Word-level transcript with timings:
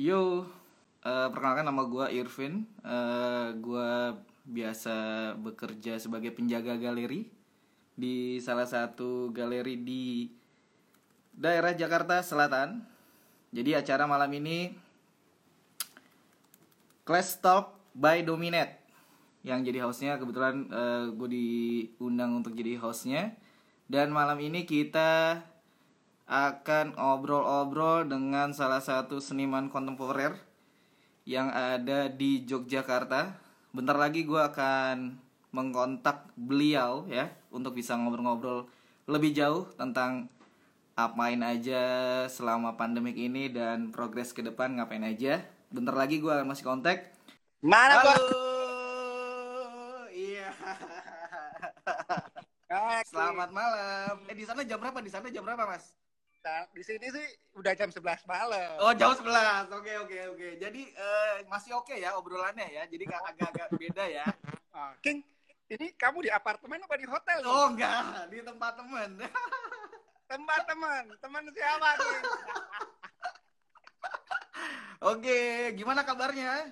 Yo, 0.00 0.48
eh, 1.04 1.28
perkenalkan 1.28 1.68
nama 1.68 1.84
gue 1.84 2.06
Irvin. 2.16 2.64
Eh, 2.80 3.52
gue 3.60 4.16
biasa 4.48 4.96
bekerja 5.36 6.00
sebagai 6.00 6.32
penjaga 6.32 6.72
galeri 6.80 7.28
di 7.92 8.40
salah 8.40 8.64
satu 8.64 9.28
galeri 9.28 9.76
di 9.76 10.24
daerah 11.36 11.76
Jakarta 11.76 12.24
Selatan. 12.24 12.80
Jadi 13.52 13.76
acara 13.76 14.08
malam 14.08 14.32
ini 14.32 14.72
Class 17.04 17.36
Talk 17.36 17.92
by 17.92 18.24
Dominate 18.24 18.80
yang 19.44 19.60
jadi 19.60 19.84
hostnya 19.84 20.16
kebetulan 20.16 20.64
gue 21.12 21.28
diundang 21.28 22.40
untuk 22.40 22.56
jadi 22.56 22.80
hostnya 22.80 23.36
dan 23.88 24.12
malam 24.12 24.36
ini 24.40 24.64
kita 24.64 25.40
akan 26.30 26.94
ngobrol-obrol 26.94 28.06
dengan 28.06 28.54
salah 28.54 28.78
satu 28.78 29.18
seniman 29.18 29.66
kontemporer 29.66 30.38
yang 31.26 31.50
ada 31.50 32.06
di 32.06 32.46
Yogyakarta. 32.46 33.34
Bentar 33.74 33.98
lagi 33.98 34.22
gue 34.22 34.38
akan 34.38 35.18
mengkontak 35.50 36.30
beliau 36.38 37.02
ya 37.10 37.26
untuk 37.50 37.74
bisa 37.74 37.98
ngobrol-ngobrol 37.98 38.70
lebih 39.10 39.34
jauh 39.34 39.66
tentang 39.74 40.30
apain 40.94 41.42
aja 41.42 41.82
selama 42.30 42.78
pandemik 42.78 43.18
ini 43.18 43.50
dan 43.50 43.90
progres 43.90 44.30
ke 44.30 44.46
depan 44.46 44.78
ngapain 44.78 45.02
aja. 45.02 45.42
Bentar 45.74 45.98
lagi 45.98 46.22
gue 46.22 46.30
akan 46.30 46.46
masih 46.46 46.62
kontak. 46.62 47.10
Mana 47.58 48.06
Halo. 48.06 48.14
Iya. 50.14 50.54
Selamat 53.02 53.50
malam. 53.50 54.14
Eh 54.30 54.36
di 54.38 54.46
sana 54.46 54.62
jam 54.62 54.78
berapa? 54.78 55.02
Di 55.02 55.10
sana 55.10 55.26
jam 55.26 55.42
berapa, 55.42 55.66
Mas? 55.66 55.98
Nah, 56.40 56.64
Di 56.72 56.80
sini 56.80 57.06
sih 57.12 57.26
udah 57.52 57.72
jam 57.76 57.92
11 57.92 58.24
malam. 58.24 58.80
Oh 58.80 58.92
jam 58.96 59.12
11 59.12 59.68
Oke 59.76 59.92
oke 60.00 60.18
oke 60.32 60.48
Jadi 60.56 60.82
eh, 60.88 61.44
masih 61.52 61.76
oke 61.76 61.92
ya 61.92 62.16
obrolannya 62.16 62.64
ya 62.64 62.82
Jadi 62.88 63.04
agak-agak 63.04 63.68
beda 63.76 64.04
ya 64.08 64.24
Ah, 64.72 64.94
King, 65.04 65.20
ini 65.68 65.90
kamu 65.98 66.24
di 66.24 66.30
apartemen 66.30 66.80
apa 66.80 66.94
di 66.96 67.04
hotel? 67.04 67.42
nih? 67.44 67.50
Oh 67.50 67.66
enggak 67.68 68.30
Di 68.32 68.38
tempat 68.40 68.72
temen 68.80 69.10
Tempat 70.30 70.60
teman, 70.64 71.04
teman 71.18 71.42
siapa 71.52 71.90
nih? 71.98 72.18
Oke 75.02 75.38
Gimana 75.76 76.00
kabarnya? 76.06 76.70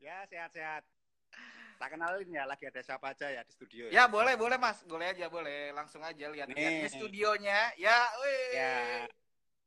ya 0.00 0.20
sehat-sehat. 0.28 0.84
Tak 1.84 2.00
kenalin 2.00 2.32
ya, 2.32 2.48
lagi 2.48 2.64
ada 2.64 2.80
siapa 2.80 3.12
aja 3.12 3.28
ya 3.28 3.44
di 3.44 3.52
studio 3.52 3.92
Ya 3.92 4.08
boleh 4.08 4.40
boleh 4.40 4.56
mas 4.56 4.80
Boleh 4.88 5.12
aja 5.12 5.28
boleh 5.28 5.68
Langsung 5.76 6.00
aja 6.00 6.32
lihat 6.32 6.48
lihat 6.48 6.80
di 6.80 6.88
studionya 6.88 7.76
Ya 7.76 8.08
wih 8.24 8.56
Ya. 8.56 9.04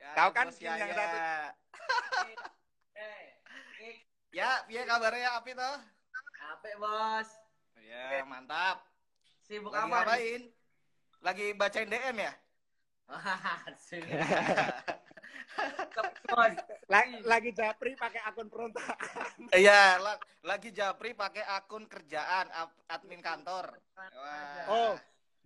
Ya, 0.02 0.12
Tahu 0.18 0.34
kan 0.34 0.50
bos 0.50 0.58
yang 0.58 0.82
Yaya. 0.82 0.98
satu? 0.98 1.18
Ya 4.34 4.50
Piye 4.66 4.82
kabarnya 4.90 5.30
Api 5.38 5.54
toh? 5.54 5.78
Ape 6.58 6.74
bos, 6.82 7.30
Ya 7.86 8.26
mantap 8.26 8.82
sibuk 9.46 9.70
Lagi 9.70 9.86
apa 9.86 9.94
ngapain? 10.02 10.42
Lagi 11.22 11.46
bacain 11.54 11.86
DM 11.86 12.18
ya? 12.18 12.34
Wah. 13.14 13.62
Lagi, 16.88 17.16
lagi 17.26 17.50
japri 17.52 17.98
pakai 17.98 18.22
akun 18.24 18.48
perontak. 18.48 18.98
Iya, 19.52 19.98
la- 20.00 20.22
lagi 20.46 20.70
Japri 20.72 21.12
pakai 21.12 21.44
akun 21.44 21.88
kerjaan 21.90 22.48
admin 22.88 23.20
kantor. 23.20 23.76
Wah. 23.98 24.66
Oh, 24.72 24.94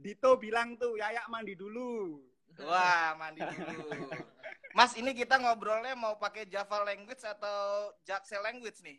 Dito 0.01 0.33
bilang 0.41 0.77
tuh, 0.81 0.97
Yayak 0.97 1.29
mandi 1.29 1.53
dulu. 1.53 2.21
Wah, 2.65 3.13
mandi 3.17 3.41
dulu. 3.45 4.09
Mas, 4.73 4.97
ini 4.97 5.11
kita 5.13 5.37
ngobrolnya 5.37 5.93
mau 5.93 6.17
pakai 6.17 6.49
Java 6.49 6.81
language 6.81 7.21
atau 7.21 7.91
Jaksel 8.07 8.41
language 8.41 8.81
nih? 8.81 8.97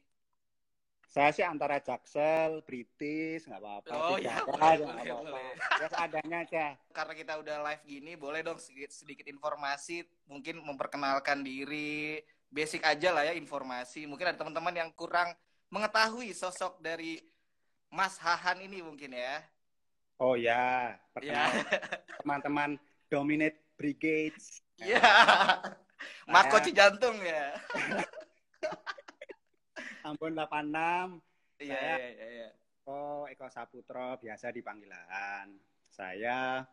Saya 1.12 1.28
sih 1.28 1.44
antara 1.44 1.76
Jaksel, 1.76 2.64
British, 2.64 3.44
nggak 3.44 3.60
apa-apa. 3.60 3.92
Oh, 3.92 4.16
ya, 4.16 4.40
ada, 4.40 4.80
boleh, 4.80 5.12
boleh, 5.12 5.28
boleh. 5.28 5.52
Ya 5.76 5.86
seadanya 5.92 6.36
aja. 6.40 6.66
Karena 6.88 7.12
kita 7.12 7.32
udah 7.36 7.56
live 7.68 7.84
gini, 7.84 8.12
boleh 8.16 8.40
dong 8.40 8.56
sedikit, 8.56 8.88
sedikit 8.96 9.28
informasi, 9.28 10.08
mungkin 10.24 10.64
memperkenalkan 10.64 11.44
diri, 11.44 12.16
basic 12.48 12.80
aja 12.88 13.12
lah 13.12 13.28
ya 13.28 13.36
informasi. 13.36 14.08
Mungkin 14.08 14.32
ada 14.32 14.40
teman-teman 14.40 14.72
yang 14.72 14.88
kurang 14.96 15.36
mengetahui 15.68 16.32
sosok 16.32 16.80
dari 16.80 17.20
Mas 17.92 18.16
Hahan 18.16 18.64
ini 18.64 18.80
mungkin 18.80 19.12
ya. 19.12 19.44
Oh 20.16 20.32
ya, 20.32 20.96
Ya. 20.96 21.12
perkenalkan 21.12 21.64
teman-teman 22.24 22.70
Dominate 23.12 23.60
Brigades. 23.76 24.64
Iya. 24.80 25.04
Mas 26.24 26.48
Saya- 26.48 26.52
Koci 26.56 26.70
jantung 26.72 27.20
ya. 27.20 27.52
Ambon 30.02 30.34
86, 30.34 31.22
Iya, 31.58 31.78
Saya- 31.78 31.98
iya, 31.98 32.08
iya, 32.10 32.26
iya. 32.28 32.48
Eko, 32.82 33.30
Eko 33.30 33.46
Saputro, 33.46 34.18
biasa 34.18 34.50
dipanggilan. 34.50 35.46
Saya 35.88 36.66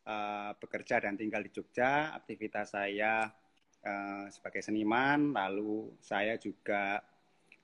eh, 0.00 0.50
bekerja 0.56 0.96
dan 0.98 1.12
tinggal 1.14 1.44
di 1.44 1.52
Jogja. 1.52 2.16
Aktivitas 2.16 2.72
saya 2.72 3.28
eh, 3.80 4.24
sebagai 4.28 4.64
seniman, 4.64 5.30
lalu 5.30 5.92
saya 6.00 6.40
juga 6.40 7.04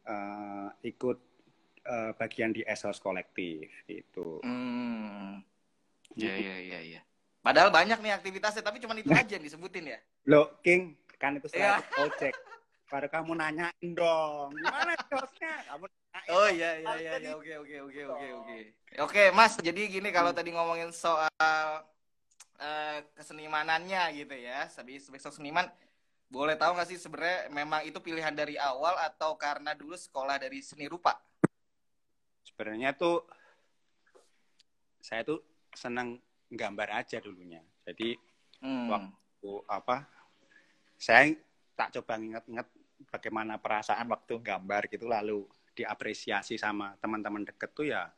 eh, 0.04 0.68
ikut 0.84 1.18
eh, 1.82 2.12
bagian 2.12 2.52
di 2.52 2.60
Esos 2.62 3.00
Kolektif 3.00 3.72
gitu. 3.88 4.44
Hmm. 4.44 5.40
Iya, 6.12 6.34
iya, 6.36 6.56
iya, 6.60 6.80
iya. 6.82 7.00
Padahal 7.40 7.70
banyak 7.70 7.96
nih 7.98 8.12
aktivitasnya, 8.12 8.60
tapi 8.60 8.76
cuma 8.78 8.92
itu 8.92 9.08
aja 9.16 9.32
yang 9.32 9.44
disebutin 9.44 9.96
ya. 9.96 9.98
Lo 10.28 10.60
King, 10.60 10.92
kan 11.16 11.40
itu 11.40 11.48
Iya. 11.56 11.80
selalu 11.80 12.12
ojek. 12.12 12.34
Baru 12.86 13.10
kamu 13.10 13.32
nanyain 13.34 13.90
dong, 13.98 14.54
gimana 14.54 14.94
hostnya? 15.10 15.54
Kamu 15.66 15.84
nanyain 15.90 16.30
Oh 16.30 16.48
iya 16.50 16.70
iya 16.78 16.94
iya 17.02 17.12
iya. 17.18 17.30
oke 17.34 17.52
oke 17.58 17.76
oke 17.86 18.00
oke 18.06 18.26
oke. 18.40 18.56
Oke 19.02 19.22
Mas, 19.34 19.58
jadi 19.58 19.90
gini 19.90 20.08
kalau 20.14 20.30
tadi 20.30 20.54
ngomongin 20.54 20.94
soal 20.94 21.26
eh, 22.62 22.98
kesenimanannya 23.18 24.22
gitu 24.22 24.34
ya, 24.38 24.70
sebagai 24.70 25.02
sebagai 25.02 25.34
seniman, 25.34 25.66
boleh 26.30 26.54
tahu 26.54 26.78
nggak 26.78 26.88
sih 26.88 26.98
sebenarnya 26.98 27.50
memang 27.50 27.82
itu 27.84 27.98
pilihan 27.98 28.32
dari 28.32 28.54
awal 28.56 28.94
atau 29.02 29.34
karena 29.34 29.74
dulu 29.74 29.98
sekolah 29.98 30.38
dari 30.38 30.62
seni 30.62 30.86
rupa? 30.86 31.18
sebenarnya 32.56 32.96
tuh 32.96 33.20
saya 35.04 35.20
tuh 35.28 35.44
senang 35.76 36.16
gambar 36.48 37.04
aja 37.04 37.20
dulunya. 37.20 37.60
Jadi 37.84 38.16
Hmm. 38.64 38.88
waktu 38.88 39.52
apa 39.68 40.08
saya 40.96 41.36
tak 41.76 41.92
coba 42.00 42.16
nginget-nget 42.16 42.68
bagaimana 43.12 43.60
perasaan 43.60 44.08
waktu 44.08 44.40
gambar 44.40 44.88
gitu 44.88 45.06
lalu 45.06 45.44
diapresiasi 45.76 46.56
sama 46.56 46.96
teman-teman 46.98 47.44
deket 47.44 47.70
tuh 47.76 47.84
ya 47.84 48.08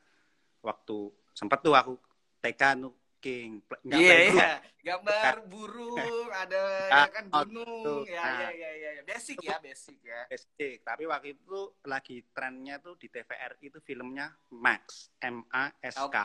waktu 0.62 1.10
sempet 1.34 1.58
tuh 1.60 1.74
aku 1.74 1.94
TK 2.38 2.62
tuh 2.78 2.94
King 3.19 3.58
nggak 3.82 3.98
Iya 3.98 4.10
playgroup. 4.14 4.38
iya, 4.38 4.52
gambar 4.78 5.34
burung, 5.50 6.26
ada 6.30 6.62
Ah, 6.94 7.02
ya 7.02 7.10
kan 7.10 7.24
oh, 7.34 7.42
gunung, 7.42 8.06
ya 8.06 8.22
Nah. 8.22 8.38
ya 8.46 8.50
ya 8.54 8.70
ya, 8.78 8.91
ya. 8.94 9.02
basic 9.02 9.36
ya 9.42 9.56
basic 9.58 9.98
ya. 10.06 10.22
SD. 10.30 10.86
Tapi 10.86 11.02
waktu 11.02 11.34
itu 11.34 11.58
lagi 11.82 12.22
trennya 12.30 12.78
tuh 12.78 12.94
di 12.94 13.10
TVR 13.10 13.58
itu 13.58 13.82
filmnya 13.82 14.30
Max 14.54 15.10
M 15.19 15.42
A 15.50 15.66
S 15.82 15.98
K 15.98 16.22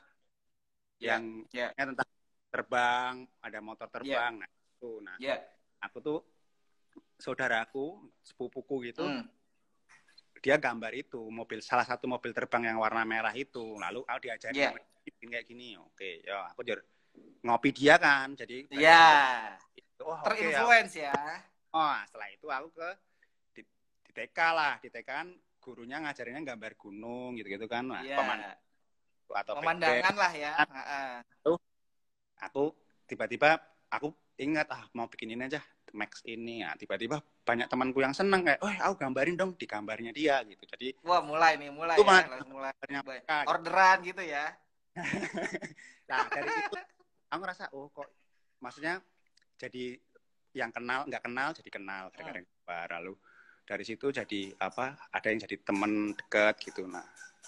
Ya, 1.02 1.18
yang 1.18 1.42
ya. 1.50 1.74
yang 1.74 1.98
tentang 1.98 2.08
terbang, 2.54 3.16
ada 3.42 3.60
motor 3.60 3.90
terbang. 3.90 4.34
Nah, 4.38 4.48
itu. 4.48 4.92
Nah, 5.02 5.18
Ya. 5.18 5.42
aku 5.82 5.98
tuh 5.98 6.20
saudaraku, 7.24 8.04
sepupuku 8.20 8.92
gitu, 8.92 9.08
Hmm. 9.08 9.24
dia 10.44 10.60
gambar 10.60 10.92
itu 10.92 11.24
mobil 11.32 11.64
salah 11.64 11.88
satu 11.88 12.04
mobil 12.04 12.36
terbang 12.36 12.68
yang 12.68 12.84
warna 12.84 13.08
merah 13.08 13.32
itu. 13.32 13.80
Lalu 13.80 14.04
aku 14.04 14.20
diajarin 14.28 14.60
Iya. 14.60 14.76
bikin 15.08 15.32
kayak 15.32 15.48
gini. 15.48 15.80
Oke, 15.80 16.20
ya 16.20 16.52
aku 16.52 16.68
jur 16.68 16.84
ngopi 17.48 17.72
dia 17.72 17.96
kan. 17.96 18.36
Jadi 18.36 18.68
Ya, 18.76 19.56
oh, 20.04 20.20
oke, 20.20 20.36
ya. 20.36 20.52
terinfluence 20.60 21.00
ya. 21.00 21.16
Oh, 21.72 21.96
setelah 22.12 22.28
itu 22.28 22.48
aku 22.52 22.68
ke 22.76 22.90
di, 23.56 23.62
di 24.04 24.12
TK 24.12 24.40
lah. 24.52 24.76
Di 24.84 24.92
TK 24.92 25.08
kan 25.08 25.28
gurunya 25.64 26.04
ngajarinnya 26.04 26.44
gambar 26.44 26.76
gunung 26.76 27.40
gitu-gitu 27.40 27.64
kan. 27.72 27.88
Nah, 27.88 28.04
Iya. 28.04 28.20
pemandangan 28.20 28.60
atau 29.32 29.54
Pemandangan 29.64 30.16
lah 30.20 30.32
ya. 30.36 30.52
Aku 32.44 32.76
tiba-tiba 33.08 33.64
aku 33.88 34.12
ingat 34.36 34.68
ah 34.76 34.84
mau 34.92 35.08
bikin 35.08 35.32
ini 35.32 35.48
aja 35.48 35.64
Max 35.94 36.26
ini 36.26 36.66
ya 36.66 36.74
tiba-tiba 36.74 37.22
banyak 37.46 37.70
temanku 37.70 38.02
yang 38.02 38.18
seneng 38.18 38.42
kayak 38.42 38.60
oh 38.66 38.74
aku 38.90 38.94
gambarin 38.98 39.38
dong 39.38 39.54
di 39.54 39.70
gambarnya 39.70 40.10
dia 40.10 40.42
gitu 40.42 40.66
jadi 40.66 40.98
Wah 41.06 41.22
mulai 41.22 41.62
nih, 41.62 41.70
mulai 41.70 41.96
Itu 41.96 42.04
ya, 42.06 42.26
mulai. 42.50 42.74
Mulai. 42.82 43.46
Orderan 43.46 43.98
gitu 44.02 44.24
ya. 44.26 44.58
nah 46.10 46.26
dari 46.30 46.50
itu 46.50 46.78
aku 47.30 47.40
ngerasa 47.42 47.64
oh 47.74 47.90
kok 47.90 48.10
maksudnya 48.62 49.02
jadi 49.58 49.98
yang 50.54 50.70
kenal 50.70 51.10
nggak 51.10 51.24
kenal 51.26 51.50
jadi 51.50 51.70
kenal 51.74 52.04
gara-gara 52.14 52.46
gambar 52.46 52.88
lalu 53.02 53.14
dari 53.66 53.84
situ 53.88 54.14
jadi 54.14 54.54
apa 54.62 55.10
ada 55.10 55.28
yang 55.34 55.42
jadi 55.42 55.58
temen 55.66 56.14
deket 56.14 56.62
gitu 56.62 56.86
nah 56.86 57.06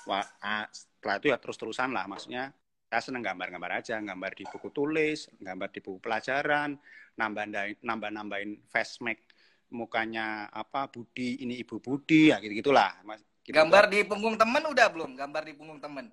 wah, 0.10 0.26
ah, 0.42 0.66
setelah 0.74 1.16
itu 1.22 1.28
ya 1.30 1.38
terus-terusan 1.38 1.94
lah 1.94 2.10
maksudnya 2.10 2.50
saya 2.90 3.02
seneng 3.12 3.26
gambar-gambar 3.26 3.84
aja 3.84 4.00
gambar 4.00 4.32
di 4.34 4.46
buku 4.50 4.70
tulis 4.72 5.30
gambar 5.38 5.70
di 5.70 5.80
buku 5.84 6.00
pelajaran 6.02 6.80
nambah 7.16 7.44
nambah 7.80 8.10
nambahin 8.12 8.60
facemac 8.68 9.24
mukanya 9.72 10.52
apa 10.52 10.88
Budi 10.88 11.42
ini 11.42 11.60
Ibu 11.64 11.82
Budi 11.82 12.30
ya 12.32 12.38
gitu 12.44 12.54
gitulah 12.62 12.94
mas 13.02 13.24
gitu. 13.42 13.56
Gambar 13.56 13.90
di 13.90 14.06
punggung 14.06 14.36
temen 14.38 14.62
udah 14.62 14.88
belum? 14.92 15.10
Gambar 15.16 15.42
di 15.48 15.54
punggung 15.56 15.80
temen. 15.82 16.12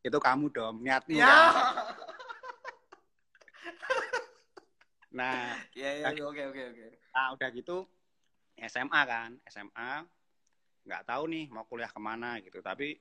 itu 0.00 0.16
kamu 0.16 0.48
dong 0.48 0.80
niatmu 0.80 1.12
Ya. 1.12 1.28
kan. 1.28 1.44
nah 5.18 5.60
Ya, 5.76 5.90
ya, 5.92 6.08
oke, 6.24 6.40
oke, 6.48 6.62
oke. 6.72 6.84
Nah, 7.12 7.36
udah 7.36 7.48
gitu 7.52 7.84
SMA 8.56 9.00
kan, 9.04 9.36
SMA 9.44 10.08
nggak 10.88 11.04
tahu 11.04 11.28
nih 11.28 11.52
mau 11.52 11.68
kuliah 11.68 11.92
ke 11.92 12.00
mana 12.00 12.40
gitu. 12.40 12.64
Tapi 12.64 12.96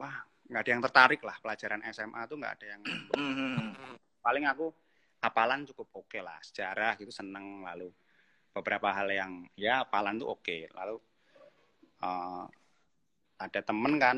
wah 0.00 0.24
nggak 0.48 0.60
ada 0.64 0.70
yang 0.72 0.82
tertarik 0.88 1.20
lah 1.20 1.36
pelajaran 1.44 1.84
SMA 1.92 2.20
tuh 2.24 2.40
nggak 2.40 2.54
ada 2.56 2.66
yang 2.72 2.80
Mhm. 3.12 4.00
paling 4.24 4.48
aku 4.48 4.72
hafalan 5.18 5.66
cukup 5.72 6.04
oke 6.04 6.18
lah 6.22 6.38
sejarah 6.42 6.94
gitu 6.98 7.10
seneng 7.10 7.62
lalu 7.66 7.90
beberapa 8.54 8.90
hal 8.94 9.08
yang 9.10 9.32
ya 9.58 9.82
hafalan 9.86 10.18
tuh 10.18 10.34
oke 10.38 10.56
lalu 10.74 10.96
eh, 12.02 12.44
ada 13.38 13.60
temen 13.62 13.94
kan 13.98 14.16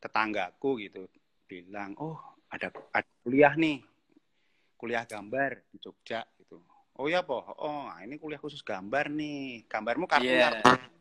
tetanggaku 0.00 0.80
gitu 0.80 1.08
bilang 1.48 1.96
oh 1.96 2.16
ada, 2.52 2.68
ada 2.92 3.08
kuliah 3.24 3.52
nih 3.56 3.80
kuliah 4.76 5.08
gambar 5.08 5.64
di 5.72 5.76
Jogja 5.80 6.24
gitu 6.36 6.60
oh 7.00 7.06
ya 7.08 7.24
po 7.24 7.40
oh 7.60 7.88
nah, 7.88 8.00
ini 8.04 8.20
kuliah 8.20 8.40
khusus 8.40 8.60
gambar 8.60 9.08
nih 9.12 9.64
gambarmu 9.68 10.04
kartu 10.04 10.32
Iya. 10.32 10.48
kartu 10.52 10.96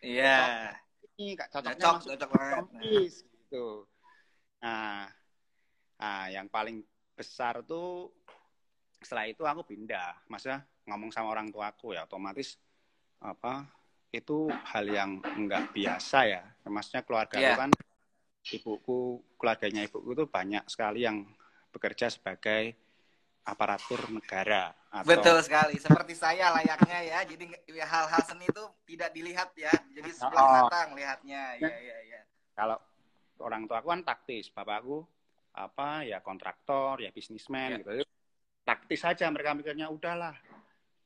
Iya. 0.00 0.36
ini 1.20 1.36
kak 1.36 1.52
cocoknya 1.52 1.76
Cocok, 1.76 1.94
masuk 2.00 2.10
cocok 2.16 2.28
banget. 2.32 2.56
kompis 2.56 3.12
gitu. 3.28 3.66
Nah, 4.64 5.04
nah, 6.00 6.24
yang 6.32 6.48
paling 6.48 6.80
besar 7.12 7.60
tuh 7.68 8.08
setelah 9.00 9.24
itu 9.26 9.42
aku 9.48 9.64
pindah. 9.64 10.28
Maksudnya 10.28 10.60
ngomong 10.86 11.10
sama 11.10 11.32
orang 11.32 11.48
tuaku 11.48 11.96
ya 11.96 12.04
otomatis 12.04 12.60
apa 13.20 13.64
itu 14.12 14.48
hal 14.50 14.84
yang 14.86 15.10
enggak 15.36 15.72
biasa 15.72 16.18
ya. 16.28 16.42
Maksudnya 16.68 17.02
keluarga 17.02 17.36
Iya. 17.40 17.56
kan 17.56 17.70
ibuku, 18.52 19.20
keluarganya 19.40 19.84
ibuku 19.88 20.12
itu 20.12 20.24
banyak 20.28 20.64
sekali 20.68 21.04
yang 21.08 21.24
bekerja 21.70 22.10
sebagai 22.12 22.74
aparatur 23.46 24.10
negara 24.12 24.74
atau 24.92 25.08
Betul 25.08 25.38
sekali. 25.40 25.80
Seperti 25.80 26.12
saya 26.18 26.52
layaknya 26.52 26.98
ya. 27.06 27.18
Jadi 27.24 27.44
ya, 27.72 27.86
hal-hal 27.88 28.22
seni 28.26 28.46
itu 28.50 28.64
tidak 28.84 29.10
dilihat 29.16 29.50
ya. 29.56 29.72
Jadi 29.96 30.10
sebelah 30.12 30.44
Oh. 30.44 30.52
mata 30.66 30.80
lihatnya. 30.92 31.42
Iya, 31.56 31.76
iya, 31.80 31.98
iya. 32.04 32.20
kalau 32.52 32.76
orang 33.40 33.64
tua 33.64 33.80
aku 33.80 33.88
kan 33.88 34.04
taktis, 34.04 34.52
bapakku 34.52 35.00
apa 35.56 36.04
ya 36.04 36.20
kontraktor, 36.20 37.00
ya 37.00 37.08
bisnismen 37.08 37.80
Ya. 37.80 37.80
gitu. 37.80 38.04
Taktis 38.70 39.02
saja 39.02 39.26
mereka 39.34 39.50
mikirnya 39.50 39.90
udahlah. 39.90 40.38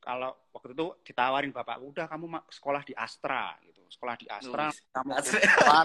Kalau 0.05 0.37
waktu 0.52 0.76
itu 0.76 0.87
ditawarin 1.00 1.49
bapakku, 1.49 1.96
udah 1.96 2.05
kamu 2.05 2.28
sekolah 2.52 2.84
di 2.84 2.93
Astra 2.93 3.56
gitu. 3.64 3.81
Sekolah 3.88 4.20
di 4.20 4.28
Astra, 4.28 4.69
Wih. 4.69 4.81
kamu 4.93 5.11
keluar 5.49 5.84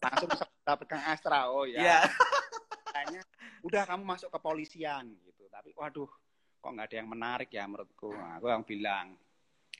langsung 0.00 0.28
bisa 0.32 0.44
dapatkan 0.64 1.00
Astra. 1.04 1.52
Oh 1.52 1.68
ya. 1.68 1.80
Iya. 1.84 1.98
Katanya, 2.88 3.20
udah 3.60 3.82
kamu 3.84 4.02
masuk 4.08 4.32
kepolisian 4.32 5.04
gitu. 5.20 5.44
Tapi 5.52 5.76
waduh, 5.76 6.08
kok 6.64 6.70
nggak 6.72 6.88
ada 6.88 6.96
yang 6.96 7.08
menarik 7.12 7.52
ya 7.52 7.68
menurutku. 7.68 8.08
Nah, 8.16 8.40
aku 8.40 8.48
yang 8.48 8.64
bilang. 8.64 9.06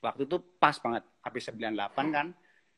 Waktu 0.04 0.30
itu 0.30 0.36
pas 0.60 0.76
banget 0.78 1.02
habis 1.26 1.42
98 1.50 2.14
kan 2.14 2.30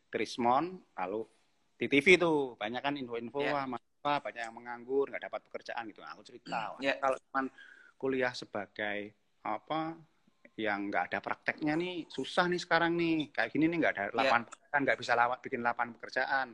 Krismon 0.09 0.81
lalu 0.97 1.29
di 1.77 1.85
TV 1.85 2.17
tuh 2.17 2.57
banyak 2.57 2.81
kan 2.81 2.97
info-info 2.97 3.45
Ya. 3.45 3.53
wah 3.61 3.67
mahasiswa 3.69 4.15
banyak 4.25 4.43
yang 4.49 4.55
menganggur 4.57 5.05
nggak 5.13 5.29
dapat 5.29 5.41
pekerjaan 5.51 5.85
gitu. 5.91 6.01
Nah, 6.01 6.17
aku 6.17 6.23
cerita 6.25 6.81
Ya. 6.81 6.97
kalau 6.97 7.21
cuman 7.29 7.53
kuliah 8.01 8.33
sebagai 8.33 9.13
apa 9.45 9.93
yang 10.57 10.89
nggak 10.89 11.13
ada 11.13 11.19
prakteknya 11.21 11.77
nih 11.77 12.09
susah 12.09 12.49
nih 12.49 12.61
sekarang 12.61 12.97
nih 12.97 13.29
kayak 13.29 13.53
gini 13.53 13.69
nih 13.69 13.77
nggak 13.81 13.93
ada 13.97 14.05
lapangan 14.17 14.45
pekerjaan 14.49 14.81
nggak 14.89 14.99
bisa 14.99 15.13
lawat 15.13 15.39
bikin 15.45 15.61
lapangan 15.61 15.93
pekerjaan 16.01 16.49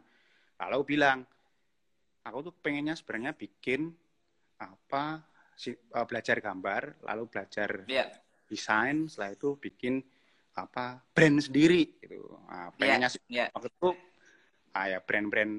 kalau 0.59 0.81
bilang 0.83 1.19
aku 2.23 2.39
tuh 2.51 2.55
pengennya 2.59 2.99
sebenarnya 2.99 3.33
bikin 3.35 3.95
apa 4.59 5.23
si- 5.55 5.75
eh, 5.75 6.07
belajar 6.07 6.43
gambar 6.43 7.07
lalu 7.07 7.23
belajar 7.31 7.87
Iya. 7.87 8.11
desain 8.47 9.07
setelah 9.07 9.35
itu 9.35 9.55
bikin 9.59 10.03
apa 10.57 11.03
brand 11.15 11.39
sendiri 11.39 11.99
gitu 12.03 12.27
nah, 12.47 12.71
pengennya 12.75 13.11
sih 13.11 13.23
Iya. 13.31 13.51
waktu 13.55 13.71
itu 13.71 13.91
ah, 14.73 14.87
ya 14.87 14.99
brand-brand 15.01 15.55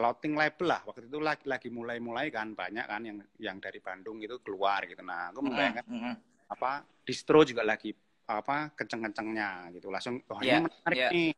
clothing 0.00 0.32
label 0.32 0.66
lah 0.72 0.80
waktu 0.88 1.04
itu 1.12 1.20
lagi 1.20 1.44
lagi 1.44 1.68
mulai-mulai 1.68 2.32
kan 2.32 2.56
banyak 2.56 2.88
kan 2.88 3.04
yang 3.04 3.20
yang 3.36 3.56
dari 3.60 3.84
Bandung 3.84 4.16
itu 4.24 4.40
keluar 4.40 4.88
gitu 4.88 5.04
nah 5.04 5.28
aku 5.28 5.44
membayangkan 5.44 5.84
Mhm, 5.84 6.00
mhm. 6.00 6.14
apa 6.48 6.80
distro 7.04 7.44
juga 7.44 7.60
lagi 7.60 7.92
apa 8.24 8.72
kenceng-kencengnya 8.72 9.76
gitu 9.76 9.92
langsung 9.92 10.24
oh 10.24 10.40
Iya, 10.40 10.64
ini 10.64 10.64
menarik 10.64 10.96
iya. 10.96 11.08
nih 11.12 11.30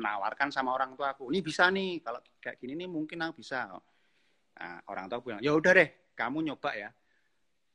menawarkan 0.00 0.48
sama 0.50 0.74
orang 0.74 0.98
tua 0.98 1.14
aku 1.14 1.30
ini 1.30 1.38
bisa 1.38 1.70
nih 1.70 2.02
kalau 2.02 2.18
kayak 2.42 2.58
gini 2.58 2.74
nih 2.74 2.88
mungkin 2.90 3.22
aku 3.22 3.44
bisa 3.46 3.70
nah, 4.58 4.78
orang 4.90 5.06
tua 5.06 5.22
bilang 5.22 5.40
ya 5.44 5.54
udah 5.54 5.72
deh 5.76 5.88
kamu 6.18 6.50
nyoba 6.50 6.70
ya 6.74 6.90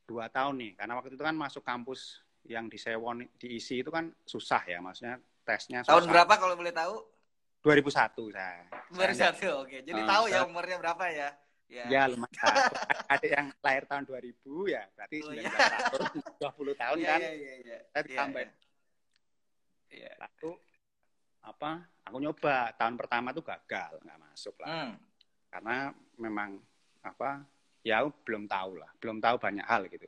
dua 0.04 0.28
tahun 0.28 0.54
nih 0.60 0.72
karena 0.76 0.92
waktu 1.00 1.16
itu 1.16 1.24
kan 1.24 1.34
masuk 1.34 1.62
kampus 1.64 2.20
yang 2.46 2.70
di 2.70 2.78
Sewon 2.78 3.26
diisi 3.40 3.82
itu 3.82 3.90
kan 3.90 4.12
susah 4.22 4.62
ya 4.66 4.78
maksudnya 4.78 5.18
tesnya 5.42 5.82
susah. 5.82 5.98
Tahun 5.98 6.06
berapa 6.10 6.34
kalau 6.38 6.54
boleh 6.58 6.74
tahu? 6.74 7.15
2001 7.66 8.30
saya 8.30 8.62
Baru 8.94 9.10
Saya 9.10 9.34
satu, 9.34 9.66
oke. 9.66 9.82
Jadi 9.82 9.98
Eh, 9.98 10.06
tahu 10.06 10.24
ya 10.30 10.46
umurnya 10.46 10.78
berapa 10.78 11.04
ya? 11.10 11.34
Ya. 11.66 11.84
Ya 11.90 12.02
lumayan. 12.06 12.30
Ada 13.10 13.26
yang 13.26 13.46
lahir 13.58 13.82
tahun 13.90 14.06
2000 14.06 14.70
ya, 14.70 14.86
berarti 14.94 15.16
Oh, 15.18 15.34
19 15.34 15.42
iya. 15.42 15.50
tahun, 15.50 16.00
20 16.38 16.74
tahun 16.78 16.96
Iya, 17.02 17.08
kan. 17.10 17.18
iya, 17.18 17.32
iya, 17.34 17.54
iya. 17.58 17.78
Saya 17.90 18.02
Iya, 18.06 18.14
tambahin. 18.14 18.50
Iya. 19.90 20.10
Lalu 20.14 20.50
apa? 21.42 21.70
Aku 22.06 22.16
nyoba 22.22 22.54
tahun 22.78 22.94
pertama 22.94 23.28
tuh 23.34 23.42
gagal, 23.42 23.92
nggak 23.98 24.18
masuk 24.22 24.54
lah. 24.62 24.68
Hmm. 24.70 24.90
Karena 25.50 25.76
memang 26.14 26.62
apa? 27.02 27.42
Ya 27.82 27.98
aku 27.98 28.14
belum 28.22 28.46
tahu 28.46 28.78
lah, 28.78 28.90
belum 29.02 29.18
tahu 29.18 29.36
banyak 29.42 29.66
hal 29.66 29.90
gitu. 29.90 30.06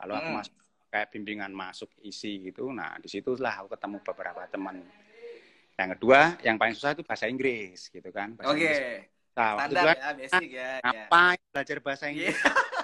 Kalau 0.00 0.16
aku 0.16 0.28
Hmm. 0.32 0.38
masuk 0.40 0.56
kayak 0.88 1.12
bimbingan 1.12 1.52
masuk 1.52 1.92
isi 2.00 2.40
gitu, 2.40 2.72
nah 2.72 2.96
di 2.96 3.08
situlah 3.12 3.52
aku 3.60 3.76
ketemu 3.76 4.00
beberapa 4.00 4.40
teman. 4.48 4.80
Yang 5.76 5.88
kedua, 6.00 6.20
yang 6.40 6.56
paling 6.56 6.74
susah 6.74 6.96
itu 6.96 7.04
bahasa 7.04 7.28
Inggris 7.28 7.92
gitu 7.92 8.08
kan. 8.08 8.32
Oke. 8.40 8.56
Inggris. 8.56 8.78
Nah, 9.36 9.50
waktu 9.60 9.68
itu 9.68 9.76
Standar 9.76 9.96
kan 9.96 10.00
ya, 10.00 10.12
basic 10.16 10.48
ya. 10.48 10.56
ya. 10.56 10.70
ngapain 10.80 11.40
belajar 11.52 11.76
bahasa 11.84 12.04
Iya. 12.04 12.12
Inggris? 12.12 12.36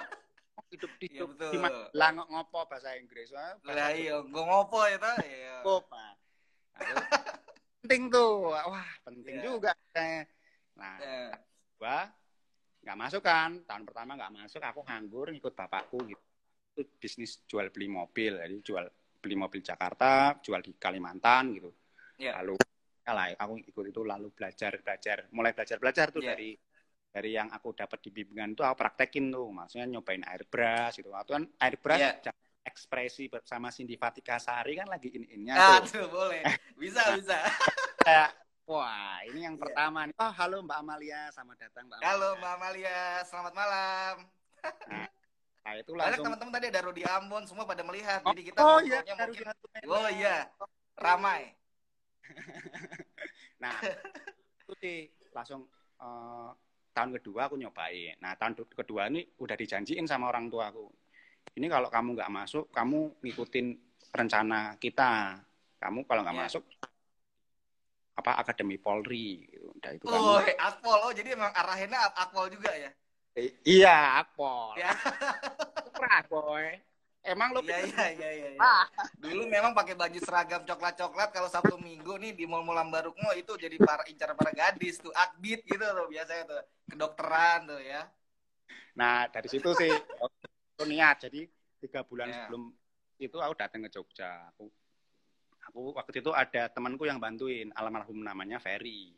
hidup 0.73 0.91
di 0.97 1.07
betul. 1.21 1.51
di 1.53 1.57
Magelang 1.61 2.13
kok 2.17 2.29
ngopo 2.33 2.59
bahasa 2.65 2.89
Inggris 2.97 3.29
Lah 3.29 3.93
iya, 3.93 4.17
gua 4.25 4.43
ngopo 4.49 4.81
ya 4.89 4.97
ta? 4.97 5.13
Iya. 5.21 5.61
cukup 5.61 5.85
Nah, 5.93 6.11
penting 7.85 8.09
tuh 8.09 8.49
wah 8.49 8.89
penting 9.05 9.35
Iya. 9.37 9.43
juga 9.45 9.71
nah 10.73 10.97
Iya. 10.97 11.37
gua 11.77 11.99
nggak 12.81 12.97
masuk 12.97 13.21
kan 13.21 13.61
tahun 13.69 13.83
pertama 13.85 14.17
nggak 14.17 14.33
masuk 14.33 14.61
aku 14.63 14.81
nganggur 14.87 15.29
ngikut 15.29 15.53
bapakku 15.53 16.01
gitu 16.09 16.23
itu 16.73 16.81
bisnis 16.97 17.43
jual 17.45 17.69
beli 17.69 17.85
mobil 17.91 18.33
jadi 18.39 18.55
jual 18.65 18.85
beli 19.21 19.35
mobil 19.37 19.61
Jakarta 19.61 20.39
jual 20.41 20.63
di 20.65 20.73
Kalimantan 20.79 21.53
gitu 21.53 21.69
Iya. 22.17 22.41
lalu 22.41 22.57
ya 22.57 22.72
lah 23.11 23.35
aku 23.35 23.59
ikut 23.59 23.85
itu 23.91 24.01
lalu 24.07 24.31
belajar 24.31 24.79
belajar 24.79 25.27
mulai 25.35 25.51
belajar 25.51 25.75
belajar 25.75 26.07
tuh 26.07 26.23
Iya. 26.23 26.31
dari 26.31 26.49
dari 27.13 27.29
yang 27.35 27.51
aku 27.51 27.75
dapat 27.75 27.99
di 27.99 28.09
bimbingan 28.09 28.55
itu 28.55 28.63
aku 28.63 28.79
praktekin 28.79 29.27
tuh 29.27 29.51
maksudnya 29.51 29.85
nyobain 29.85 30.23
airbrush 30.23 31.03
gitu 31.03 31.11
waktu 31.11 31.35
kan 31.35 31.43
airbrush 31.59 31.99
Iya. 31.99 32.31
jam 32.31 32.35
ekspresi 32.63 33.27
bersama 33.27 33.67
Cindy 33.75 33.99
Fatika 33.99 34.39
Sari 34.39 34.79
kan 34.79 34.87
lagi 34.87 35.11
in 35.11 35.27
innya 35.27 35.59
tuh 35.59 35.83
Aduh, 35.83 36.07
boleh. 36.07 36.41
Bisa, 36.79 37.03
bisa. 37.19 37.43
kayak 38.07 38.31
wah 38.63 39.19
ini 39.27 39.43
yang 39.43 39.59
Iya. 39.59 39.67
pertama 39.67 40.07
nih 40.07 40.15
oh 40.15 40.31
halo 40.31 40.63
Mbak 40.63 40.77
Amalia 40.79 41.21
selamat 41.35 41.57
datang 41.59 41.83
Mbak 41.91 41.99
Halo 41.99 42.23
Amalia. 42.23 42.39
Mbak 42.39 42.51
Amalia, 42.55 42.99
selamat 43.27 43.53
malam. 43.53 44.15
nah 45.63 45.73
itu 45.75 45.91
Banyak 45.91 46.03
langsung 46.07 46.25
teman-teman 46.27 46.53
tadi 46.55 46.65
ada 46.71 46.81
Rudi 46.83 47.03
Ambon, 47.07 47.43
semua 47.47 47.63
pada 47.63 47.83
melihat. 47.83 48.19
oh, 48.23 48.31
Jadi 48.31 48.41
kita 48.47 48.59
oh 48.63 48.79
iya 48.83 48.99
ngobrolnya 49.03 49.15
baru 49.15 49.31
mungkin. 49.31 49.85
Oh 49.91 50.07
iya, 50.11 50.37
ramai. 50.99 51.41
nah 53.63 53.75
itu 54.63 54.73
sih 54.79 54.97
langsung 55.31 55.67
eh, 56.01 56.49
tahun 56.93 57.09
kedua 57.19 57.47
aku 57.49 57.55
nyobain 57.57 58.15
nah 58.21 58.35
tahun 58.37 58.53
kedua 58.69 59.09
ini 59.09 59.25
udah 59.39 59.55
dijanjiin 59.57 60.05
sama 60.07 60.29
orang 60.29 60.47
tua 60.47 60.69
aku 60.71 60.87
ini 61.57 61.67
kalau 61.69 61.89
kamu 61.91 62.17
nggak 62.17 62.31
masuk 62.33 62.65
kamu 62.73 63.13
ngikutin 63.21 63.67
rencana 64.13 64.77
kita 64.77 65.41
kamu 65.81 66.05
kalau 66.05 66.21
nggak 66.23 66.37
Iya. 66.37 66.45
masuk 66.47 66.63
apa 68.13 68.31
akademi 68.45 68.77
Polri 68.77 69.49
gitu 69.49 69.73
udah 69.73 69.91
itu 69.97 70.05
Oh, 70.05 70.37
akpol. 70.37 70.97
Oh, 71.01 71.11
jadi 71.11 71.33
emang 71.33 71.49
arahinnya 71.49 71.97
ak- 71.97 72.29
akpol 72.29 72.45
juga 72.53 72.69
ya? 72.77 72.93
I- 73.33 73.57
iya 73.65 74.21
akpol 74.21 74.77
Ya. 74.77 74.93
Emang 77.23 77.55
lo 77.55 77.59
Iya, 77.63 77.87
iya, 77.87 78.05
iya, 78.13 78.29
iya. 78.35 78.49
iya. 78.55 78.59
Ah. 78.59 78.85
Dulu 79.17 79.47
memang 79.47 79.71
pakai 79.71 79.95
baju 79.95 80.19
seragam 80.19 80.61
coklat-coklat 80.67 81.29
kalau 81.31 81.47
Sabtu 81.47 81.75
Minggu 81.79 82.19
nih 82.19 82.35
di 82.35 82.43
Mall 82.43 82.67
Mall 82.67 82.83
Barukmo 82.91 83.31
itu 83.33 83.55
jadi 83.55 83.75
para 83.79 84.03
incar 84.11 84.35
para 84.35 84.51
gadis 84.51 84.99
tuh, 84.99 85.11
akbit 85.15 85.63
gitu 85.63 85.81
tuh 85.81 86.07
biasanya 86.11 86.43
tuh. 86.45 86.61
Kedokteran 86.91 87.59
tuh 87.71 87.81
ya. 87.81 88.05
Nah, 88.93 89.25
dari 89.31 89.47
situ 89.49 89.71
sih 89.73 89.89
aku 89.89 90.83
niat. 90.85 91.25
Jadi 91.25 91.47
tiga 91.81 92.03
bulan 92.03 92.29
Ya. 92.29 92.35
sebelum 92.45 92.69
itu 93.17 93.37
aku 93.39 93.53
datang 93.55 93.87
ke 93.87 93.89
Jogja. 93.89 94.51
Aku 94.53 94.67
aku 95.63 95.95
waktu 95.95 96.19
itu 96.19 96.31
ada 96.35 96.67
temanku 96.67 97.07
yang 97.07 97.17
bantuin 97.23 97.71
almarhum 97.73 98.19
namanya 98.19 98.59
Ferry 98.59 99.15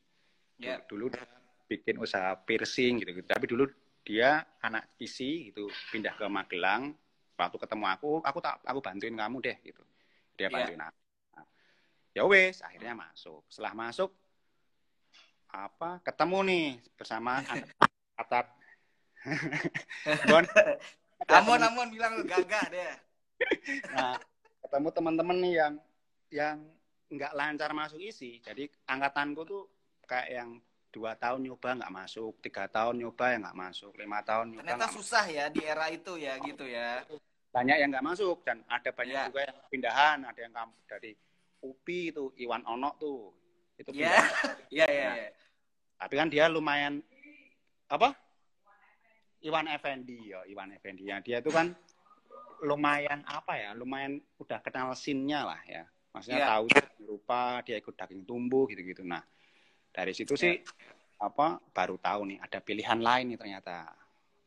Ya. 0.56 0.80
dulu 0.88 1.12
dia 1.12 1.26
bikin 1.68 2.00
usaha 2.00 2.32
piercing 2.48 3.04
gitu, 3.04 3.12
gitu 3.12 3.28
tapi 3.28 3.44
dulu 3.50 3.68
dia 4.08 4.46
anak 4.64 4.88
isi 5.02 5.52
gitu 5.52 5.68
pindah 5.92 6.16
ke 6.16 6.24
Magelang 6.32 6.96
waktu 7.36 7.58
ketemu 7.60 7.86
aku 7.92 8.10
aku 8.24 8.40
tak 8.40 8.64
aku 8.64 8.80
bantuin 8.80 9.16
kamu 9.16 9.38
deh 9.44 9.58
gitu. 9.64 9.84
Dia 10.36 10.48
Iya. 10.48 10.56
bantuin 10.56 10.82
aku. 10.84 11.00
Nah, 11.36 11.46
ya 12.16 12.24
wes 12.28 12.64
akhirnya 12.64 12.94
masuk. 12.96 13.44
Setelah 13.52 13.74
masuk 13.76 14.12
apa 15.56 16.04
ketemu 16.04 16.38
nih 16.52 16.68
bersama 17.00 17.40
anak 17.48 17.70
Atat 18.22 18.48
Bon, 20.30 20.44
Amon 21.32 21.62
Amon 21.64 21.88
bilang 21.90 22.20
lu 22.20 22.24
gagah 22.28 22.70
deh. 22.70 22.94
nah 23.90 24.16
ketemu 24.62 24.88
teman-teman 24.94 25.38
nih 25.42 25.54
yang 25.58 25.74
yang 26.30 26.58
nggak 27.10 27.34
lancar 27.34 27.72
masuk 27.74 28.02
isi. 28.02 28.44
Jadi 28.44 28.70
angkatanku 28.86 29.42
tuh 29.46 29.64
kayak 30.06 30.30
yang 30.30 30.50
dua 30.96 31.12
tahun 31.14 31.44
nyoba 31.44 31.76
nggak 31.76 31.92
masuk 31.92 32.40
tiga 32.40 32.72
tahun 32.72 32.96
nyoba 32.98 33.26
ya 33.28 33.38
nggak 33.44 33.58
masuk 33.60 33.92
lima 34.00 34.24
tahun 34.24 34.46
nyoba 34.56 34.64
Ternyata 34.64 34.88
susah 34.90 35.26
ya 35.28 35.46
di 35.52 35.60
era 35.62 35.92
itu 35.92 36.16
ya 36.16 36.40
gitu 36.40 36.64
ya. 36.64 37.04
banyak 37.52 37.76
yang 37.76 37.90
nggak 37.92 38.04
masuk 38.06 38.44
dan 38.44 38.64
ada 38.68 38.92
banyak 38.92 39.12
Ya. 39.12 39.28
juga 39.28 39.42
yang 39.44 39.58
pindahan 39.68 40.18
ada 40.24 40.40
yang 40.40 40.52
dari 40.86 41.12
UPI 41.60 42.12
itu 42.12 42.24
Iwan 42.38 42.64
Ono 42.66 42.96
tuh 42.96 43.32
itu 43.76 43.92
Ya. 43.92 44.16
pindah. 44.16 44.24
Iya 44.72 44.86
iya 44.96 45.10
iya. 45.20 45.30
tapi 45.96 46.14
kan 46.16 46.28
dia 46.28 46.48
lumayan 46.48 47.04
apa 47.88 48.16
Iwan 49.40 49.68
Effendi 49.68 50.32
ya 50.32 50.44
Iwan 50.46 50.72
Effendi 50.72 51.08
ya 51.08 51.20
dia 51.20 51.40
itu 51.40 51.52
kan 51.52 51.76
lumayan 52.60 53.20
apa 53.24 53.56
ya 53.56 53.72
lumayan 53.72 54.18
udah 54.36 54.60
kenal 54.60 54.96
sinnya 54.96 55.44
lah 55.44 55.60
ya 55.64 55.84
maksudnya 56.12 56.40
Ya. 56.40 56.48
tahu 56.56 56.66
rupa 57.06 57.60
dia 57.62 57.76
ikut 57.76 57.94
daging 57.94 58.24
tumbuh 58.24 58.66
gitu-gitu 58.66 59.04
nah 59.04 59.22
dari 59.96 60.12
situ 60.12 60.36
sih 60.36 60.60
Ya. 60.60 60.92
apa 61.24 61.64
baru 61.72 61.96
tahu 61.96 62.28
nih 62.28 62.44
ada 62.44 62.60
pilihan 62.60 63.00
lain 63.00 63.32
nih 63.32 63.40
ternyata 63.40 63.88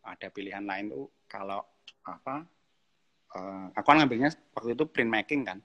ada 0.05 0.29
pilihan 0.29 0.61
lain 0.61 0.93
tuh 0.93 1.09
kalau 1.25 1.65
apa 2.05 2.45
eh, 3.33 3.65
aku 3.73 3.87
kan 3.89 3.97
ngambilnya 3.97 4.29
waktu 4.53 4.77
itu 4.77 4.85
printmaking 4.85 5.43
kan 5.49 5.59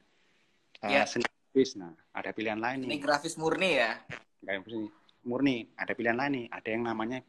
Eh, 0.84 1.00
Ya. 1.00 1.04
seni 1.04 1.28
grafis. 1.28 1.76
nah 1.76 1.92
ada 2.12 2.32
pilihan 2.32 2.60
lain 2.60 2.88
Ini 2.88 2.96
nih 2.96 3.00
grafis 3.00 3.36
murni 3.36 3.76
ya. 3.80 4.00
seni 4.40 4.88
murni 5.24 5.68
ada 5.76 5.92
pilihan 5.92 6.16
lain 6.16 6.32
nih 6.40 6.46
ada 6.52 6.70
yang 6.72 6.84
namanya 6.88 7.20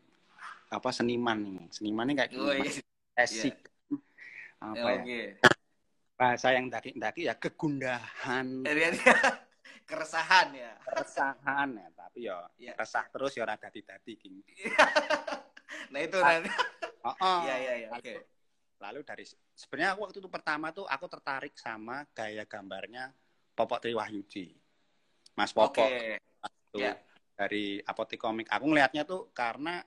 apa 0.71 0.91
seniman 0.91 1.39
nih 1.39 1.67
seniman 1.71 2.07
ini 2.11 2.15
kayak 2.15 2.31
Oh, 2.35 2.55
iya. 2.55 2.71
esik 3.27 3.55
apa 4.59 4.89
ya 4.91 5.03
Oke. 5.03 5.23
bahasa 6.15 6.55
yang 6.55 6.67
daki-daki 6.71 7.27
ya 7.27 7.35
kegundahan 7.35 8.63
keresahan 9.85 10.49
ya. 10.51 10.73
keresahan 10.83 11.69
ya 11.73 11.89
tapi 11.93 12.19
ya 12.23 12.39
Iya. 12.57 12.73
resah 12.75 13.05
terus 13.09 13.33
ya 13.33 13.45
rada 13.45 13.69
dati 13.69 14.13
king 14.17 14.41
Nah 15.93 16.01
itu 16.01 16.17
nanti. 16.17 16.49
oh, 17.05 17.15
oh. 17.15 17.41
Iya 17.45 17.55
iya 17.59 17.73
iya. 17.77 17.89
Oke. 17.93 18.15
lalu 18.81 19.01
dari 19.01 19.25
sebenarnya 19.55 19.95
aku 19.95 20.01
waktu 20.05 20.19
itu 20.19 20.29
pertama 20.29 20.69
tuh 20.69 20.85
aku 20.85 21.07
tertarik 21.07 21.55
sama 21.55 22.05
gaya 22.11 22.45
gambarnya 22.45 23.13
Popok 23.53 23.81
Triwahyudi 23.81 24.51
Mas 25.35 25.53
Popok 25.53 25.89
tuh 26.71 26.81
Ya. 26.81 26.99
dari 27.35 27.79
apotek 27.81 28.19
komik 28.19 28.49
aku 28.49 28.65
ngelihatnya 28.67 29.05
tuh 29.05 29.31
karena 29.31 29.79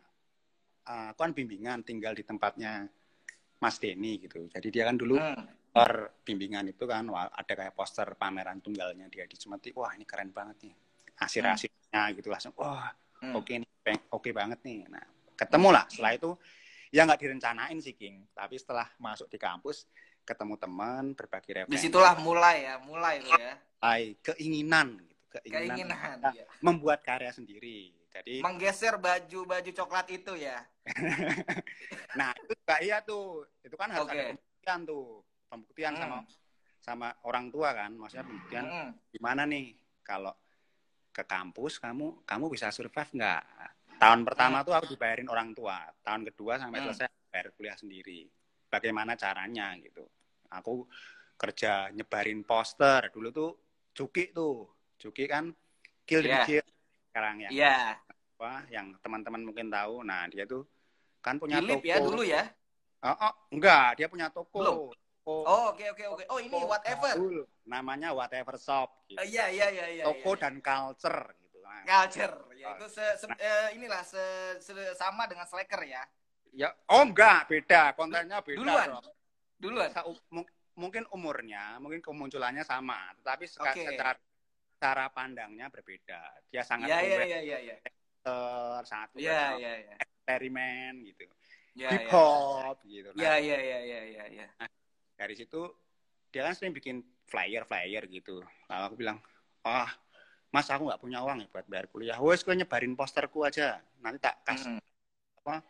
uh, 0.85 1.11
aku 1.11 1.19
kan 1.19 1.33
bimbingan 1.33 1.83
tinggal 1.83 2.11
di 2.11 2.23
tempatnya 2.23 2.87
Mas 3.57 3.75
Denny 3.75 4.23
gitu 4.23 4.47
jadi 4.47 4.67
dia 4.71 4.83
kan 4.85 4.95
dulu 4.95 5.17
Hmm. 5.17 5.45
Per 5.77 5.93
bimbingan 6.25 6.65
itu 6.65 6.83
kan 6.83 7.05
ada 7.13 7.53
kayak 7.53 7.77
poster 7.77 8.17
pameran 8.17 8.57
tunggalnya 8.59 9.05
dia 9.07 9.29
di 9.29 9.37
Cemeti 9.37 9.69
wah 9.77 9.93
ini 9.93 10.03
keren 10.03 10.33
banget 10.33 10.65
nih 10.65 10.75
asir-asirnya 11.21 12.01
gitu 12.17 12.29
langsung 12.29 12.53
wah 12.57 12.89
Hmm. 13.17 13.33
oke 13.33 13.49
nih 13.49 13.65
peng- 13.81 14.05
oke 14.13 14.29
banget 14.29 14.61
nih 14.61 14.85
nah 14.93 15.01
ketemu 15.33 15.73
lah 15.73 15.89
setelah 15.89 16.13
itu 16.13 16.37
ya 16.93 17.01
nggak 17.01 17.17
direncanain 17.17 17.81
sih 17.81 17.97
King 17.97 18.29
tapi 18.29 18.61
setelah 18.61 18.85
masuk 19.01 19.25
di 19.25 19.41
kampus 19.41 19.89
ketemu 20.21 20.53
teman 20.53 21.17
berbagi 21.17 21.49
referensi 21.49 21.73
Di 21.73 21.81
situlah 21.81 22.13
mulai 22.21 22.69
ya, 22.69 22.75
mulai 22.77 23.17
ya. 23.25 23.57
mulai 23.81 24.01
keinginan 24.21 25.01
gitu 25.01 25.17
keinginan, 25.33 25.97
Keinginan. 25.97 26.17
ya. 26.29 26.45
membuat 26.61 27.01
karya 27.01 27.33
sendiri 27.33 27.89
jadi 28.13 28.45
Menggeser 28.45 29.01
baju-baju 29.01 29.71
coklat 29.73 30.07
itu 30.13 30.33
ya. 30.37 30.61
nah 32.19 32.37
itu 32.37 32.53
juga 32.53 32.75
iya 32.85 32.97
tuh 33.01 33.49
itu 33.65 33.73
kan 33.73 33.89
harus 33.89 34.05
Oke. 34.05 34.13
ada 34.13 34.77
tuh 34.85 35.25
pembuktian 35.47 35.95
Hmm. 35.95 36.01
sama 36.03 36.17
sama 36.77 37.07
orang 37.27 37.51
tua 37.51 37.75
kan 37.75 37.91
maksudnya 37.91 38.23
pembuktian 38.23 38.65
Hmm. 38.67 38.91
gimana 39.11 39.43
nih 39.43 39.75
kalau 40.03 40.31
ke 41.11 41.23
kampus 41.25 41.81
kamu 41.81 42.23
kamu 42.23 42.45
bisa 42.47 42.69
survive 42.69 43.11
nggak 43.11 43.43
tahun 43.97 44.21
pertama 44.23 44.61
tuh 44.61 44.77
aku 44.77 44.85
dibayarin 44.93 45.27
orang 45.27 45.51
tua 45.51 45.81
tahun 46.05 46.27
kedua 46.31 46.61
sampai 46.61 46.79
Hmm. 46.79 46.93
selesai 46.93 47.07
bayar 47.27 47.47
kuliah 47.57 47.75
sendiri 47.75 48.29
bagaimana 48.69 49.17
caranya 49.17 49.73
gitu 49.81 50.05
aku 50.47 50.87
kerja 51.35 51.91
nyebarin 51.91 52.43
poster 52.43 53.09
dulu 53.11 53.29
tuh 53.31 53.51
Cuki 53.91 54.29
tuh 54.29 54.69
Cuki 54.97 55.25
kan 55.25 55.49
kill 56.05 56.21
the 56.21 56.29
Iya. 56.29 56.45
Kill 56.45 56.65
sekarang 57.09 57.35
yang 57.41 57.51
Iya. 57.51 57.77
apa 58.37 58.51
yang 58.69 58.93
teman-teman 59.01 59.41
mungkin 59.41 59.73
tahu 59.73 60.05
nah 60.05 60.29
dia 60.29 60.45
tuh 60.45 60.63
kan 61.19 61.41
punya 61.41 61.57
Philip 61.59 61.81
toko 61.81 61.89
ya 61.89 61.97
dulu 61.97 62.21
ya. 62.23 62.43
Oh, 63.01 63.13
oh, 63.13 63.33
enggak 63.51 63.97
dia 63.97 64.07
punya 64.07 64.29
toko 64.29 64.57
Belum? 64.61 64.77
Toko- 65.27 65.43
Oh, 65.43 65.75
oke 65.75 65.83
oke 65.91 66.03
oke. 66.07 66.23
Oh, 66.31 66.39
ini 66.39 66.55
whatever. 66.63 67.11
namanya 67.67 68.15
whatever 68.15 68.55
shop 68.55 69.03
gitu. 69.11 69.19
Oh, 69.19 69.27
iya 69.27 69.51
iya 69.51 69.67
iya 69.75 69.85
iya. 69.91 70.03
toko 70.07 70.39
iya. 70.39 70.47
dan 70.47 70.55
culture 70.63 71.19
gitu 71.35 71.59
Nah, 71.67 71.83
culture. 71.83 72.35
Ya, 72.55 72.67
itu 72.79 72.87
se, 72.87 73.05
se- 73.19 73.35
eh, 73.35 73.75
inilah 73.75 74.07
se, 74.07 74.23
se- 74.63 74.95
sama 74.95 75.27
dengan 75.27 75.43
Slacker 75.43 75.83
ya. 75.83 75.99
Ya, 76.55 76.71
oh 76.87 77.03
enggak, 77.03 77.51
beda. 77.51 77.91
Kontennya 77.91 78.39
beda. 78.39 78.55
Duluan? 78.55 78.87
dong. 78.87 79.05
Duluan. 79.59 79.89
Sa- 79.91 80.07
mu- 80.31 80.47
mungkin 80.79 81.03
umurnya, 81.11 81.75
mungkin 81.83 81.99
kemunculannya 81.99 82.63
sama, 82.63 83.11
tetapi 83.19 83.51
Oke. 83.51 83.83
secara 83.83 84.15
cara 84.79 85.05
pandangnya 85.11 85.67
berbeda. 85.67 86.23
Dia 86.47 86.63
sangat 86.63 86.87
Iya 86.87 86.97
iya 87.03 87.15
aware, 87.19 87.27
iya 87.27 87.39
iya 87.43 87.57
iya. 87.67 87.75
sangat 88.87 89.09
Iya 89.19 89.35
sama 89.51 89.59
iya 89.59 89.73
iya. 89.75 89.95
eksperimen 89.99 90.93
gitu. 91.03 91.23
Iya 91.75 91.89
Hip 91.93 92.03
iya. 92.07 92.11
hop 92.15 92.77
gitu. 92.87 93.09
Iya 93.11 93.27
Nah, 93.27 93.37
iya 93.43 93.57
iya 93.59 93.79
iya 93.83 94.01
iya 94.07 94.23
iya. 94.31 94.47
Dari 95.17 95.33
situ 95.33 95.65
dia 96.29 96.45
kan 96.45 96.53
sering 96.53 96.71
bikin 96.71 97.01
flyer-flyer 97.25 98.05
gitu. 98.07 98.45
Lalu 98.69 98.83
aku 98.85 98.95
bilang, 98.95 99.17
"Ah, 99.65 99.89
Mas 100.47 100.71
aku 100.71 100.87
nggak 100.87 101.01
punya 101.03 101.19
uang 101.25 101.43
ya 101.43 101.47
buat 101.51 101.65
bayar 101.67 101.85
kuliah. 101.91 102.17
Wes 102.23 102.39
gue 102.45 102.55
nyebarin 102.55 102.95
posterku 102.95 103.43
aja. 103.43 103.83
Nanti 103.99 104.23
tak 104.23 104.47
kasih 104.47 104.79
Hmm. 104.79 105.61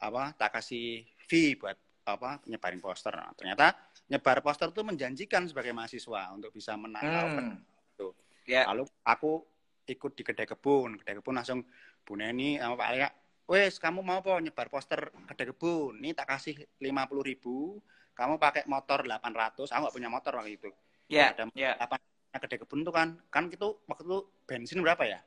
apa 0.00 0.36
tak 0.36 0.60
kasih 0.60 1.04
fee 1.28 1.56
buat 1.56 1.76
apa 2.04 2.40
nyebarin 2.44 2.80
poster. 2.80 3.12
Nah, 3.16 3.32
ternyata 3.32 3.72
nyebar 4.08 4.44
poster 4.44 4.68
itu 4.68 4.84
menjanjikan 4.84 5.48
sebagai 5.48 5.72
mahasiswa 5.72 6.32
untuk 6.36 6.52
bisa 6.52 6.76
menangkal. 6.76 7.40
Hmm. 7.40 7.56
Tuh. 7.96 8.12
Ya. 8.44 8.68
Lalu 8.68 8.84
aku 9.04 9.44
ikut 9.88 10.12
di 10.16 10.22
kedai 10.24 10.48
kebun, 10.48 11.00
kedai 11.00 11.20
kebun 11.20 11.36
langsung 11.36 11.64
Bu 12.04 12.16
Neni 12.16 12.60
sama 12.60 12.76
Pak 12.76 12.88
Alia, 12.92 13.08
wes 13.48 13.80
kamu 13.80 14.04
mau 14.04 14.20
apa 14.20 14.40
nyebar 14.40 14.68
poster 14.68 15.08
kedai 15.28 15.52
kebun? 15.52 16.00
Ini 16.00 16.12
tak 16.12 16.36
kasih 16.36 16.56
lima 16.80 17.08
puluh 17.08 17.24
ribu, 17.24 17.80
kamu 18.14 18.38
pakai 18.38 18.62
motor 18.64 19.02
800, 19.02 19.68
aku 19.68 19.80
nggak 19.82 19.94
punya 19.94 20.08
motor 20.08 20.32
waktu 20.34 20.54
itu. 20.54 20.70
Ya. 21.06 21.30
Ada 21.30 21.50
Ya. 21.52 21.74
apa 21.76 21.98
kedai 22.32 22.58
kebun 22.58 22.82
tuh 22.82 22.90
kan, 22.90 23.18
kan 23.28 23.46
itu 23.46 23.78
waktu 23.84 24.02
itu 24.02 24.18
bensin 24.42 24.80
berapa 24.80 25.02
ya? 25.02 25.20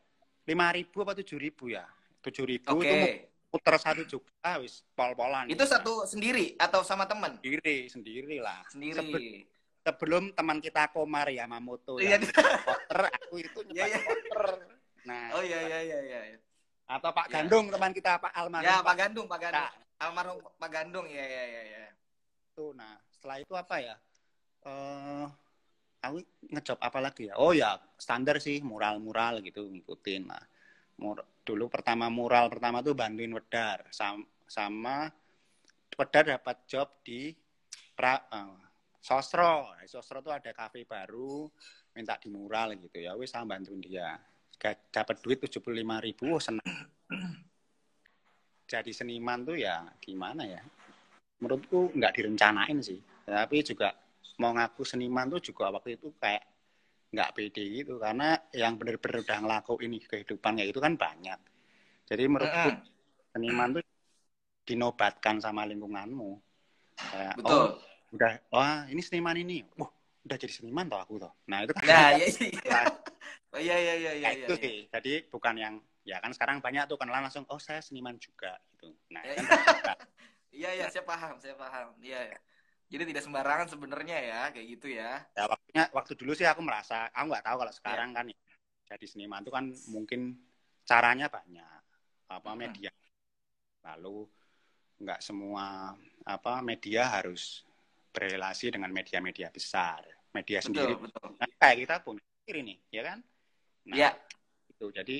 Lima 0.43 0.71
ribu 0.71 1.03
apa 1.03 1.13
tujuh 1.13 1.35
ribu 1.35 1.69
ya? 1.69 1.83
Tujuh 2.19 2.43
ribu 2.43 2.71
Oke. 2.73 2.83
itu 2.83 2.95
puter 3.47 3.75
satu 3.77 4.03
juta 4.03 4.59
wis 4.59 4.83
pol-polan. 4.91 5.47
Itu 5.47 5.63
satu 5.63 6.03
sendiri 6.03 6.55
atau 6.55 6.81
sama 6.81 7.03
temen? 7.03 7.39
sendiri 7.39 7.87
sendiri 7.87 8.37
lah. 8.39 8.63
Sebe- 8.67 8.95
Sendiri. 8.95 9.43
sebelum 9.79 10.31
teman 10.33 10.59
kita 10.59 10.91
Komar 10.91 11.27
ya 11.27 11.47
Mamoto 11.47 11.95
Iya. 11.95 12.19
yang 12.19 12.27
poster, 12.59 12.99
aku 13.07 13.35
itu 13.39 13.59
Iya, 13.71 13.83
nyebar 13.83 13.87
iya. 13.87 13.99
poster. 14.03 14.43
Nah, 15.05 15.27
Oh 15.31 15.39
iya 15.39 15.59
iya 15.63 15.79
iya 15.81 15.99
iya. 16.01 16.19
iya. 16.27 16.37
atau 16.87 17.11
Pak. 17.11 17.27
Gandung 17.27 17.67
teman 17.67 17.91
kita 17.91 18.15
Pak 18.17 18.31
Almarhum. 18.31 18.63
Ya, 18.63 18.79
Pak 18.79 18.83
Pak 18.83 18.95
Gandung, 18.97 19.25
Pak 19.27 19.39
Gandung. 19.39 19.59
Nah, 19.59 19.71
Almarhum 19.97 20.37
Pak 20.55 20.69
Gandung. 20.69 21.05
Ya 21.05 21.19
ya 21.21 21.43
ya 21.45 21.61
ya. 21.63 21.83
Itu. 22.57 22.73
Nah, 22.73 22.97
setelah 23.13 23.37
itu 23.37 23.53
apa 23.53 23.75
ya? 23.77 23.95
Eh 24.65 25.27
aku 26.01 26.17
ngejob 26.49 26.81
apa 26.81 26.97
lagi 26.97 27.29
ya? 27.29 27.37
Oh 27.37 27.53
ya, 27.53 27.77
standar 28.01 28.41
sih 28.41 28.65
mural-mural 28.65 29.45
gitu 29.45 29.69
ngikutin 29.69 30.25
lah. 30.25 30.41
Mur 30.97 31.21
dulu 31.45 31.69
pertama 31.69 32.09
mural 32.09 32.49
pertama 32.49 32.81
tuh 32.81 32.97
bantuin 32.97 33.29
Wedar 33.29 33.85
sama, 33.93 34.25
sama 34.49 35.05
Wedar 35.93 36.25
dapat 36.25 36.65
job 36.65 36.89
di 37.05 37.29
pra, 37.93 38.25
eh, 38.33 38.57
Sosro. 39.05 39.77
Di 39.77 39.85
Sosro 39.85 40.25
tuh 40.25 40.33
ada 40.33 40.49
kafe 40.49 40.81
baru 40.81 41.45
minta 41.93 42.17
di 42.17 42.33
mural 42.33 42.73
gitu 42.81 42.97
ya. 42.97 43.13
Wis 43.13 43.29
sama 43.29 43.53
bantuin 43.53 43.77
dia. 43.77 44.17
Dapat 44.89 45.21
duit 45.21 45.37
75.000 45.45 46.01
ribu, 46.01 46.33
oh, 46.33 46.41
senang. 46.41 46.65
Jadi 48.67 48.89
seniman 48.89 49.45
tuh 49.45 49.53
ya 49.61 49.85
gimana 50.01 50.43
ya? 50.43 50.59
Menurutku 51.37 51.93
nggak 51.93 52.13
direncanain 52.17 52.77
sih. 52.81 52.99
Tapi 53.27 53.61
juga 53.61 53.93
mau 54.41 54.53
ngaku 54.53 54.81
seniman 54.85 55.27
tuh 55.33 55.41
juga 55.41 55.69
waktu 55.73 55.97
itu 55.97 56.13
kayak 56.17 56.43
nggak 57.13 57.29
pede 57.35 57.63
gitu. 57.83 57.97
Karena 58.01 58.37
yang 58.53 58.75
bener-bener 58.75 59.23
udah 59.23 59.37
ngelakuin 59.43 59.89
ini 59.89 59.97
kehidupan 60.03 60.57
kayak 60.61 60.69
itu 60.73 60.79
kan 60.81 60.93
banyak. 60.97 61.39
Jadi 62.07 62.23
menurutku 62.25 62.69
Mm-mm. 62.71 63.31
seniman 63.35 63.69
tuh 63.77 63.83
dinobatkan 64.67 65.35
sama 65.43 65.67
lingkunganmu. 65.67 66.31
Kayak 66.97 67.33
betul. 67.39 67.53
oh 67.53 67.65
udah 68.15 68.31
wah 68.49 68.87
ini 68.89 69.01
seniman 69.03 69.37
ini. 69.37 69.63
Wah 69.77 69.91
udah 70.27 70.37
jadi 70.39 70.53
seniman 70.53 70.91
toh 70.91 70.99
aku 70.99 71.15
toh. 71.21 71.33
Nah 71.47 71.63
itu 71.63 71.71
kan 71.71 71.85
nah 71.87 72.09
iya 72.15 72.27
iya. 72.27 72.79
oh 73.55 73.59
iya 73.61 73.75
iya 73.79 73.93
iya 73.95 74.11
iya 74.15 74.29
itu 74.35 74.53
iya. 74.55 74.59
sih. 74.59 74.77
Jadi 74.91 75.13
bukan 75.31 75.55
yang 75.55 75.75
ya 76.07 76.23
kan 76.23 76.31
sekarang 76.31 76.63
banyak 76.63 76.87
tuh 76.87 76.95
kenalan 76.95 77.27
langsung 77.27 77.43
oh 77.51 77.59
saya 77.59 77.83
seniman 77.83 78.15
juga 78.19 78.55
gitu. 78.75 78.95
Nah 79.11 79.23
Ya, 79.23 79.35
kan 79.35 79.45
iya 79.45 79.93
iya 80.51 80.87
saya 80.89 81.03
paham 81.05 81.35
saya 81.41 81.55
paham. 81.57 81.95
Iya 82.01 82.33
iya. 82.33 82.39
jadi 82.87 83.03
tidak 83.03 83.23
sembarangan 83.27 83.67
sebenarnya 83.67 84.15
ya 84.15 84.41
kayak 84.55 84.67
gitu 84.79 84.87
ya. 84.87 85.19
Ya 85.35 85.43
waktunya 85.51 85.83
waktu 85.91 86.13
dulu 86.15 86.31
sih 86.31 86.47
aku 86.47 86.63
merasa 86.63 87.11
aku 87.11 87.25
nggak 87.27 87.45
tahu 87.45 87.57
kalau 87.59 87.73
Iya. 87.73 87.79
sekarang 87.83 88.09
kan 88.15 88.25
ya, 88.31 88.37
jadi 88.95 89.05
seniman 89.05 89.43
itu 89.43 89.51
kan 89.51 89.65
mungkin 89.91 90.39
caranya 90.87 91.27
banyak 91.27 91.83
apa 92.31 92.49
Mm-mm. 92.55 92.59
media. 92.63 92.91
Lalu 93.83 94.23
nggak 95.03 95.19
semua 95.19 95.93
apa 96.23 96.63
media 96.63 97.11
harus 97.11 97.67
berrelasi 98.15 98.71
dengan 98.71 98.89
media-media 98.95 99.51
besar. 99.51 100.01
Media 100.31 100.63
sendiri 100.63 100.95
betul. 100.95 101.11
betul 101.11 101.27
nah, 101.37 101.49
kayak 101.59 101.77
kita 101.83 101.95
punya 102.01 102.23
sendiri 102.43 102.59
nih 102.71 102.77
ya 102.95 103.01
kan? 103.03 103.19
Nah 103.91 103.95
ya 103.99 104.09
itu 104.71 104.85
jadi 104.95 105.17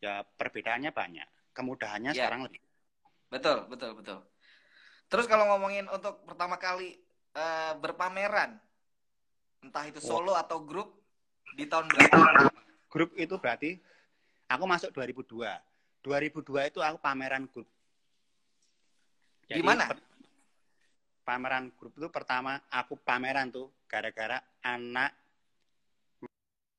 ya 0.00 0.24
perbedaannya 0.24 0.90
banyak. 0.90 1.28
Kemudahannya 1.52 2.16
Ya. 2.16 2.24
sekarang 2.26 2.48
lebih 2.48 2.64
betul 3.28 3.68
betul 3.68 3.92
betul 3.92 4.18
terus 5.08 5.24
kalau 5.24 5.48
ngomongin 5.56 5.88
untuk 5.88 6.20
pertama 6.24 6.60
kali 6.60 6.96
eh, 7.34 7.72
berpameran 7.80 8.60
entah 9.64 9.84
itu 9.88 9.98
solo 9.98 10.36
atau 10.38 10.62
grup 10.62 10.94
di 11.56 11.66
tahun 11.66 11.90
berapa 11.90 12.16
grup 12.86 13.10
itu 13.18 13.34
berarti 13.36 13.70
aku 14.46 14.64
masuk 14.64 14.90
2002 14.94 15.50
2002 16.04 16.70
itu 16.70 16.80
aku 16.80 16.98
pameran 17.02 17.44
grup 17.50 17.66
Di 19.48 19.64
mana? 19.64 19.88
per- 19.88 20.04
pameran 21.24 21.72
grup 21.76 21.92
itu 21.96 22.08
pertama 22.08 22.56
aku 22.72 22.96
pameran 22.96 23.52
tuh 23.52 23.68
gara-gara 23.84 24.40
anak 24.64 25.12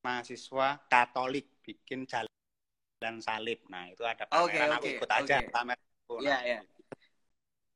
mahasiswa 0.01 0.79
Katolik 0.89 1.45
bikin 1.62 2.09
jalan 2.09 3.21
salib 3.21 3.62
nah 3.69 3.86
itu 3.91 4.01
ada 4.07 4.25
pameran 4.25 4.79
aku 4.79 4.86
oke, 4.89 4.95
ikut 4.98 5.09
aja 5.12 5.38
pameran. 5.53 5.86
Iya, 6.17 6.38
iya. 6.41 6.59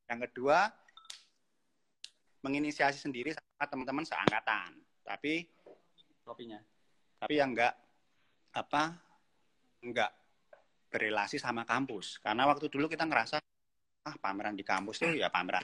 Yang 0.09 0.19
kedua 0.29 0.67
menginisiasi 2.43 2.99
sendiri 2.99 3.31
sama 3.31 3.65
teman-teman 3.67 4.03
seangkatan. 4.03 4.75
Tapi 5.03 5.47
kopinya. 6.23 6.59
tapi 7.19 7.39
yang 7.39 7.55
enggak 7.55 7.71
apa 8.51 8.99
enggak 9.79 10.11
berrelasi 10.91 11.39
sama 11.39 11.63
kampus. 11.63 12.19
Karena 12.19 12.43
waktu 12.43 12.67
dulu 12.67 12.91
kita 12.91 13.07
ngerasa 13.07 13.39
ah 14.03 14.15
pameran 14.19 14.59
di 14.59 14.67
kampus 14.67 14.99
tuh 14.99 15.15
ya 15.15 15.31
pameran 15.31 15.63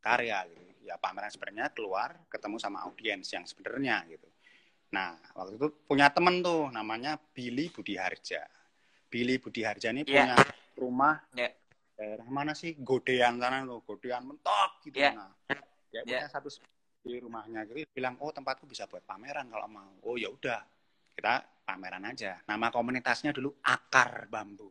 karya 0.00 0.48
gitu. 0.48 0.88
Ya 0.88 0.96
pameran 0.96 1.28
sebenarnya 1.28 1.68
keluar 1.72 2.16
ketemu 2.32 2.56
sama 2.56 2.80
audiens 2.88 3.28
yang 3.28 3.44
sebenarnya 3.44 4.08
gitu. 4.08 4.24
Nah 4.96 5.20
waktu 5.36 5.60
itu 5.60 5.68
punya 5.84 6.08
temen 6.08 6.40
tuh 6.40 6.72
namanya 6.72 7.20
Billy 7.20 7.68
Budi 7.68 8.00
Harja 8.00 8.48
Billy 9.12 9.36
Budi 9.36 9.62
Harja 9.68 9.92
ini 9.92 10.02
Iya. 10.08 10.32
punya 10.32 10.36
rumah 10.80 11.14
Iya. 11.36 11.52
Daerah 11.94 12.26
mana 12.26 12.52
sih? 12.52 12.74
Godean 12.78 13.38
sana 13.38 13.62
loh 13.62 13.82
Godean 13.86 14.26
mentok 14.26 14.82
gitu. 14.84 14.98
Iya. 14.98 15.14
nah 15.14 15.30
dia 15.90 16.02
Iya. 16.02 16.26
punya 16.26 16.28
satu 16.30 16.48
di 17.04 17.18
rumahnya. 17.22 17.62
Gitu 17.66 17.86
bilang 17.94 18.18
oh 18.18 18.34
tempatku 18.34 18.66
bisa 18.66 18.90
buat 18.90 19.06
pameran 19.06 19.46
kalau 19.46 19.66
mau. 19.70 19.94
Oh 20.02 20.18
ya 20.18 20.28
udah. 20.30 20.60
Kita 21.14 21.42
pameran 21.62 22.02
aja. 22.04 22.42
Nama 22.44 22.66
komunitasnya 22.74 23.30
dulu 23.30 23.54
akar 23.62 24.26
bambu. 24.26 24.66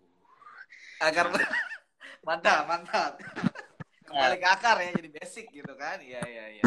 Akar 0.99 1.31
mantap 2.27 2.67
mantap. 2.67 3.11
Kembali 4.07 4.35
ke 4.37 4.47
akar 4.47 4.77
ya 4.83 4.91
jadi 4.91 5.09
basic 5.15 5.47
gitu 5.49 5.73
kan? 5.79 5.97
Iya 6.03 6.21
iya 6.27 6.45
iya. 6.59 6.63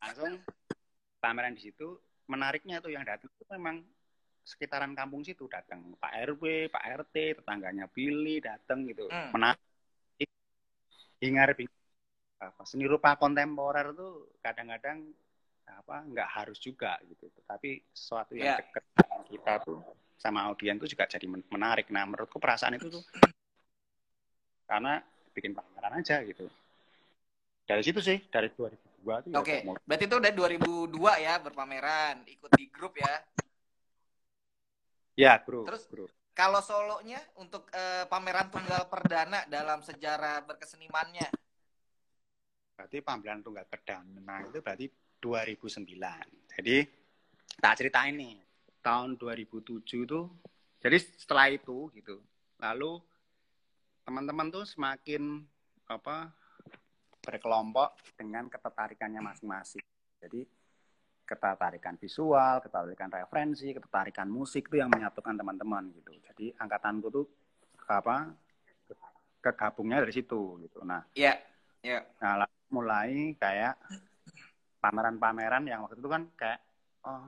Langsung 0.00 0.40
pameran 1.20 1.52
di 1.52 1.68
situ. 1.68 2.00
Menariknya 2.26 2.80
tuh 2.82 2.90
yang 2.90 3.04
datang 3.06 3.28
itu 3.30 3.44
memang 3.52 3.84
sekitaran 4.46 4.94
kampung 4.94 5.26
situ 5.26 5.44
datang. 5.50 5.94
Pak 5.98 6.12
RW 6.32 6.70
Pak 6.70 6.84
RT 7.04 7.42
tetangganya 7.42 7.90
Billy 7.90 8.38
datang 8.40 8.86
gitu. 8.86 9.10
Hmm. 9.10 9.34
menarik 9.34 9.60
hingar 11.22 11.56
bingar 11.56 11.74
apa 12.36 12.62
seni 12.68 12.84
rupa 12.84 13.16
kontemporer 13.16 13.96
tuh 13.96 14.28
kadang-kadang 14.44 15.08
apa 15.66 16.04
nggak 16.06 16.28
harus 16.30 16.60
juga 16.60 16.94
gitu 17.08 17.26
tapi 17.42 17.80
sesuatu 17.90 18.36
yang 18.36 18.54
Ya. 18.54 18.56
deket 18.60 18.84
sama 18.94 19.22
kita 19.26 19.52
tuh 19.64 19.78
sama 20.16 20.40
audiens 20.46 20.78
tuh 20.78 20.88
juga 20.88 21.08
jadi 21.08 21.26
men- 21.26 21.48
menarik 21.50 21.88
nah 21.90 22.04
menurutku 22.04 22.36
perasaan 22.38 22.76
itu 22.76 22.86
tuh 22.92 23.02
karena 24.66 25.00
bikin 25.32 25.52
pameran 25.52 26.00
aja 26.00 26.20
gitu 26.22 26.46
dari 27.66 27.82
situ 27.82 27.98
sih 27.98 28.20
dari 28.30 28.46
2002 28.54 29.24
tuh 29.26 29.30
ya 29.32 29.38
Oke, 29.42 29.56
udah 29.58 29.64
mulai. 29.66 29.82
berarti 29.88 30.04
itu 30.06 30.16
udah 30.16 30.32
2002 30.32 31.12
ya 31.18 31.34
berpameran, 31.42 32.16
ikut 32.30 32.50
di 32.54 32.64
grup 32.70 32.94
ya. 32.94 33.14
ya 35.16 35.32
bro 35.42 35.64
Terus- 35.66 35.88
bro 35.90 36.06
Kalau 36.36 36.60
solonya 36.60 37.16
untuk 37.40 37.64
eh, 37.72 38.04
pameran 38.04 38.52
tunggal 38.52 38.92
perdana 38.92 39.48
dalam 39.48 39.80
sejarah 39.80 40.44
berkesenimannya. 40.44 41.32
berarti 42.76 43.00
pameran 43.00 43.40
tunggal 43.40 43.64
perdana 43.64 44.44
itu 44.44 44.60
berarti 44.60 44.86
2009 45.16 45.96
jadi 46.60 46.84
tak 47.56 47.80
ceritain 47.80 48.12
nih 48.12 48.36
tahun 48.84 49.16
2007 49.16 49.80
tuh 50.04 50.28
jadi 50.84 51.00
setelah 51.00 51.48
itu 51.48 51.88
gitu 51.96 52.20
lalu 52.60 53.00
teman-teman 54.04 54.52
tuh 54.52 54.68
semakin 54.68 55.40
apa 55.88 56.30
berkelompok 57.24 57.96
dengan 58.14 58.46
ketertarikannya 58.52 59.24
masing-masing 59.24 59.82
jadi 60.20 60.44
ketertarikan 61.26 61.98
visual 61.98 62.62
ketertarikan 62.62 63.10
referensi 63.10 63.74
ketertarikan 63.74 64.30
musik 64.30 64.70
itu 64.70 64.78
yang 64.78 64.88
menyatukan 64.88 65.34
teman-teman 65.34 65.90
gitu. 65.90 66.14
Jadi 66.22 66.54
angkatanku 66.54 67.06
tuh 67.10 67.26
apa 67.90 68.30
kegabungnya 69.42 70.02
dari 70.02 70.14
situ 70.14 70.58
gitu. 70.62 70.86
Nah 70.86 71.02
Iya, 71.14 71.34
iya. 71.82 72.02
Nah, 72.22 72.46
lalu 72.46 72.58
mulai 72.70 73.14
kayak 73.38 73.74
pameran-pameran 74.78 75.66
yang 75.66 75.82
waktu 75.86 75.98
itu 75.98 76.10
kan 76.10 76.22
kayak 76.38 76.60
oh 77.06 77.26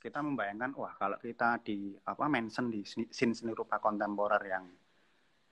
kita 0.00 0.24
membayangkan 0.24 0.72
wah 0.80 0.96
kalau 0.96 1.20
kita 1.20 1.60
di 1.60 1.92
apa 2.08 2.24
mention 2.32 2.72
di 2.72 2.80
scene 2.88 3.36
seni 3.36 3.52
rupa 3.52 3.76
kontemporer 3.76 4.40
yang 4.48 4.64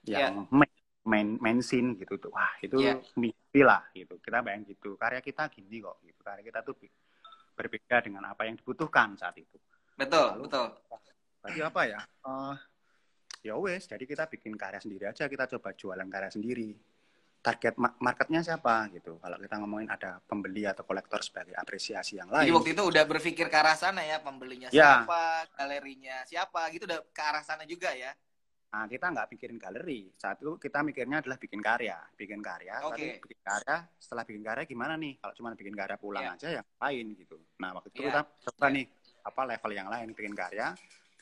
yang 0.09 0.49
main 0.49 0.73
main, 1.05 1.27
main 1.37 1.59
scene 1.61 1.93
gitu 1.97 2.17
tuh 2.17 2.33
wah 2.33 2.53
itu 2.61 2.81
Iya. 2.81 2.97
mimpi 3.17 3.61
lah 3.61 3.85
gitu. 3.93 4.17
Kita 4.17 4.41
bayang 4.41 4.65
gitu 4.65 4.97
karya 4.97 5.21
kita 5.21 5.49
gini 5.53 5.81
kok 5.81 6.01
gitu. 6.01 6.21
Karya 6.25 6.41
kita 6.45 6.65
tuh 6.65 6.73
berbeda 7.59 7.99
dengan 7.99 8.23
apa 8.23 8.47
yang 8.47 8.55
dibutuhkan 8.55 9.19
saat 9.19 9.35
itu 9.35 9.59
Betul, 9.99 10.39
Lalu- 10.39 10.47
betul. 10.47 10.67
Berarti 11.43 11.59
apa 11.59 11.81
ya? 11.83 11.99
Eh, 12.23 12.55
ya 13.43 13.53
wes, 13.59 13.83
jadi 13.83 14.03
kita 14.07 14.31
bikin 14.31 14.55
karya 14.55 14.79
sendiri 14.79 15.11
aja, 15.11 15.27
kita 15.27 15.43
coba 15.43 15.75
jualan 15.75 16.07
karya 16.07 16.31
sendiri. 16.31 16.71
Target 17.39 17.75
ma- 17.79 17.95
marketnya 17.99 18.39
siapa 18.39 18.87
gitu? 18.91 19.19
Kalau 19.19 19.35
kita 19.39 19.55
ngomongin 19.59 19.87
ada 19.87 20.19
pembeli 20.23 20.67
atau 20.67 20.83
kolektor 20.83 21.19
sebagai 21.19 21.55
apresiasi 21.55 22.19
yang 22.19 22.27
Jadi 22.31 22.47
lain. 22.47 22.55
waktu 22.55 22.69
itu 22.75 22.83
udah 22.83 23.03
berpikir 23.07 23.47
ke 23.47 23.57
arah 23.59 23.75
sana 23.75 24.03
ya, 24.03 24.19
pembelinya 24.19 24.67
Ya. 24.71 25.03
siapa, 25.03 25.47
galerinya 25.55 26.23
siapa, 26.23 26.67
gitu 26.71 26.83
udah 26.87 26.99
ke 27.11 27.21
arah 27.23 27.43
sana 27.43 27.63
juga 27.63 27.91
ya. 27.91 28.11
Nah, 28.69 28.85
kita 28.85 29.09
nggak 29.09 29.27
mikirin 29.33 29.57
galeri. 29.57 30.13
Saat 30.13 30.45
itu 30.45 30.53
kita 30.61 30.85
mikirnya 30.85 31.25
adalah 31.25 31.41
bikin 31.41 31.57
karya, 31.57 31.97
bikin 32.13 32.37
karya. 32.37 32.85
Oke. 32.85 32.93
Tapi 32.93 33.05
bikin 33.25 33.41
karya, 33.41 33.75
setelah 33.97 34.23
bikin 34.29 34.43
karya 34.45 34.63
gimana 34.69 34.93
nih? 34.93 35.17
Kalau 35.17 35.33
cuma 35.33 35.49
bikin 35.57 35.73
karya 35.73 35.97
pulang 35.97 36.21
Ya. 36.21 36.33
aja 36.37 36.47
yang 36.61 36.67
lain 36.77 37.05
gitu. 37.17 37.37
Nah, 37.57 37.69
waktu 37.73 37.89
itu 37.89 38.01
Ya. 38.05 38.07
kita 38.13 38.21
coba 38.53 38.65
Ya. 38.69 38.73
nih 38.77 38.85
apa 39.25 39.41
level 39.49 39.71
yang 39.73 39.89
lain 39.89 40.07
bikin 40.13 40.35
karya. 40.37 40.67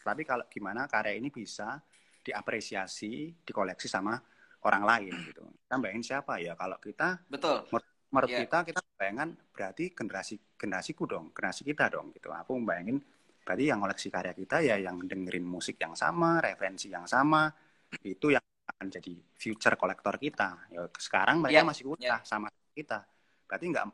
Tapi 0.03 0.21
kalau 0.27 0.43
gimana 0.51 0.91
karya 0.91 1.15
ini 1.15 1.31
bisa 1.31 1.79
diapresiasi, 2.19 3.31
dikoleksi 3.47 3.87
sama 3.87 4.19
orang 4.67 4.83
lain 4.83 5.15
gitu. 5.23 5.47
Kita 5.47 5.79
bayangin 5.79 6.03
siapa 6.03 6.43
ya? 6.43 6.51
Kalau 6.59 6.75
kita 6.83 7.23
Betul. 7.31 7.63
menurut 8.11 8.27
Ya. 8.31 8.43
kita 8.43 8.59
kita 8.67 8.79
bayangan 8.99 9.35
berarti 9.55 9.95
generasi 9.95 10.35
generasiku 10.59 11.07
dong, 11.07 11.31
generasi 11.31 11.63
kita 11.63 11.87
dong 11.87 12.11
gitu. 12.11 12.27
Aku 12.27 12.59
bayangin 12.59 12.99
berarti 13.47 13.63
yang 13.71 13.79
koleksi 13.79 14.07
karya 14.11 14.33
kita 14.35 14.55
ya 14.59 14.75
yang 14.75 14.99
dengerin 15.07 15.47
musik 15.47 15.79
yang 15.79 15.95
sama, 15.95 16.43
referensi 16.43 16.91
yang 16.91 17.07
sama, 17.07 17.47
itu 18.03 18.35
yang 18.35 18.43
akan 18.67 18.87
jadi 18.91 19.13
future 19.39 19.75
kolektor 19.79 20.15
kita. 20.19 20.67
Ya 20.75 20.83
sekarang 20.99 21.39
mereka 21.39 21.63
Ya, 21.63 21.63
masih 21.63 21.83
kuliah 21.87 22.19
sama 22.27 22.51
kita. 22.75 23.07
Berarti 23.47 23.65
nggak 23.71 23.85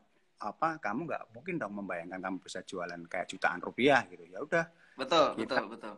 apa 0.44 0.70
kamu 0.82 1.00
nggak 1.08 1.24
mungkin 1.38 1.56
dong 1.62 1.74
membayangkan 1.78 2.20
kamu 2.20 2.38
bisa 2.42 2.60
jualan 2.66 3.02
kayak 3.06 3.30
jutaan 3.30 3.62
rupiah 3.62 4.02
gitu. 4.10 4.26
Ya 4.26 4.40
udah, 4.42 4.66
Betul, 4.98 5.26
Kita- 5.38 5.62
betul, 5.62 5.66
betul. 5.70 5.96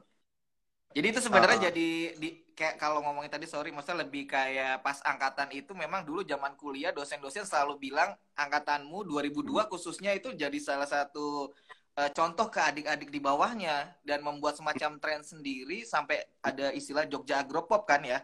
Jadi 0.96 1.08
itu 1.12 1.20
sebenarnya 1.20 1.58
Uh, 1.60 1.66
jadi 1.68 1.88
di 2.16 2.30
kayak 2.56 2.80
kalau 2.80 3.04
ngomongin 3.04 3.28
tadi 3.28 3.44
sorry 3.52 3.68
maksudnya 3.76 4.08
lebih 4.08 4.24
kayak 4.32 4.80
pas 4.80 5.04
angkatan 5.04 5.52
itu 5.52 5.76
memang 5.76 6.08
dulu 6.08 6.24
zaman 6.24 6.56
kuliah 6.56 6.96
dosen-dosen 6.96 7.44
selalu 7.44 7.76
bilang 7.92 8.16
angkatanmu 8.40 9.04
2002 9.04 9.68
khususnya 9.68 10.16
itu 10.16 10.32
jadi 10.32 10.56
salah 10.56 10.88
satu 10.88 11.52
eh, 11.96 12.12
contoh 12.12 12.48
ke 12.52 12.60
adik-adik 12.60 13.10
di 13.10 13.20
bawahnya 13.24 13.96
dan 14.04 14.20
membuat 14.20 14.60
semacam 14.60 15.00
tren 15.00 15.22
sendiri 15.24 15.88
sampai 15.88 16.20
ada 16.44 16.72
istilah 16.76 17.08
Jogja 17.08 17.40
Agropop 17.40 17.88
kan 17.88 18.04
ya? 18.04 18.20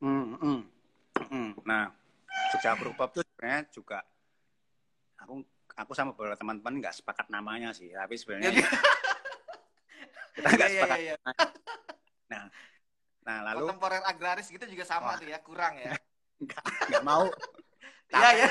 Hmm, 0.00 0.36
hmm, 0.36 0.60
hmm. 1.32 1.50
Nah, 1.64 1.88
Jogja 2.52 2.76
Agropop 2.76 3.16
tuh 3.16 3.24
sebenarnya 3.24 3.64
juga 3.72 4.04
aku 5.16 5.40
aku 5.76 5.92
sama 5.96 6.12
beberapa 6.12 6.36
teman-teman 6.36 6.80
nggak 6.80 6.96
sepakat 7.00 7.26
namanya 7.32 7.72
sih, 7.72 7.88
tapi 7.92 8.20
sebenarnya 8.20 8.52
kita 10.36 10.48
nggak 10.52 10.68
iya, 10.68 10.76
iya, 10.76 10.82
sepakat. 10.84 10.98
iya. 11.00 11.16
Nah, 13.26 13.38
lalu 13.42 13.66
kontemporer 13.66 14.04
agraris 14.06 14.46
gitu 14.52 14.62
juga 14.70 14.84
sama 14.86 15.16
Wah. 15.16 15.18
tuh 15.18 15.26
ya, 15.32 15.38
kurang 15.42 15.74
ya. 15.80 15.96
nggak 16.44 16.62
nggak 16.92 17.04
mau. 17.04 17.24
Iya 18.12 18.28
ya. 18.36 18.46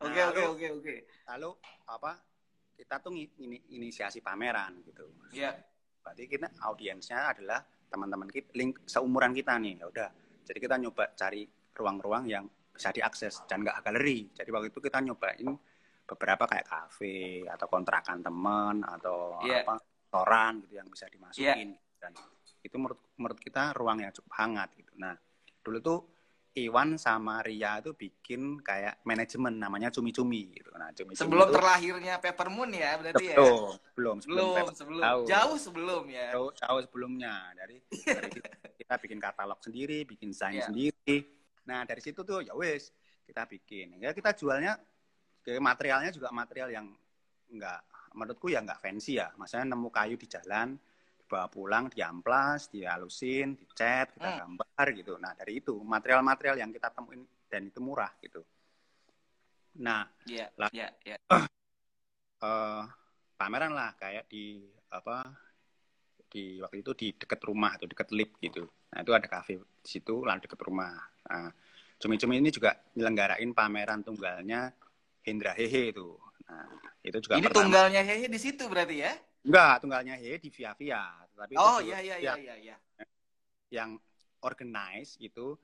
Nah, 0.00 0.06
Oke 0.06 0.20
oke 0.22 0.40
lalu- 0.40 0.48
oke 0.54 0.66
oke. 0.80 0.94
Lalu 1.28 1.50
apa? 1.84 2.12
Kita 2.80 2.96
tuh 2.96 3.12
ini 3.12 3.60
inisiasi 3.76 4.24
pameran 4.24 4.80
gitu. 4.88 5.04
Iya. 5.36 5.52
Berarti 6.00 6.24
kita 6.24 6.48
audiensnya 6.64 7.28
adalah 7.36 7.60
teman-teman 7.92 8.24
kita, 8.32 8.56
link 8.56 8.88
seumuran 8.88 9.36
kita 9.36 9.60
nih. 9.60 9.84
Ya 9.84 9.86
udah. 9.92 10.08
Jadi 10.48 10.58
kita 10.64 10.80
nyoba 10.80 11.12
cari 11.12 11.44
ruang-ruang 11.76 12.24
yang 12.24 12.48
bisa 12.72 12.88
diakses 12.88 13.44
dan 13.44 13.60
nggak 13.60 13.84
galeri. 13.84 14.32
Jadi 14.32 14.48
waktu 14.48 14.72
itu 14.72 14.80
kita 14.80 15.04
nyobain 15.04 15.52
beberapa 16.08 16.48
kayak 16.48 16.66
kafe 16.66 17.44
atau 17.44 17.68
kontrakan 17.68 18.24
teman 18.24 18.80
atau 18.80 19.36
Iya. 19.44 19.62
apa 19.62 19.76
restoran 19.76 20.52
gitu 20.64 20.74
yang 20.80 20.88
bisa 20.90 21.06
dimasukin 21.06 21.76
dan 22.00 22.12
itu 22.64 22.74
menurut 22.80 22.98
menurut 23.14 23.38
kita 23.38 23.76
ruang 23.76 24.02
yang 24.02 24.10
cukup 24.10 24.32
hangat 24.40 24.72
gitu. 24.74 24.90
Nah 24.98 25.14
dulu 25.62 25.78
tuh 25.78 25.98
Iwan 26.50 26.98
sama 26.98 27.38
Ria 27.40 27.78
itu 27.78 27.94
bikin 27.94 28.58
kayak 28.58 28.98
manajemen 29.02 29.54
namanya 29.54 29.86
cumi-cumi 29.88 30.50
gitu. 30.50 30.74
Nah 30.74 30.90
cumi-cumi 30.90 31.14
Sebelum 31.14 31.46
itu- 31.46 31.54
terlahirnya 31.54 32.14
Peppermoon 32.18 32.70
ya 32.70 32.98
berarti 32.98 33.24
ya. 33.30 33.36
Betul, 33.38 33.70
belum 33.94 34.16
sebelum 34.18 34.34
Belum 34.34 34.56
Pepper- 34.58 34.74
sebelum. 34.74 35.02
Jauh. 35.02 35.24
Jauh 35.24 35.56
sebelum 35.56 36.02
ya. 36.06 36.26
jauh, 36.34 36.50
jauh 36.52 36.80
sebelumnya 36.82 37.34
dari, 37.54 37.76
dari 38.02 38.28
kita, 38.28 38.50
kita 38.82 38.94
bikin 38.98 39.18
katalog 39.18 39.60
sendiri 39.60 40.02
bikin 40.04 40.30
desain 40.30 40.58
Iya. 40.58 40.66
sendiri 40.66 41.16
nah 41.60 41.86
dari 41.86 42.02
situ 42.02 42.26
tuh 42.26 42.42
ya 42.42 42.50
wes 42.50 42.90
kita 43.22 43.46
bikin 43.46 44.02
ya 44.02 44.10
kita 44.10 44.34
jualnya 44.34 44.74
kayak 45.40 45.62
materialnya 45.62 46.10
juga 46.10 46.34
material 46.34 46.66
yang 46.68 46.86
enggak 47.46 47.78
menurutku 48.10 48.50
ya 48.50 48.58
enggak 48.58 48.80
fancy 48.80 49.14
ya 49.14 49.30
maksudnya 49.36 49.70
nemu 49.70 49.86
kayu 49.86 50.18
di 50.18 50.26
jalan 50.26 50.74
dibawa 51.30 51.46
pulang 51.46 51.86
diamplas 51.86 52.66
dihalusin 52.74 53.54
dicat 53.54 54.10
kita 54.18 54.26
Hmm. 54.34 54.58
gambar 54.58 54.86
gitu 54.98 55.14
nah 55.22 55.30
dari 55.38 55.62
itu 55.62 55.78
material-material 55.78 56.58
yang 56.58 56.74
kita 56.74 56.90
temuin 56.90 57.22
dan 57.46 57.70
itu 57.70 57.78
murah 57.78 58.10
gitu 58.18 58.42
nah 59.78 60.10
Iya. 60.26 60.50
Lah. 60.58 60.66
Iya, 60.74 60.90
iya. 61.06 61.16
eh 62.42 62.82
pameran 63.38 63.70
lah 63.70 63.94
kayak 63.94 64.26
di 64.26 64.66
apa 64.90 65.30
di 66.26 66.58
waktu 66.58 66.82
itu 66.82 66.90
di 66.98 67.08
dekat 67.14 67.38
rumah 67.46 67.78
atau 67.78 67.86
dekat 67.86 68.10
lift 68.10 68.38
gitu. 68.42 68.66
Nah 68.90 68.98
itu 69.02 69.12
ada 69.14 69.26
kafe 69.30 69.62
di 69.62 69.88
situ 69.88 70.26
lalu 70.26 70.42
dekat 70.46 70.60
rumah. 70.62 70.94
Nah, 71.26 71.50
cumi-cumi 71.98 72.38
ini 72.38 72.50
juga 72.54 72.74
nyelenggarain 72.94 73.50
pameran 73.54 74.02
tunggalnya 74.02 74.70
Hendra 75.26 75.54
Hehe 75.54 75.90
itu. 75.94 76.14
Nah 76.50 76.66
itu 77.00 77.16
juga 77.22 77.34
Ini 77.38 77.46
pertama. 77.46 77.56
tunggalnya 77.62 78.02
Hehe 78.02 78.26
di 78.26 78.40
situ 78.42 78.66
berarti 78.66 79.06
ya? 79.06 79.12
Enggak, 79.46 79.74
tunggalnya 79.80 80.14
Hehe 80.18 80.36
di 80.36 80.50
Via 80.50 80.74
Via. 80.74 81.04
Tapi 81.30 81.54
Oh 81.56 81.78
juga 81.78 81.94
iya 81.94 81.98
iya 82.02 82.16
iya 82.18 82.26
yang, 82.26 82.38
iya 82.42 82.54
iya. 82.58 82.76
yang 83.70 83.90
organize 84.42 85.14
itu 85.22 85.54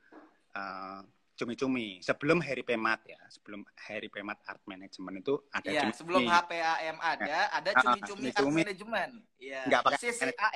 eh, 0.54 1.00
cumi-cumi 1.36 2.00
sebelum 2.00 2.40
Harry 2.40 2.64
Pemat 2.64 3.04
ya 3.04 3.20
sebelum 3.28 3.60
Harry 3.76 4.08
Pemat 4.08 4.40
Art 4.48 4.64
Management 4.64 5.20
itu 5.20 5.34
ada 5.52 5.68
Iya, 5.68 5.80
cumi-cumi. 5.84 6.00
sebelum 6.00 6.22
HPAM 6.24 6.96
ada, 6.96 7.38
ada 7.52 7.70
Ah, 7.76 7.82
cumi-cumi 7.84 8.28
art 8.32 8.48
management. 8.48 9.12
Iya. 9.36 9.60
Nggak 9.68 9.82
pakai. 9.84 9.98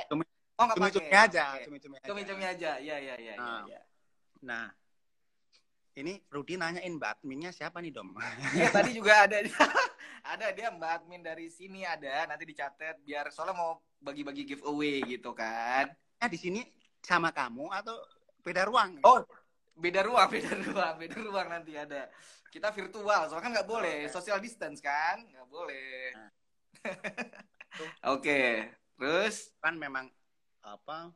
Cumi- 0.08 0.28
Oh, 0.56 0.64
nggak 0.68 0.76
pakai. 0.76 0.92
cumi-cumi 0.92 1.08
aja, 1.16 1.44
cumi-cumi 1.64 1.94
aja. 1.96 2.06
Cumi-cumi 2.08 2.44
aja. 2.44 2.70
Iya 2.80 2.96
iya 2.96 3.14
iya 3.16 3.32
iya. 3.36 3.40
Ah. 3.40 3.62
iya. 3.68 3.80
Nah, 4.40 4.64
ini 6.00 6.18
Rudi 6.32 6.56
nanyain 6.56 6.96
Mbak 6.96 7.20
adminnya 7.20 7.52
siapa 7.52 7.78
nih, 7.78 7.92
Dom? 7.92 8.16
Iya 8.56 8.72
tadi 8.72 8.96
juga 8.96 9.28
ada 9.28 9.38
ada 10.32 10.46
dia 10.52 10.68
Mbak 10.72 10.90
admin 10.90 11.22
dari 11.22 11.52
sini 11.52 11.84
ada 11.84 12.26
nanti 12.28 12.48
dicatat 12.48 13.00
biar 13.04 13.28
soalnya 13.28 13.56
mau 13.56 13.80
bagi-bagi 14.00 14.48
giveaway 14.48 15.04
gitu 15.04 15.36
kan. 15.36 15.92
Nah, 16.20 16.28
di 16.28 16.36
sini 16.40 16.60
sama 17.00 17.32
kamu 17.32 17.68
atau 17.72 17.96
beda 18.44 18.68
ruang? 18.68 19.00
Oh, 19.04 19.20
beda 19.76 20.04
ruang, 20.04 20.28
beda 20.34 20.52
ruang, 20.56 20.94
beda 21.00 21.16
ruang 21.20 21.48
nanti 21.48 21.72
ada. 21.76 22.08
Kita 22.50 22.74
virtual, 22.74 23.30
soalnya 23.30 23.44
kan 23.46 23.52
nggak 23.54 23.68
boleh 23.70 23.98
Oke. 24.08 24.12
social 24.12 24.40
distance 24.42 24.82
kan, 24.82 25.22
nggak 25.22 25.48
boleh. 25.48 26.12
Nah. 26.16 26.30
Oke, 28.16 28.66
terus 28.98 29.52
Kan 29.62 29.76
memang 29.78 30.10
apa 30.60 31.12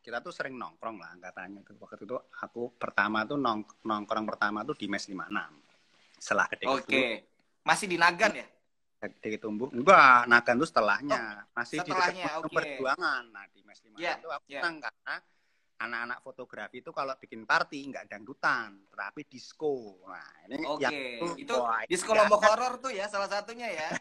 kita 0.00 0.24
tuh 0.24 0.32
sering 0.32 0.56
nongkrong 0.56 0.96
lah 0.96 1.12
katanya 1.20 1.60
tuh 1.60 1.76
waktu 1.76 2.08
itu 2.08 2.16
aku 2.40 2.72
pertama 2.80 3.28
tuh 3.28 3.36
nong 3.36 3.84
nongkrong 3.84 4.24
pertama 4.24 4.64
tuh 4.64 4.72
di 4.74 4.88
mes 4.88 5.04
56 5.04 6.20
setelah 6.20 6.46
gede 6.52 6.64
oke, 6.68 7.02
masih 7.64 7.86
di 7.88 7.96
Nagan 8.00 8.32
ya? 8.32 8.46
gede 9.00 9.40
tumbuh 9.40 9.72
enggak 9.72 10.28
nagan 10.28 10.60
tuh 10.60 10.68
setelahnya 10.68 11.48
masih 11.56 11.80
setelahnya, 11.80 12.12
di 12.12 12.28
dekat 12.28 12.44
oke. 12.44 12.52
perjuangan 12.52 13.22
nah 13.32 13.44
di 13.48 13.60
mes 13.64 13.80
56 13.80 13.96
Iya, 13.96 14.12
tuh 14.20 14.30
aku 14.32 14.46
iya. 14.52 14.60
senang 14.60 14.76
karena 14.84 15.14
anak-anak 15.80 16.18
fotografi 16.20 16.76
itu 16.84 16.92
kalau 16.92 17.16
bikin 17.16 17.48
party 17.48 17.80
nggak 17.88 18.04
dangdutan 18.12 18.84
tetapi 18.92 19.24
disco 19.24 20.04
nah 20.04 20.28
ini 20.52 20.64
Oke, 20.68 20.84
yang 20.84 20.96
itu 21.40 21.54
wah, 21.56 21.80
di 21.88 21.92
ini 21.92 21.96
sekolah 21.96 22.28
nggak 22.28 22.32
lombok 22.36 22.42
horor 22.44 22.72
tuh 22.80 22.92
ya 22.92 23.04
salah 23.08 23.28
satunya 23.28 23.68
ya. 23.68 23.88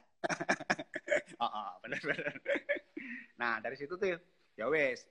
Oh, 1.40 1.48
oh, 1.48 1.72
bener 1.80 2.04
bener. 2.04 2.36
Nah 3.40 3.64
dari 3.64 3.80
situ 3.80 3.96
tuh 3.96 4.12
ya 4.60 4.68
wes 4.68 5.08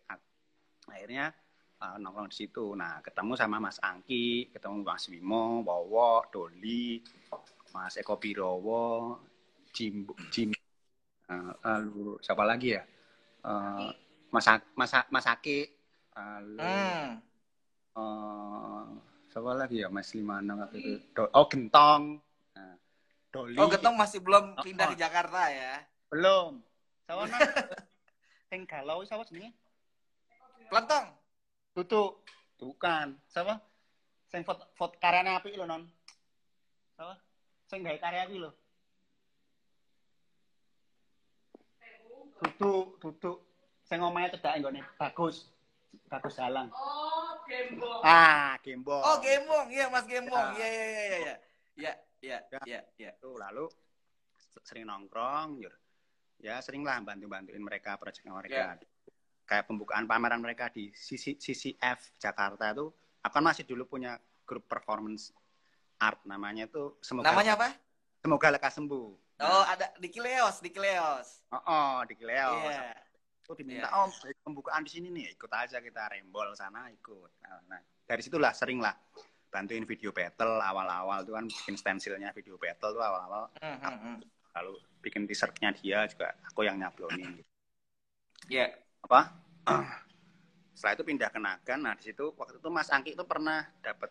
akhirnya 0.90 1.30
uh, 1.78 1.96
nongkrong 2.00 2.28
di 2.32 2.36
situ. 2.36 2.74
Nah 2.74 3.00
ketemu 3.04 3.32
sama 3.36 3.56
Mas 3.62 3.78
Angki, 3.80 4.50
ketemu 4.50 4.82
Mas 4.82 5.06
Bimo, 5.06 5.62
Wowo, 5.62 6.24
Doli, 6.32 7.00
Mas 7.72 7.94
Eko 7.96 8.16
Birowo, 8.16 9.20
Jim 9.72 10.08
Jim, 10.32 10.50
uh, 11.28 11.52
lalu 11.62 12.18
siapa 12.24 12.42
lagi 12.42 12.74
ya? 12.74 12.82
Uh, 13.44 13.92
Mas 14.32 14.44
Mas 14.76 14.92
Mas 15.08 15.26
Aki, 15.26 15.58
lalu 16.12 16.58
Hmm. 16.58 17.10
uh, 17.94 18.84
siapa 19.30 19.50
lagi 19.54 19.84
ya 19.84 19.88
Mas 19.88 20.12
Limana 20.12 20.66
waktu 20.66 20.76
itu? 20.82 20.92
Do- 21.14 21.32
oh 21.32 21.46
Gentong, 21.46 22.18
Nah, 22.58 22.74
Doli. 23.30 23.54
Oh, 23.60 23.70
Getong 23.70 23.94
masih 23.94 24.18
belum 24.18 24.58
Oh, 24.58 24.64
pindah 24.66 24.88
oh. 24.88 24.92
di 24.92 24.96
Jakarta 24.98 25.46
ya. 25.52 25.84
Belum. 26.10 26.58
Sawana 27.06 27.38
sing 28.50 28.66
galau 28.70 29.04
sapa 29.06 29.22
jenenge? 29.28 29.52
Pelentong. 30.68 31.06
Tutu. 31.72 32.02
Bukan. 32.60 33.16
Siapa? 33.30 33.56
Sing 34.28 34.44
foto, 34.44 34.68
foto 34.76 35.00
karyane 35.00 35.32
apik 35.32 35.56
lho, 35.56 35.64
Non. 35.64 35.82
Siapa? 36.96 37.14
Sing 37.68 37.80
gawe 37.80 37.96
karya 37.96 38.28
iki 38.28 38.36
lho. 38.40 38.52
Tutu, 42.38 42.94
tutu. 43.00 43.32
Sing 43.88 43.98
omahe 44.04 44.28
cedhake 44.28 44.60
nggone 44.60 44.84
bagus. 45.00 45.48
Bagus 46.08 46.36
Halang. 46.36 46.68
Oh, 46.76 47.40
gembong. 47.48 48.00
Ah, 48.04 48.56
Gembong. 48.60 49.00
Oh, 49.00 49.16
Gembong. 49.24 49.72
Iya, 49.72 49.88
Mas 49.88 50.04
Gembong. 50.04 50.52
Ya. 50.56 50.60
Iya, 50.60 50.68
iya, 50.68 50.84
iya, 50.84 51.00
iya. 51.00 51.16
Iya, 51.18 51.92
iya, 52.20 52.38
Ya. 52.52 52.60
iya, 52.68 52.80
iya. 53.00 53.10
Tuh, 53.16 53.40
lalu 53.40 53.64
sering 54.64 54.84
nongkrong, 54.84 55.64
Yur. 55.64 55.72
Ya, 56.38 56.60
sering 56.60 56.84
lah 56.84 57.00
bantu-bantuin 57.00 57.60
mereka 57.64 57.96
proyek 57.96 58.20
mereka. 58.28 58.76
Kayak 59.48 59.64
pembukaan 59.64 60.04
pameran 60.04 60.44
mereka 60.44 60.68
di 60.68 60.92
CC, 60.92 61.40
CCF 61.40 62.20
Jakarta 62.20 62.68
itu, 62.68 62.92
aku 63.24 63.32
kan 63.32 63.44
masih 63.48 63.64
dulu 63.64 63.88
punya 63.88 64.20
grup 64.44 64.68
performance 64.68 65.32
art 65.96 66.20
namanya 66.28 66.68
tuh 66.68 67.00
semoga 67.00 67.32
Namanya 67.32 67.56
apa? 67.56 67.68
semoga 68.20 68.52
lekas 68.52 68.76
sembuh. 68.76 69.08
Oh, 69.38 69.64
ada 69.64 69.88
di 69.96 70.08
Kileos, 70.12 70.60
di 70.60 70.68
Kileos. 70.68 71.48
Oh, 71.48 71.62
oh 71.64 71.96
di 72.04 72.12
Kileo. 72.12 72.60
Iya. 72.68 72.92
Tuh 73.40 73.56
diminta 73.56 73.88
Iya. 73.88 74.04
om 74.04 74.12
pembukaan 74.44 74.84
di 74.84 74.90
sini 74.92 75.08
nih, 75.08 75.32
ikut 75.32 75.48
aja 75.48 75.80
kita 75.80 76.12
rembol 76.12 76.52
sana 76.52 76.92
ikut. 76.92 77.40
Nah, 77.40 77.56
nah, 77.72 77.80
dari 78.04 78.20
situlah 78.20 78.52
sering 78.52 78.84
lah 78.84 78.92
bantuin 79.48 79.88
video 79.88 80.12
battle 80.12 80.60
awal-awal 80.60 81.24
tuh 81.24 81.32
kan 81.40 81.48
bikin 81.48 81.72
stensilnya 81.72 82.36
video 82.36 82.60
battle 82.60 82.92
tuh 82.92 83.00
awal-awal 83.00 83.48
Hmm, 83.64 83.80
hmm, 83.80 84.16
lalu 84.52 84.76
bikin 85.00 85.24
t-shirtnya 85.24 85.72
dia 85.72 86.04
juga 86.04 86.36
aku 86.52 86.68
yang 86.68 86.76
nyablonin 86.76 87.40
gitu. 87.40 87.48
Iya. 88.52 88.76
Apa? 89.04 89.20
Setelah 90.78 90.94
itu 90.94 91.04
pindah 91.06 91.28
ke 91.30 91.38
Nagan. 91.42 91.78
Nah 91.82 91.94
di 91.98 92.02
situ 92.06 92.30
waktu 92.34 92.58
itu 92.62 92.68
Mas 92.70 92.88
Angki 92.90 93.14
itu 93.14 93.24
pernah 93.26 93.66
dapat 93.82 94.10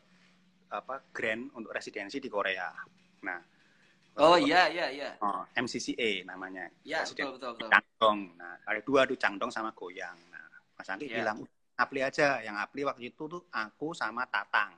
apa 0.67 1.00
grant 1.15 1.47
untuk 1.56 1.71
residensi 1.71 2.19
di 2.19 2.28
Korea. 2.28 2.71
Nah 3.23 3.39
Oh 4.17 4.34
iya, 4.34 4.65
iya, 4.65 4.89
iya. 4.89 5.13
oh, 5.21 5.45
MCCA 5.54 6.26
namanya. 6.26 6.65
Iya, 6.82 7.06
Residen- 7.06 7.30
betul, 7.38 7.54
betul, 7.54 7.69
betul. 7.69 7.69
Cangdong 7.69 8.19
nah 8.34 8.58
ada 8.65 8.82
dua 8.82 9.06
tuh 9.06 9.13
Cangdong 9.13 9.54
sama 9.54 9.69
Goyang. 9.78 10.17
Nah 10.34 10.45
Mas 10.73 10.89
Angki 10.89 11.06
Iya. 11.06 11.21
bilang 11.21 11.38
apli 11.78 12.02
aja. 12.02 12.41
Yang 12.41 12.56
apli 12.65 12.82
waktu 12.82 13.13
itu 13.13 13.23
tuh 13.30 13.45
aku 13.54 13.93
sama 13.93 14.26
Tatang. 14.26 14.73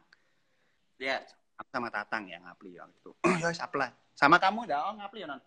Iya. 0.99 1.23
aku 1.55 1.69
sama 1.71 1.87
Tatang 1.91 2.27
yang 2.27 2.43
ngapli 2.43 2.75
waktu 2.77 2.95
itu. 2.99 3.11
Ya 3.43 3.49
apply. 3.55 3.89
Sama 4.15 4.35
kamu 4.35 4.67
enggak? 4.67 4.79
Oh 4.83 4.93
ngapli 4.99 5.23
ya 5.23 5.27
non 5.31 5.39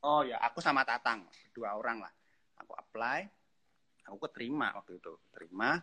Oh 0.00 0.24
ya, 0.24 0.40
aku 0.40 0.64
sama 0.64 0.80
Tatang, 0.80 1.28
dua 1.52 1.76
orang 1.76 2.00
lah. 2.00 2.12
Aku 2.70 2.78
apply, 2.78 3.26
aku 4.06 4.30
keterima 4.30 4.70
waktu 4.78 5.02
itu. 5.02 5.18
Terima, 5.34 5.74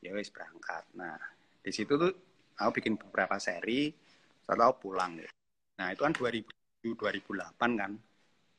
ya 0.00 0.16
wis 0.16 0.32
berangkat. 0.32 0.88
Nah, 0.96 1.20
di 1.60 1.68
situ 1.68 2.00
tuh 2.00 2.08
aku 2.56 2.80
bikin 2.80 2.96
beberapa 2.96 3.36
seri, 3.36 3.92
setelah 4.40 4.72
aku 4.72 4.88
pulang. 4.88 5.20
Ya. 5.20 5.28
Nah, 5.76 5.92
itu 5.92 6.00
kan 6.00 6.16
2007 6.16 6.96
2008 6.96 7.76
kan. 7.76 7.92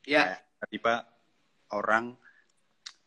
Ya. 0.06 0.22
Kayak 0.30 0.40
tiba-tiba 0.46 0.94
orang 1.74 2.14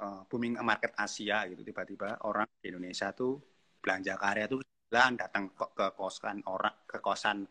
eh, 0.04 0.22
booming 0.28 0.60
market 0.60 0.92
Asia 1.00 1.48
gitu, 1.48 1.64
tiba-tiba 1.64 2.20
orang 2.28 2.52
di 2.60 2.68
Indonesia 2.68 3.16
tuh 3.16 3.40
belanja 3.80 4.20
karya 4.20 4.52
tuh 4.52 4.60
jalan 4.92 5.16
datang 5.16 5.56
ke, 5.56 5.66
ke 5.72 5.88
kosan 5.96 6.44
orang 6.52 6.76
ke 6.84 7.00
kosan 7.00 7.48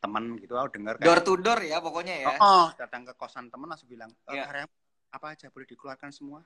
temen 0.00 0.38
gitu 0.38 0.54
aku 0.54 0.78
dengar 0.78 0.96
Door 1.02 1.20
to 1.26 1.34
door 1.34 1.60
ya 1.66 1.82
pokoknya 1.82 2.14
ya. 2.14 2.28
Oh, 2.30 2.38
oh, 2.38 2.68
datang 2.78 3.02
ke 3.10 3.12
kosan 3.18 3.50
temen 3.50 3.66
langsung 3.66 3.90
bilang, 3.90 4.14
e, 4.14 4.32
Iya. 4.38 4.44
karya 4.46 4.64
apa 5.10 5.26
aja 5.34 5.46
boleh 5.50 5.66
dikeluarkan 5.66 6.10
semua? 6.14 6.40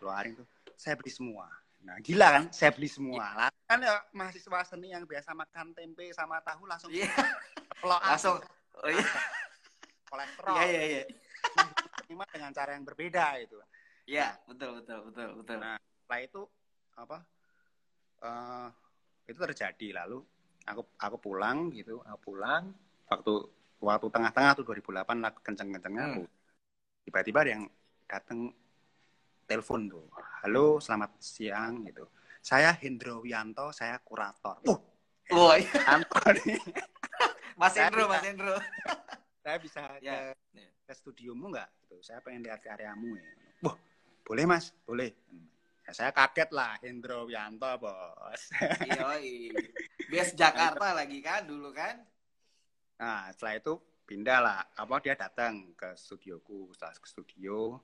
Keluarin 0.00 0.32
tuh, 0.34 0.48
saya 0.74 0.96
beli 0.96 1.12
semua. 1.12 1.44
Nah, 1.84 1.96
gila 2.00 2.28
kan? 2.40 2.44
Saya 2.52 2.72
beli 2.72 2.88
semua. 2.88 3.20
Iya. 3.20 3.28
Lah, 3.36 3.50
kan 3.68 3.78
ya 3.80 3.94
mahasiswa 4.12 4.60
seni 4.64 4.92
yang 4.92 5.04
biasa 5.04 5.36
makan 5.36 5.76
tempe 5.76 6.08
sama 6.16 6.40
tahu 6.40 6.64
langsung 6.64 6.88
Iya. 6.88 7.08
pelok 7.80 8.00
Langsung. 8.00 8.36
Oh, 8.80 8.88
iya. 8.88 9.04
kolesterol. 10.08 10.56
Iya 10.56 10.64
iya 10.66 10.82
iya. 10.82 11.02
Terima 12.02 12.24
dengan 12.32 12.50
cara 12.50 12.74
yang 12.74 12.84
berbeda 12.84 13.38
itu. 13.38 13.56
Iya, 14.08 14.34
betul 14.48 14.80
betul 14.82 14.98
betul 15.12 15.28
betul. 15.38 15.56
Nah, 15.60 15.76
setelah 15.78 16.20
itu 16.24 16.40
apa? 16.96 17.18
eh 18.20 18.68
itu 19.32 19.38
terjadi 19.40 19.96
lalu 19.96 20.20
aku 20.68 20.82
aku 21.00 21.16
pulang 21.16 21.72
gitu, 21.72 22.04
aku 22.04 22.18
pulang 22.32 22.68
waktu 23.08 23.32
waktu 23.80 24.06
tengah-tengah 24.12 24.52
tuh 24.60 24.64
2008 24.68 25.24
lah 25.24 25.32
kenceng-kencengnya 25.40 26.04
Hmm. 26.04 26.12
aku 26.20 26.22
tiba-tiba 27.08 27.38
ada 27.40 27.50
yang 27.56 27.64
datang 28.04 28.52
telepon 29.50 29.90
tuh. 29.90 30.06
Halo, 30.46 30.78
selamat 30.78 31.18
siang 31.18 31.82
gitu. 31.82 32.06
Saya 32.38 32.70
Hendro 32.78 33.18
Wianto, 33.26 33.74
saya 33.74 33.98
kurator. 33.98 34.62
Uh, 34.62 34.78
Oh. 35.30 35.54
Wianto 35.54 36.22
nih. 36.42 36.58
Mas 37.60 37.74
Hendro, 37.74 38.06
Mas 38.06 38.22
Hendro. 38.22 38.54
Saya 39.46 39.56
bisa 39.56 39.80
Ya, 40.04 40.34
ke, 40.36 40.58
ya. 40.58 40.68
ke 40.84 40.92
studiomu 40.92 41.48
nggak? 41.54 41.70
Gitu. 41.86 41.96
Saya 42.04 42.18
pengen 42.20 42.44
lihat 42.44 42.60
karyamu 42.60 43.14
ya. 43.16 43.24
Wah, 43.64 43.76
boleh 44.20 44.44
mas, 44.44 44.68
boleh. 44.84 45.16
Ya, 45.88 45.90
saya 45.96 46.10
kaget 46.12 46.52
lah, 46.52 46.76
Hendro 46.84 47.24
Wianto 47.24 47.72
bos. 47.80 48.42
Yoi. 48.84 49.48
Bias 50.12 50.36
Jakarta 50.36 50.92
lagi 50.92 51.24
kan 51.24 51.48
dulu 51.48 51.72
kan? 51.72 52.04
Nah, 53.00 53.32
setelah 53.32 53.54
itu 53.56 53.72
pindah 54.04 54.38
lah. 54.44 54.60
Apa 54.76 55.00
dia 55.00 55.16
datang 55.16 55.72
ke 55.72 55.94
studioku, 55.96 56.76
setelah 56.76 56.92
ke 57.00 57.08
studio, 57.08 57.80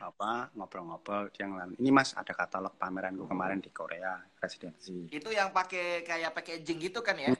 apa 0.00 0.48
ngobrol-ngobrol 0.56 1.28
dia 1.34 1.44
ngelain, 1.44 1.76
ini 1.76 1.90
mas 1.92 2.16
ada 2.16 2.32
katalog 2.32 2.72
pameranku 2.80 3.28
kemarin 3.28 3.60
di 3.60 3.68
Korea 3.68 4.16
residensi. 4.40 5.12
Itu 5.12 5.28
yang 5.28 5.52
pakai 5.52 6.06
kayak 6.08 6.32
packaging 6.36 6.78
gitu 6.88 7.00
kan 7.04 7.16
ya? 7.20 7.30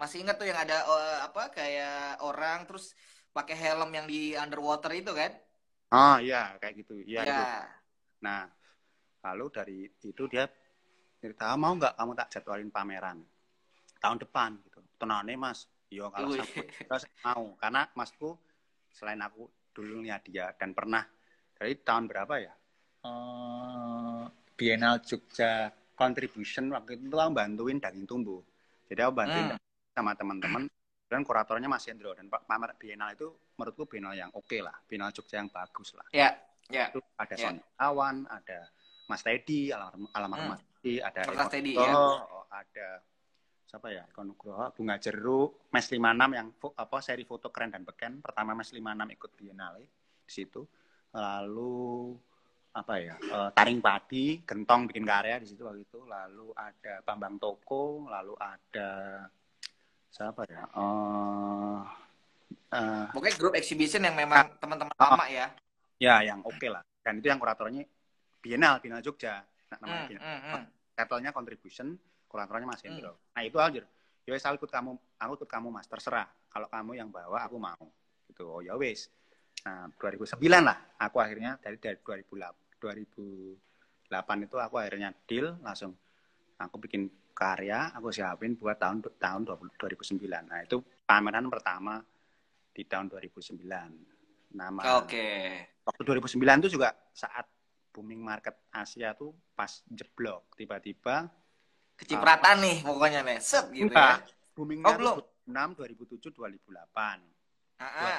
Masih 0.00 0.24
ingat 0.24 0.36
tuh 0.40 0.46
yang 0.50 0.58
ada 0.58 0.76
eh, 0.84 1.18
apa 1.28 1.42
kayak 1.52 2.20
orang 2.24 2.64
terus 2.68 2.96
pakai 3.36 3.56
helm 3.58 3.90
yang 3.92 4.06
di 4.08 4.32
underwater 4.38 4.92
itu 4.96 5.12
kan? 5.12 5.32
oh 5.92 6.16
iya 6.20 6.56
kayak 6.60 6.74
gitu. 6.84 6.94
Iya 7.04 7.22
Ya. 7.24 7.40
nah 8.24 8.48
lalu 9.24 9.44
dari 9.52 9.78
itu 10.04 10.24
dia 10.28 10.44
cerita 11.20 11.52
"Ah, 11.52 11.56
mau 11.56 11.72
nggak 11.76 11.96
kamu 11.96 12.12
tak 12.16 12.28
jadwalin 12.32 12.70
pameran? 12.72 13.18
Tahun 14.02 14.18
depan 14.20 14.50
gitu. 14.68 14.80
Tenane 15.00 15.34
mas. 15.36 15.68
Iya 15.92 16.08
kalau 16.12 16.28
saya 16.32 17.08
mau. 17.24 17.56
Karena 17.60 17.82
masku 17.96 18.36
selain 18.92 19.20
aku 19.24 19.48
dulu 19.74 20.04
lihat 20.06 20.22
dia 20.28 20.52
dan 20.60 20.70
pernah 20.76 21.02
dari 21.64 21.80
tahun 21.80 22.04
berapa 22.04 22.34
ya 22.36 22.52
Eh, 23.04 24.24
Biennale 24.52 25.00
Jogja 25.00 25.68
contribution 25.96 26.68
waktu 26.68 27.00
itu 27.00 27.08
aku 27.10 27.32
bantuin 27.32 27.80
daging 27.80 28.04
tumbuh 28.04 28.44
jadi 28.84 29.08
aku 29.08 29.12
bantuin 29.16 29.48
Hmm. 29.48 29.60
sama 29.96 30.12
teman-teman 30.12 30.68
dan 31.08 31.20
kuratornya 31.22 31.68
Mas 31.68 31.84
Hendro 31.88 32.12
dan 32.12 32.28
Pak 32.28 32.44
pamer 32.44 32.76
Biennale 32.76 33.16
itu 33.16 33.28
menurutku 33.56 33.88
Biennale 33.88 34.20
yang 34.20 34.30
oke 34.32 34.60
lah 34.60 34.76
Biennale 34.84 35.12
Jogja 35.12 35.40
yang 35.40 35.48
bagus 35.48 35.96
lah 35.96 36.04
Ya, 36.12 36.36
ya. 36.68 36.92
itu 36.92 37.00
ada. 37.16 37.32
Sonia 37.36 37.64
Awan, 37.80 38.24
ada 38.28 38.68
Mas 39.04 39.20
Teddy, 39.20 39.68
almarhum 39.68 40.08
almarhum 40.12 40.44
Hmm. 40.44 40.52
Mas 40.52 40.62
Teddy, 40.64 40.92
ada 41.00 41.20
Mas 41.28 41.48
Teddy, 41.48 41.72
ya. 41.76 41.92
ada 42.48 42.88
siapa 43.68 43.90
ya? 43.90 44.06
Eko 44.08 44.22
Nugroho, 44.22 44.70
Bunga 44.72 44.96
Jeruk, 44.96 45.68
Mes 45.68 45.84
56 45.84 46.30
yang 46.32 46.48
apa 46.56 46.96
seri 47.04 47.26
foto 47.26 47.50
keren 47.50 47.74
dan 47.74 47.82
beken. 47.82 48.22
Pertama 48.22 48.54
Mes 48.54 48.70
56 48.70 48.80
ikut 49.12 49.30
Biennale 49.34 49.84
di 50.24 50.32
situ. 50.32 50.62
Lalu 51.14 52.12
apa 52.74 52.94
ya? 52.98 53.14
eh, 53.16 53.50
Taring 53.54 53.78
Padi, 53.78 54.42
Gentong 54.42 54.90
bikin 54.90 55.06
karya 55.06 55.38
di 55.38 55.46
situ 55.46 55.62
waktu 55.62 55.86
itu. 55.86 56.02
Lalu 56.04 56.50
ada 56.58 57.00
Bambang 57.06 57.38
Toko, 57.38 58.10
lalu 58.10 58.34
ada 58.36 58.90
siapa 60.10 60.42
ya? 60.50 60.62
Eh 60.74 61.80
eh, 62.74 63.04
Pokoknya 63.14 63.34
grup 63.38 63.54
exhibition 63.54 64.02
yang 64.02 64.18
memang 64.18 64.58
teman-teman 64.58 64.94
lama 64.98 65.26
ya. 65.30 65.46
ya 66.02 66.26
yang 66.26 66.42
oke 66.42 66.66
lah. 66.66 66.82
Dan 67.00 67.22
itu 67.22 67.30
yang 67.30 67.38
kuratornya 67.38 67.86
Biennale, 68.42 68.82
Biennale 68.82 69.04
Jogja. 69.06 69.40
Nah, 69.70 69.78
namanya 69.78 70.02
Hmm, 70.02 70.08
Biennale. 70.10 70.26
hmm, 70.26 70.40
hmm. 70.50 70.64
title-nya 70.94 71.30
contribution, 71.30 71.88
kuratornya 72.26 72.66
Mas 72.66 72.82
Hendro. 72.82 73.14
Nah 73.34 73.42
itu 73.46 73.58
aja. 73.62 73.82
Ya 74.24 74.30
wes 74.32 74.40
aku 74.42 74.64
ikut 74.64 74.72
kamu, 74.72 74.96
aku 75.20 75.32
ikut 75.36 75.50
kamu 75.50 75.68
Mas, 75.68 75.84
terserah. 75.86 76.26
Kalau 76.48 76.66
kamu 76.66 76.96
yang 76.96 77.12
bawa, 77.12 77.44
aku 77.44 77.60
mau. 77.60 77.86
Gitu. 78.26 78.42
Oh 78.46 78.64
ya 78.64 78.74
wes. 78.74 79.06
Nah 79.64 79.88
2009 79.96 80.36
lah, 80.60 80.76
aku 81.00 81.16
akhirnya 81.24 81.56
dari 81.56 81.80
dari 81.80 81.96
2008, 81.96 82.84
2008 82.84 84.44
itu 84.44 84.56
aku 84.60 84.74
akhirnya 84.76 85.08
deal 85.24 85.56
langsung. 85.64 85.96
Aku 86.60 86.76
bikin 86.78 87.08
karya, 87.34 87.90
aku 87.96 88.12
siapin 88.12 88.54
buat 88.54 88.76
tahun 88.78 89.00
tahun 89.16 89.42
20- 89.48 89.80
2009. 89.80 90.20
Nah 90.46 90.60
itu 90.62 90.78
pameran 91.08 91.48
pertama 91.48 91.98
di 92.70 92.84
tahun 92.84 93.08
2009. 93.08 93.64
Nama 94.54 94.80
Oke. 95.02 95.26
waktu 95.82 96.02
2009 96.06 96.62
itu 96.62 96.78
juga 96.78 96.94
saat 97.10 97.48
booming 97.90 98.22
market 98.22 98.54
Asia 98.70 99.16
tuh 99.18 99.34
pas 99.56 99.70
jeblok 99.88 100.54
tiba-tiba 100.54 101.26
Kecipratan 101.94 102.58
nih 102.58 102.76
pokoknya 102.82 103.20
nih. 103.22 103.38
Set 103.38 103.70
gitu 103.70 103.86
enggak, 103.86 104.26
ya. 104.26 104.34
boomingnya 104.54 104.86
Oh, 104.90 104.94
belum? 104.98 105.14
tuh 105.22 105.26
2006 105.46 105.78
2007 105.78 106.34
2008 106.34 107.22
Ah, 107.78 107.86
ah. 107.86 108.02
dan 108.02 108.14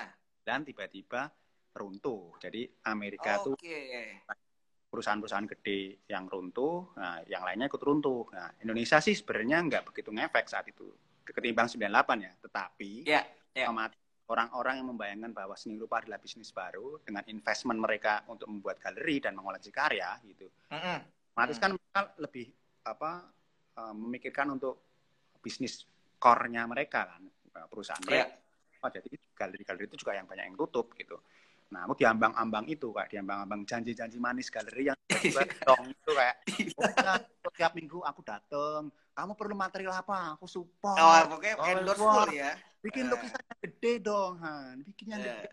tiba-tiba 0.45 1.33
runtuh 1.73 2.37
jadi 2.37 2.69
Amerika 2.85 3.41
tuh 3.41 3.57
Oke. 3.57 4.21
perusahaan-perusahaan 4.93 5.49
gede 5.57 6.05
yang 6.07 6.29
runtuh 6.29 6.93
nah 6.95 7.19
yang 7.25 7.41
lainnya 7.41 7.65
ikut 7.67 7.81
runtuh 7.81 8.29
nah 8.31 8.53
Indonesia 8.61 9.01
sih 9.01 9.17
sebenarnya 9.17 9.57
nggak 9.65 9.83
begitu 9.91 10.13
ngefek 10.13 10.45
saat 10.45 10.69
itu 10.69 10.93
ketimbang 11.25 11.65
98 11.67 11.81
ya 12.21 12.31
tetapi 12.39 12.91
Ya, 13.03 13.25
ya. 13.51 13.65
otomatis 13.67 13.97
orang-orang 14.29 14.73
yang 14.81 14.87
membayangkan 14.93 15.31
bahwa 15.33 15.57
seni 15.57 15.75
rupa 15.77 16.01
adalah 16.01 16.21
bisnis 16.21 16.53
baru 16.53 17.01
dengan 17.01 17.25
investment 17.27 17.81
mereka 17.81 18.21
untuk 18.29 18.45
membuat 18.47 18.77
galeri 18.77 19.17
dan 19.19 19.33
mengoleksi 19.33 19.73
karya 19.73 20.21
gitu 20.23 20.45
otomatis 21.33 21.57
Hmm. 21.57 21.63
kan 21.65 21.71
mereka 21.73 22.01
lebih 22.21 22.45
apa 22.85 23.11
eh, 23.75 23.93
memikirkan 23.97 24.53
untuk 24.53 24.79
bisnis 25.41 25.83
core-nya 26.15 26.63
mereka 26.69 27.09
kan 27.09 27.21
perusahaan 27.67 27.99
Ya. 28.05 28.23
mereka 28.23 28.44
Oh, 28.85 28.89
jadi 28.93 29.09
galeri-galeri 29.33 29.89
itu 29.89 29.97
juga 29.97 30.13
yang 30.13 30.29
banyak 30.29 30.45
yang 30.53 30.57
tutup 30.61 30.93
gitu. 30.93 31.17
Nah 31.73 31.89
aku 31.89 31.97
diambang-ambang 31.97 32.69
itu 32.69 32.93
kayak 32.93 33.09
diambang-ambang 33.09 33.65
janji-janji 33.65 34.21
manis 34.21 34.53
galeri 34.53 34.93
yang 34.93 34.97
dong 35.65 35.89
itu 35.89 36.11
kayak 36.13 36.35
oh, 36.77 36.85
ya, 37.01 37.13
tiap 37.57 37.73
minggu 37.73 38.05
aku 38.05 38.21
dateng 38.21 38.93
kamu 39.17 39.33
perlu 39.33 39.55
material 39.57 39.97
apa? 39.97 40.37
Aku 40.37 40.45
support. 40.45 41.01
Oh, 41.01 41.17
pokoknya 41.33 41.55
Oh, 41.57 41.65
endorse 41.65 41.97
full 42.05 42.29
ya. 42.29 42.51
bikin 42.85 43.09
Eh. 43.09 43.11
lukisan 43.17 43.41
yang 43.41 43.59
gede 43.65 43.93
dong 44.05 44.33
Han 44.45 44.75
bikin 44.85 45.05
yang 45.09 45.21
Eh, 45.25 45.25
gede. 45.25 45.49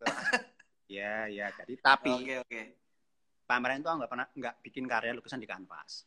Ya 0.90 1.26
ya 1.30 1.50
jadi 1.54 1.74
tapi 1.82 2.10
Oke, 2.14 2.34
oke. 2.46 2.62
pameran 3.46 3.82
itu 3.82 3.86
nggak 3.90 4.10
pernah 4.10 4.26
nggak 4.30 4.54
bikin 4.62 4.84
karya 4.86 5.14
lukisan 5.14 5.42
di 5.42 5.46
kanvas 5.46 6.06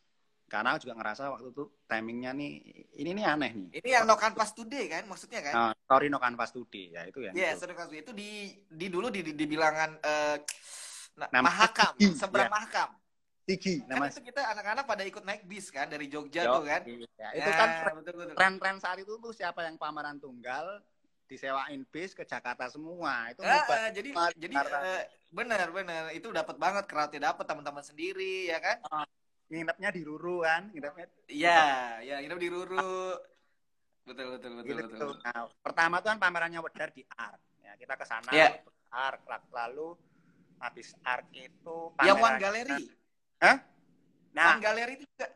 karena 0.54 0.78
aku 0.78 0.86
juga 0.86 0.94
ngerasa 1.02 1.22
waktu 1.34 1.50
itu 1.50 1.64
timingnya 1.90 2.30
nih 2.30 2.52
ini 3.02 3.10
nih 3.10 3.24
aneh 3.26 3.50
nih 3.58 3.68
Ini 3.82 3.88
yang 3.90 4.04
no 4.06 4.14
canvas 4.14 4.54
today 4.54 4.86
kan 4.86 5.02
maksudnya 5.10 5.42
kan? 5.42 5.54
Nah, 5.58 5.72
story 5.74 6.06
no 6.06 6.22
canvas 6.22 6.54
today 6.54 6.94
ya 6.94 7.02
itu 7.10 7.18
Iya, 7.26 7.30
itu. 7.34 7.42
yeah, 7.42 7.74
canvas 7.74 7.90
itu 7.90 8.12
di 8.14 8.30
di 8.70 8.86
dulu 8.86 9.10
di 9.10 9.26
di, 9.26 9.32
di 9.34 9.46
bilangan 9.50 9.98
eh 9.98 10.36
nah, 11.18 11.42
Mahakam, 11.42 11.98
seberang 12.14 12.46
ya. 12.46 12.54
Mahakam. 12.54 12.90
Tigi 13.44 13.84
Kan 13.84 13.98
nama 14.00 14.08
itu 14.08 14.22
kita 14.24 14.40
anak-anak 14.56 14.84
pada 14.86 15.02
ikut 15.04 15.20
naik 15.26 15.42
bis 15.44 15.68
kan 15.68 15.90
dari 15.90 16.06
Jogja 16.08 16.46
Yo, 16.46 16.62
tuh 16.62 16.64
kan. 16.64 16.80
iya. 16.86 17.28
itu 17.34 17.50
kan 17.52 17.68
Ya, 17.74 18.32
tren-tren 18.32 18.76
saat 18.80 18.96
itu 19.02 19.12
tuh 19.20 19.32
siapa 19.34 19.66
yang 19.66 19.76
pameran 19.76 20.16
tunggal 20.22 20.80
disewain 21.28 21.82
bis 21.90 22.14
ke 22.14 22.22
Jakarta 22.22 22.70
semua 22.70 23.32
itu 23.32 23.42
hebat. 23.42 23.90
eh, 23.90 23.90
jadi 23.96 24.10
jadi 24.38 24.54
eh, 24.60 25.02
benar 25.34 25.68
benar 25.74 26.02
itu 26.14 26.28
dapat 26.30 26.56
banget 26.56 26.84
crowdnya 26.86 27.32
dapat 27.32 27.44
teman-teman 27.44 27.84
sendiri 27.84 28.48
ya 28.48 28.62
kan? 28.62 28.78
Nginepnya 29.46 29.90
di 29.90 30.02
Ruru 30.02 30.42
kan 30.42 30.70
nginepnya 30.70 31.06
Iya, 31.26 31.62
ya 32.00 32.16
hidup 32.20 32.38
di 32.38 32.48
Ruru. 32.48 33.14
Betul 34.04 34.36
betul 34.36 34.50
betul 34.58 34.68
gitu 34.70 34.84
betul. 34.86 35.12
Nah, 35.22 35.48
pertama 35.58 35.96
tuh 35.98 36.08
kan 36.12 36.18
pamerannya 36.18 36.60
Wedar 36.60 36.90
di 36.90 37.04
Art. 37.10 37.40
Ya, 37.58 37.72
kita 37.74 37.94
ke 37.94 38.04
sana 38.04 38.30
Iya. 38.30 38.60
Ark 38.90 39.24
lalu 39.50 39.96
habis 40.58 40.92
Ark 41.02 41.26
itu 41.32 41.76
Yang 41.98 42.16
One 42.16 42.22
pameran- 42.22 42.40
Gallery. 42.40 42.82
Hah? 43.40 43.56
Nah, 44.32 44.46
One 44.50 44.62
Gallery 44.62 44.92
itu 44.94 45.06
juga. 45.06 45.28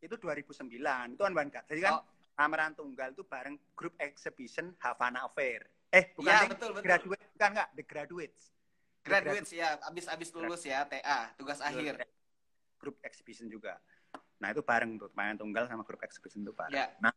itu 0.00 0.14
2009 0.16 1.12
itu 1.12 1.20
kan 1.20 1.32
One 1.32 1.50
Gallery. 1.50 1.68
Jadi 1.68 1.80
kan 1.82 1.94
Oh. 1.94 2.04
pameran 2.32 2.72
tunggal 2.72 3.12
itu 3.12 3.22
bareng 3.22 3.56
grup 3.74 3.94
exhibition 3.98 4.72
Havana 4.78 5.24
Affair. 5.24 5.68
Eh, 5.90 6.10
bukan 6.12 6.26
Iya, 6.26 6.38
Ding. 6.40 6.50
betul, 6.50 6.68
betul. 6.72 6.82
Graduate 6.82 7.24
bukan 7.30 7.48
enggak, 7.50 7.68
The 7.70 7.84
Graduates. 7.84 8.42
The 8.96 9.06
Graduates 9.06 9.50
ya, 9.50 9.68
abis 9.82 10.06
abis 10.06 10.28
lulus 10.30 10.62
ya, 10.62 10.82
TA, 10.84 11.30
tugas 11.34 11.58
akhir. 11.58 12.00
Grup 12.80 12.96
exhibition 13.04 13.46
juga. 13.52 13.76
Nah, 14.40 14.48
itu 14.50 14.64
bareng 14.64 14.96
tuh 14.96 15.12
pameran 15.12 15.36
tunggal 15.36 15.68
sama 15.68 15.84
grup 15.84 16.00
exhibition 16.00 16.40
itu 16.40 16.56
bareng. 16.56 16.80
Ya. 16.80 16.88
Nah, 17.04 17.12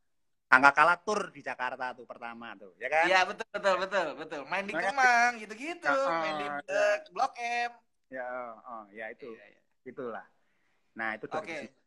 angka 0.52 0.71
kalah 0.76 0.99
tur 0.99 1.32
di 1.32 1.39
Jakarta 1.39 1.95
tuh 1.95 2.04
pertama 2.04 2.52
tuh, 2.60 2.76
ya 2.76 2.91
kan? 2.91 3.08
Iya 3.08 3.19
betul 3.23 3.47
betul 3.56 3.76
betul 3.80 4.08
betul. 4.19 4.41
Main 4.52 4.65
di 4.67 4.76
Kemang 4.76 5.32
gitu-gitu, 5.39 5.88
Ah, 5.88 6.19
main 6.19 6.36
di 6.36 6.45
eh, 6.67 6.97
Blok 7.15 7.34
M. 7.39 7.71
Ya, 8.12 8.28
oh, 8.62 8.86
ya 8.93 9.10
itu, 9.10 9.26
Iya, 9.32 9.45
iya. 9.58 9.62
itulah. 9.88 10.28
Nah, 10.93 11.17
itu 11.17 11.26
Oke. 11.32 11.73
2009. 11.73 11.82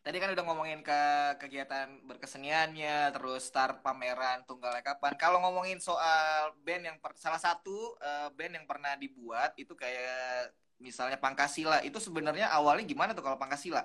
Tadi 0.00 0.16
kan 0.16 0.32
udah 0.32 0.44
ngomongin 0.48 0.80
ke 0.80 1.00
kegiatan 1.36 1.92
berkeseniannya, 2.08 3.12
terus 3.12 3.44
start 3.44 3.84
pameran 3.84 4.40
tunggalnya 4.48 4.80
kapan. 4.80 5.12
Kalau 5.20 5.44
ngomongin 5.44 5.76
soal 5.76 6.56
band 6.64 6.88
yang 6.88 6.96
per- 6.96 7.20
salah 7.20 7.36
satu 7.36 8.00
eh, 8.00 8.32
band 8.32 8.56
yang 8.56 8.64
pernah 8.64 8.96
dibuat 8.96 9.52
itu 9.60 9.76
kayak 9.76 10.56
misalnya 10.80 11.20
Pangkasila, 11.20 11.84
itu 11.84 12.00
sebenarnya 12.00 12.48
awalnya 12.50 12.88
gimana 12.88 13.12
tuh 13.12 13.22
kalau 13.22 13.36
Pangkasila? 13.36 13.84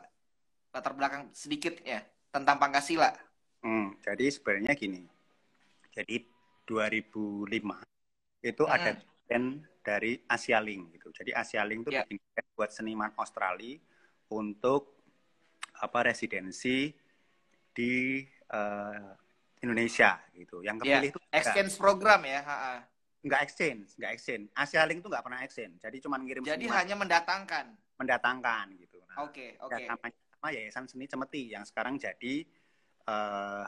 Latar 0.71 0.95
belakang 0.95 1.29
sedikit 1.35 1.75
ya 1.83 2.01
tentang 2.31 2.57
Pangkasila. 2.59 3.11
Hmm, 3.63 3.95
jadi 4.01 4.31
sebenarnya 4.31 4.73
gini. 4.75 5.03
Jadi 5.91 6.27
2005 6.67 7.79
itu 8.43 8.63
Mm-mm. 8.63 8.75
ada 8.75 8.91
band 9.27 9.47
dari 9.85 10.19
Asia 10.27 10.59
Link 10.59 10.97
gitu. 10.97 11.11
Jadi 11.13 11.31
Asia 11.31 11.63
Link 11.63 11.87
itu 11.87 11.91
Ya. 11.93 12.03
bikin 12.03 12.45
buat 12.57 12.71
seniman 12.73 13.11
Australia 13.15 13.79
untuk 14.31 14.95
apa 15.79 16.07
residensi 16.07 16.91
di 17.75 18.23
eh, 18.27 19.09
Indonesia 19.63 20.19
gitu. 20.35 20.61
Yang 20.61 20.75
Ya, 20.85 20.99
kepilih 20.99 21.09
itu 21.11 21.19
Exchange 21.31 21.73
program 21.79 22.21
ya. 22.23 22.41
ha-ha. 22.43 22.75
Nggak 23.25 23.41
exchange, 23.41 23.97
nggak 23.97 24.11
exchange. 24.13 24.45
Asia 24.53 24.85
Link 24.85 25.01
itu 25.01 25.09
nggak 25.09 25.25
pernah 25.25 25.41
exchange. 25.41 25.81
Jadi 25.81 25.97
cuma 25.97 26.15
ngirim 26.15 26.45
Jadi 26.45 26.61
seniman 26.61 26.77
hanya 26.77 26.95
mendatangkan. 26.95 27.65
mendatangkan 27.95 28.65
gitu. 28.77 28.99
Nah, 29.07 29.23
Oke, 29.23 29.55
ya, 29.55 29.63
oke. 29.63 29.83
namanya 29.87 30.17
sama 30.29 30.47
Yayasan 30.51 30.85
Seni 30.85 31.07
Cemeti 31.07 31.43
yang 31.49 31.63
sekarang 31.63 31.95
jadi 31.95 32.43
eh 33.05 33.65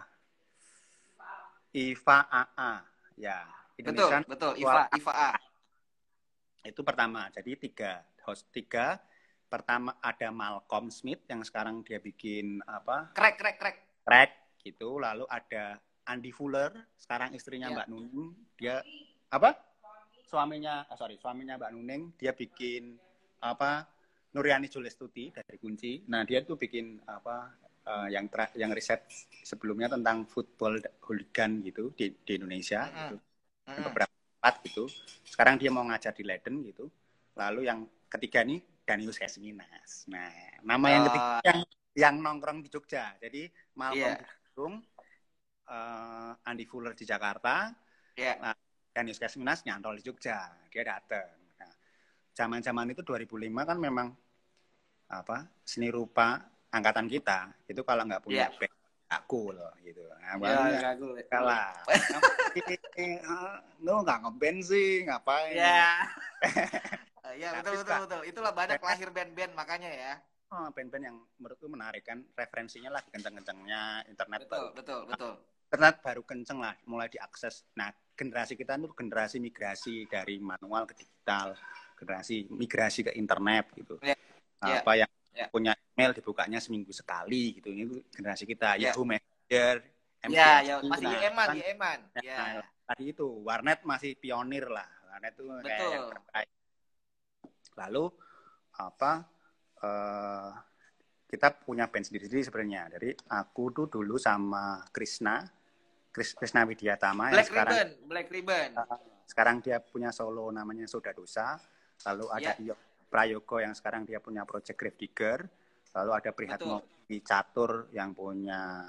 IFA 1.69 2.17
AA 2.27 2.73
ya 3.15 3.37
Betul, 3.73 4.09
Indonesian 4.09 4.23
betul. 4.25 4.51
IFA, 4.57 4.83
IFA 4.91 5.13
A. 5.13 5.31
itu 6.63 6.81
pertama 6.81 7.29
jadi 7.29 7.51
tiga 7.55 7.91
host 8.25 8.49
tiga 8.49 8.97
pertama 9.45 9.95
ada 10.01 10.27
Malcolm 10.27 10.89
Smith 10.89 11.23
yang 11.25 11.39
sekarang 11.41 11.79
dia 11.79 11.97
bikin 11.97 12.59
apa 12.65 13.13
Krek, 13.13 13.37
krek, 13.37 13.57
krek. 13.57 13.77
track 14.03 14.31
gitu 14.59 14.97
lalu 14.97 15.23
ada 15.29 15.77
Andy 16.03 16.31
Fuller 16.31 16.73
sekarang 16.97 17.31
istrinya 17.31 17.69
Ya. 17.69 17.75
Mbak 17.77 17.87
Nunung 17.87 18.35
dia 18.55 18.81
apa? 19.31 19.49
Suaminya 20.27 20.83
ah, 20.91 20.97
sorry 20.99 21.15
suaminya 21.15 21.55
Mbak 21.55 21.71
Nuning 21.71 22.03
dia 22.19 22.35
bikin 22.35 22.99
apa 23.39 23.87
Nuriani 24.35 24.67
Julestuti 24.67 25.31
dari 25.31 25.55
Kunci. 25.55 26.03
Nah 26.11 26.27
dia 26.27 26.43
tuh 26.43 26.59
bikin 26.59 26.99
apa 27.07 27.47
eh, 27.87 28.07
yang 28.11 28.27
tra- 28.27 28.51
yang 28.59 28.71
riset 28.75 29.07
sebelumnya 29.47 29.87
tentang 29.87 30.27
football 30.27 30.83
hooligan 31.07 31.63
gitu 31.63 31.95
di, 31.95 32.11
di 32.27 32.31
Indonesia 32.35 32.83
Mm-mm. 32.91 32.99
gitu. 33.07 33.15
Mm-mm. 33.71 33.83
beberapa 33.87 34.11
tempat 34.11 34.53
gitu. 34.67 34.83
Sekarang 35.23 35.55
dia 35.55 35.71
mau 35.71 35.87
ngajar 35.87 36.11
di 36.11 36.23
Leiden 36.27 36.59
gitu. 36.67 36.91
Lalu 37.39 37.67
yang 37.71 37.87
ketiga 38.11 38.43
nih 38.43 38.59
Danius 38.87 39.19
Kesminas 39.19 40.07
nah 40.07 40.31
nama 40.63 40.87
yang 40.91 41.03
Oh. 41.03 41.07
ketiga 41.11 41.39
yang 41.43 41.59
yang 41.97 42.15
nongkrong 42.19 42.59
di 42.63 42.69
Jogja. 42.71 43.15
Jadi 43.19 43.47
Malcolm 43.79 44.11
Iya. 44.11 44.19
di 44.19 44.25
Bandung 44.27 44.73
eh, 45.67 46.31
Andy 46.51 46.65
Fuller 46.67 46.93
di 46.95 47.05
Jakarta 47.07 47.71
Ya. 48.97 49.05
Danius 49.05 49.21
Kesminas 49.21 49.61
nyantol 49.61 50.01
di 50.01 50.09
Jogja 50.09 50.49
dia 50.73 50.81
datang 50.81 51.29
nah, 51.61 51.69
zaman-zaman 52.33 52.97
itu 52.97 53.05
2005 53.05 53.45
kan 53.61 53.77
memang 53.77 54.09
apa 55.05 55.45
seni 55.61 55.93
rupa 55.93 56.41
angkatan 56.73 57.05
kita 57.05 57.53
itu 57.69 57.85
kalau 57.85 58.09
nggak 58.09 58.25
punya 58.25 58.49
Iya. 58.49 58.57
band 58.57 58.73
nggak 59.07 59.23
cool 59.29 59.53
gitu 59.85 60.01
nah, 60.17 60.17
Ya, 60.19 60.33
barunya 60.41 60.81
ya, 60.81 60.91
gue. 60.97 61.21
kalah 61.29 61.69
lu 63.85 63.93
nggak 64.01 64.17
ngeband 64.25 64.59
sih 64.65 65.05
ngapain 65.05 65.53
Ya. 65.53 65.93
ya, 67.37 67.49
Tapi 67.61 67.69
betul, 67.69 67.85
betul, 67.85 67.99
betul. 68.09 68.21
Itulah 68.33 68.51
banyak 68.51 68.81
lahir 68.81 69.09
band-band 69.13 69.53
makanya 69.53 69.89
ya. 69.93 70.13
oh, 70.57 70.67
band-band 70.73 71.03
yang 71.05 71.17
menurutku 71.37 71.69
menarik 71.69 72.01
kan 72.01 72.25
referensinya 72.33 72.97
lagi 72.97 73.13
kenceng-kencengnya 73.13 74.09
internet 74.09 74.47
Betul, 74.47 74.57
baru 74.57 74.67
betul, 74.73 74.99
betul. 75.05 75.33
Internet 75.67 75.99
baru 75.99 76.23
kenceng 76.23 76.63
lah 76.63 76.73
mulai 76.87 77.11
diakses 77.11 77.67
nah 77.75 77.91
generasi 78.15 78.55
kita 78.55 78.79
itu 78.79 78.87
generasi 78.95 79.37
migrasi 79.43 80.07
dari 80.07 80.39
manual 80.39 80.87
ke 80.87 80.95
digital 81.03 81.51
generasi 81.99 82.47
migrasi 82.47 83.03
ke 83.03 83.11
internet 83.13 83.67
gitu 83.75 83.99
Ya, 83.99 84.15
ya, 84.63 84.79
apa 84.81 84.91
yang 84.97 85.11
ya. 85.37 85.45
punya 85.53 85.75
email 85.93 86.15
dibukanya 86.17 86.57
seminggu 86.57 86.89
sekali 86.89 87.59
gitu 87.61 87.69
itu 87.69 87.99
generasi 88.09 88.47
kita 88.47 88.79
Ya. 88.79 88.89
Yahoo 88.95 89.03
Messenger 89.03 89.75
Ya, 90.27 90.59
ya, 90.65 90.81
MCSU, 90.81 90.89
masih 90.91 91.05
nah, 91.07 91.21
kan 91.21 91.31
Eman. 91.61 91.99
Ya, 92.17 92.21
Ya. 92.25 92.37
nah, 92.41 92.65
tadi 92.89 93.03
itu 93.13 93.27
warnet 93.45 93.79
masih 93.83 94.11
pionir 94.17 94.65
lah 94.65 94.87
warnet 95.11 95.35
itu 95.35 95.45
kayak 95.45 95.63
Betul. 95.67 95.91
yang 95.93 96.05
terbaik 96.09 96.49
lalu 97.77 98.05
apa 98.79 99.11
eh 99.83 100.51
kita 101.27 101.51
punya 101.59 101.91
band 101.91 102.07
sendiri-sendiri 102.07 102.39
sebenarnya 102.39 102.87
dari 102.87 103.11
aku 103.29 103.75
tuh 103.75 103.85
dulu 103.91 104.15
sama 104.15 104.79
Krishna 104.95 105.43
Kris- 106.17 106.33
Krishna 106.33 106.65
Widyatama 106.65 107.29
yang 107.29 107.35
Black 107.37 107.47
sekarang 107.47 107.73
Ribbon, 107.77 107.89
Black 108.09 108.27
Ribbon. 108.33 108.69
sekarang 109.23 109.55
dia 109.61 109.77
punya 109.77 110.09
solo 110.09 110.49
namanya 110.49 110.89
Soda 110.89 111.13
Dosa 111.13 111.61
lalu 112.01 112.25
ada. 112.33 112.57
Iyo 112.57 112.73
Prayogo 113.07 113.61
yang 113.61 113.71
sekarang 113.71 114.01
dia 114.03 114.17
punya 114.17 114.41
project 114.43 114.73
Grave 114.75 114.97
Digger 114.97 115.39
lalu 115.93 116.11
ada 116.11 116.29
Prihatmo. 116.33 116.81
Catur 117.23 117.87
yang 117.93 118.11
punya 118.11 118.83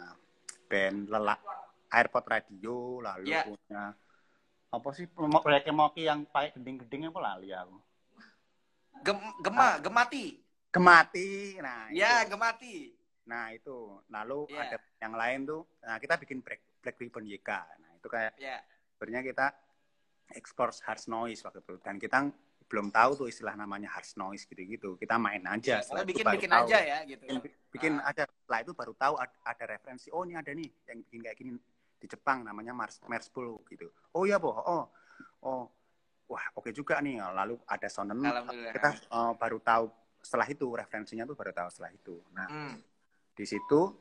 band 0.66 1.06
Lelak 1.06 1.38
Airport 1.88 2.26
Radio 2.26 2.98
lalu 2.98 3.28
Ya. 3.28 3.44
punya 3.44 3.92
apa 4.68 4.88
sih 4.90 5.06
proyek 5.08 5.70
Moki 5.70 6.04
yang 6.04 6.24
pakai 6.24 6.52
gending-gendingnya 6.52 7.08
apa 7.08 7.20
lali 7.22 7.52
aku 7.52 7.76
Gem, 9.00 9.16
gema, 9.38 9.78
gemati. 9.78 10.42
Gemati 10.68 11.56
nah 11.62 11.86
Ya, 11.88 12.20
itu. 12.20 12.34
gemati. 12.34 12.76
nah 13.24 13.52
itu 13.52 14.02
lalu 14.08 14.48
Ya. 14.50 14.66
ada 14.66 14.76
yang 14.98 15.14
lain 15.14 15.38
tuh 15.46 15.62
nah 15.78 15.96
kita 15.96 16.18
bikin 16.18 16.42
Black, 16.42 16.60
Black 16.78 16.96
Ribbon 16.96 17.24
YK 17.24 17.50
nah 17.78 17.90
itu 17.92 18.06
kayak 18.06 18.32
Ya. 18.36 18.62
sebenarnya 18.92 19.22
kita 19.24 19.46
ekspor 20.30 20.68
hard 20.74 21.02
noise 21.08 21.40
waktu 21.40 21.58
itu. 21.58 21.74
Dan 21.80 21.96
kita 21.96 22.28
belum 22.68 22.92
tahu 22.92 23.10
tuh 23.16 23.26
istilah 23.26 23.56
namanya 23.56 23.88
hard 23.88 24.04
noise 24.14 24.44
gitu-gitu. 24.44 24.92
Kita 24.94 25.16
main 25.16 25.40
aja 25.42 25.78
Ya, 25.78 25.80
setelah 25.80 26.04
itu 26.04 26.10
bikin 26.12 26.24
baru 26.24 26.36
bikin 26.36 26.50
tahu. 26.52 26.66
aja 26.68 26.78
ya 26.78 26.98
gitu. 27.02 27.22
bikin, 27.24 27.38
bikin 27.72 27.92
Ah. 27.96 28.12
ada 28.12 28.22
setelah 28.28 28.60
itu 28.60 28.72
baru 28.72 28.92
tahu 28.92 29.14
ada, 29.16 29.32
ada 29.42 29.64
referensi 29.66 30.12
oh 30.12 30.22
ini 30.22 30.36
ada 30.36 30.52
nih 30.52 30.68
yang 30.84 30.98
bikin 31.02 31.20
kayak 31.22 31.36
gini 31.36 31.50
di 31.98 32.06
Jepang 32.06 32.44
namanya 32.44 32.70
Mars 32.72 33.00
Merspool 33.04 33.56
gitu. 33.66 33.88
Oh 34.12 34.22
iya 34.22 34.36
boh 34.36 34.52
oh. 34.54 34.84
Oh. 35.40 35.64
Wah 36.28 36.44
oke 36.54 36.68
juga 36.70 37.00
nih. 37.00 37.24
Lalu 37.24 37.56
ada 37.64 37.88
sonen 37.88 38.20
kita 38.68 38.90
eh, 39.00 39.32
baru 39.34 39.58
tahu 39.58 39.84
setelah 40.20 40.44
itu 40.44 40.66
referensinya 40.68 41.24
tuh 41.24 41.34
baru 41.34 41.56
tahu 41.56 41.68
setelah 41.72 41.90
itu. 41.90 42.20
Nah 42.30 42.46
Hmm. 42.46 42.76
di 43.32 43.48
situ 43.48 43.96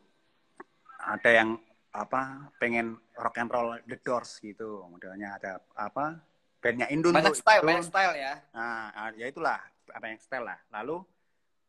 ada 0.99 1.29
yang 1.31 1.55
apa 1.97 2.53
pengen 2.61 2.93
rock 3.17 3.41
and 3.41 3.49
roll 3.49 3.73
The 3.89 3.97
Doors 3.97 4.37
gitu 4.37 4.85
modelnya 4.85 5.41
ada 5.41 5.57
apa 5.73 6.21
bandnya 6.61 6.85
Indun 6.89 7.13
Banyak 7.13 7.33
tuh, 7.33 7.41
style, 7.41 7.63
banyak 7.65 7.85
style 7.85 8.13
ya. 8.13 8.33
nah 8.53 8.93
ah, 8.93 9.09
ya 9.17 9.25
itulah 9.25 9.57
apa 9.89 10.05
yang 10.05 10.19
style 10.21 10.45
lah 10.45 10.59
lalu 10.69 11.01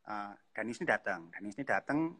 uh, 0.05 0.33
Danis 0.53 0.77
ini 0.81 0.87
datang 0.87 1.33
Danis 1.33 1.57
ini 1.57 1.65
datang 1.65 2.13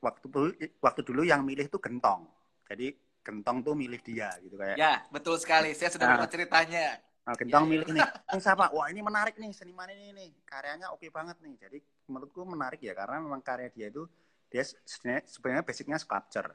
waktu 0.00 0.26
dulu 0.28 0.48
waktu 0.80 1.00
dulu 1.00 1.22
yang 1.24 1.40
milih 1.40 1.68
tuh 1.68 1.80
gentong 1.80 2.28
jadi 2.68 2.92
gentong 3.20 3.60
tuh 3.60 3.72
milih 3.76 4.00
dia 4.00 4.32
gitu 4.40 4.56
kayak 4.56 4.80
Ya, 4.80 5.04
betul 5.12 5.36
sekali. 5.36 5.76
Saya 5.76 5.92
sudah 5.92 6.08
Nah. 6.08 6.12
dengar 6.16 6.30
ceritanya. 6.32 6.96
Ah, 7.20 7.36
Gentong 7.36 7.64
Ya, 7.64 7.68
ya. 7.68 7.72
milih 7.76 7.88
nih, 7.92 8.00
ini 8.32 8.40
siapa? 8.40 8.72
Wah 8.72 8.88
ini 8.88 9.04
menarik 9.04 9.36
nih, 9.36 9.52
seniman 9.52 9.92
ini 9.92 10.08
nih, 10.16 10.30
karyanya 10.40 10.88
oke 10.88 11.04
banget 11.12 11.36
nih. 11.44 11.52
Jadi 11.60 11.78
menurutku 12.08 12.40
menarik 12.48 12.80
ya, 12.80 12.96
karena 12.96 13.20
memang 13.20 13.44
karya 13.44 13.68
dia 13.68 13.92
itu 13.92 14.08
dia 14.48 14.64
sebenarnya 14.64 15.28
sebenarnya 15.28 15.62
basicnya 15.62 15.98
sculpture, 16.00 16.48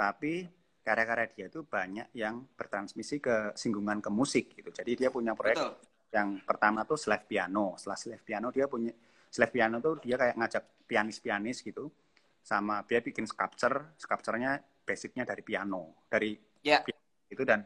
tapi 0.00 0.48
karya-karya 0.80 1.26
dia 1.28 1.46
itu 1.52 1.60
banyak 1.60 2.08
yang 2.16 2.48
bertransmisi 2.56 3.20
ke 3.20 3.52
singgungan 3.52 4.00
ke 4.00 4.08
musik 4.08 4.56
gitu. 4.56 4.72
Jadi 4.72 4.96
dia 4.96 5.12
punya 5.12 5.36
proyek 5.36 5.60
Betul. 5.60 5.72
yang 6.16 6.40
pertama 6.40 6.88
tuh 6.88 6.96
slave 6.96 7.28
piano. 7.28 7.76
Setelah 7.76 8.00
slave 8.00 8.24
piano 8.24 8.48
dia 8.48 8.64
punya 8.64 8.88
slave 9.28 9.52
piano 9.52 9.76
tuh 9.84 10.00
dia 10.00 10.16
kayak 10.16 10.40
ngajak 10.40 10.64
pianis-pianis 10.88 11.60
gitu, 11.60 11.92
sama 12.40 12.80
dia 12.88 13.04
bikin 13.04 13.28
sculpture, 13.28 13.92
sculpturenya 14.00 14.56
basicnya 14.88 15.28
dari 15.28 15.44
piano, 15.44 16.08
dari 16.08 16.32
Ya. 16.64 16.80
itu 17.28 17.44
dan 17.44 17.64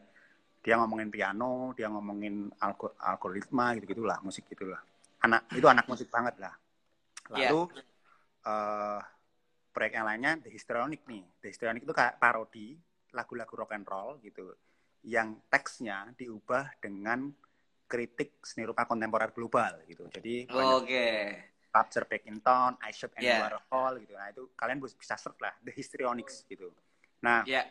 dia 0.63 0.79
ngomongin 0.79 1.11
piano 1.11 1.75
dia 1.77 1.91
ngomongin 1.91 2.47
algo- 2.63 2.95
algoritma 2.97 3.75
gitu 3.77 3.91
gitulah 3.91 4.17
musik 4.23 4.49
gitulah 4.49 4.79
anak 5.21 5.45
itu 5.53 5.67
anak 5.67 5.85
musik 5.85 6.09
banget 6.09 6.41
lah 6.41 6.55
Iya. 7.35 7.51
lalu 7.53 7.61
eh 8.45 8.99
proyek 9.75 9.99
yang 9.99 10.07
lainnya 10.07 10.39
The 10.39 10.47
Histrionic 10.47 11.03
nih 11.03 11.23
The 11.43 11.47
Histrionic 11.51 11.83
itu 11.83 11.91
kayak 11.91 12.15
parodi 12.15 12.79
lagu-lagu 13.11 13.51
rock 13.59 13.75
and 13.75 13.83
roll 13.83 14.15
gitu 14.23 14.55
yang 15.03 15.43
teksnya 15.51 16.15
diubah 16.15 16.79
dengan 16.79 17.27
kritik 17.85 18.39
seni 18.41 18.63
rupa 18.65 18.87
kontemporer 18.87 19.35
global 19.35 19.83
gitu 19.85 20.07
jadi 20.07 20.47
banyak 20.47 20.75
Oke. 20.79 21.07
Culture 21.75 22.07
Back 22.07 22.23
in 22.31 22.39
Town, 22.39 22.79
I 22.79 22.95
Shop 22.95 23.11
and 23.19 23.27
Yeah. 23.27 23.43
Warhol 23.43 23.99
gitu. 23.99 24.15
Nah, 24.15 24.31
itu 24.31 24.47
kalian 24.55 24.79
bisa 24.79 25.19
search 25.19 25.35
lah 25.43 25.51
The 25.59 25.75
Histrionics 25.75 26.47
gitu. 26.47 26.71
Nah, 27.19 27.43
Ya. 27.43 27.67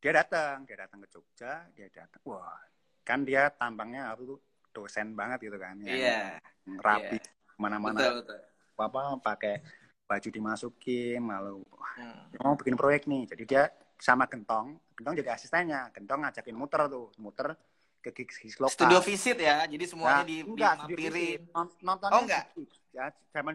dia 0.00 0.12
datang, 0.16 0.64
dia 0.64 0.80
datang 0.80 1.04
ke 1.04 1.08
Jogja, 1.12 1.68
dia 1.76 1.92
datang. 1.92 2.16
Wah, 2.24 2.56
kan 3.04 3.28
dia 3.28 3.52
tampangnya 3.52 4.08
aku 4.08 4.22
tuh 4.24 4.38
dosen 4.72 5.12
banget 5.12 5.52
gitu 5.52 5.60
kan. 5.60 5.76
Iya. 5.84 6.40
Rapi 6.80 7.20
Betul, 7.20 7.60
mana-mana 7.60 8.24
betul. 8.24 8.40
apa 8.80 9.00
pakai 9.20 9.60
baju 10.08 10.28
dimasukin 10.32 11.20
wah, 11.20 11.92
Hmm. 12.00 12.32
mau 12.40 12.56
bikin 12.56 12.74
proyek 12.74 13.04
nih. 13.04 13.28
Jadi 13.28 13.44
dia 13.44 13.68
sama 14.00 14.24
Gentong, 14.24 14.80
Gentong 14.96 15.14
jadi 15.14 15.36
asistennya. 15.36 15.92
Gentong 15.92 16.24
ngajakin 16.24 16.56
muter 16.56 16.88
tuh, 16.88 17.12
muter 17.20 17.52
ke 18.00 18.14
gigs 18.14 18.40
gigs 18.40 18.56
lokal. 18.56 18.72
Studio 18.72 18.98
visit 19.04 19.36
ya, 19.36 19.68
jadi 19.68 19.84
semuanya 19.84 20.22
Nah, 20.22 20.26
di 20.26 20.36
enggak, 20.40 20.72
studio 20.80 20.96
dimampirin. 20.96 21.12
visit. 21.12 21.40
Non- 21.52 21.76
nontonnya 21.84 22.16
Oh, 22.16 22.22
enggak? 22.24 22.44
ya 22.88 23.04
zaman 23.30 23.54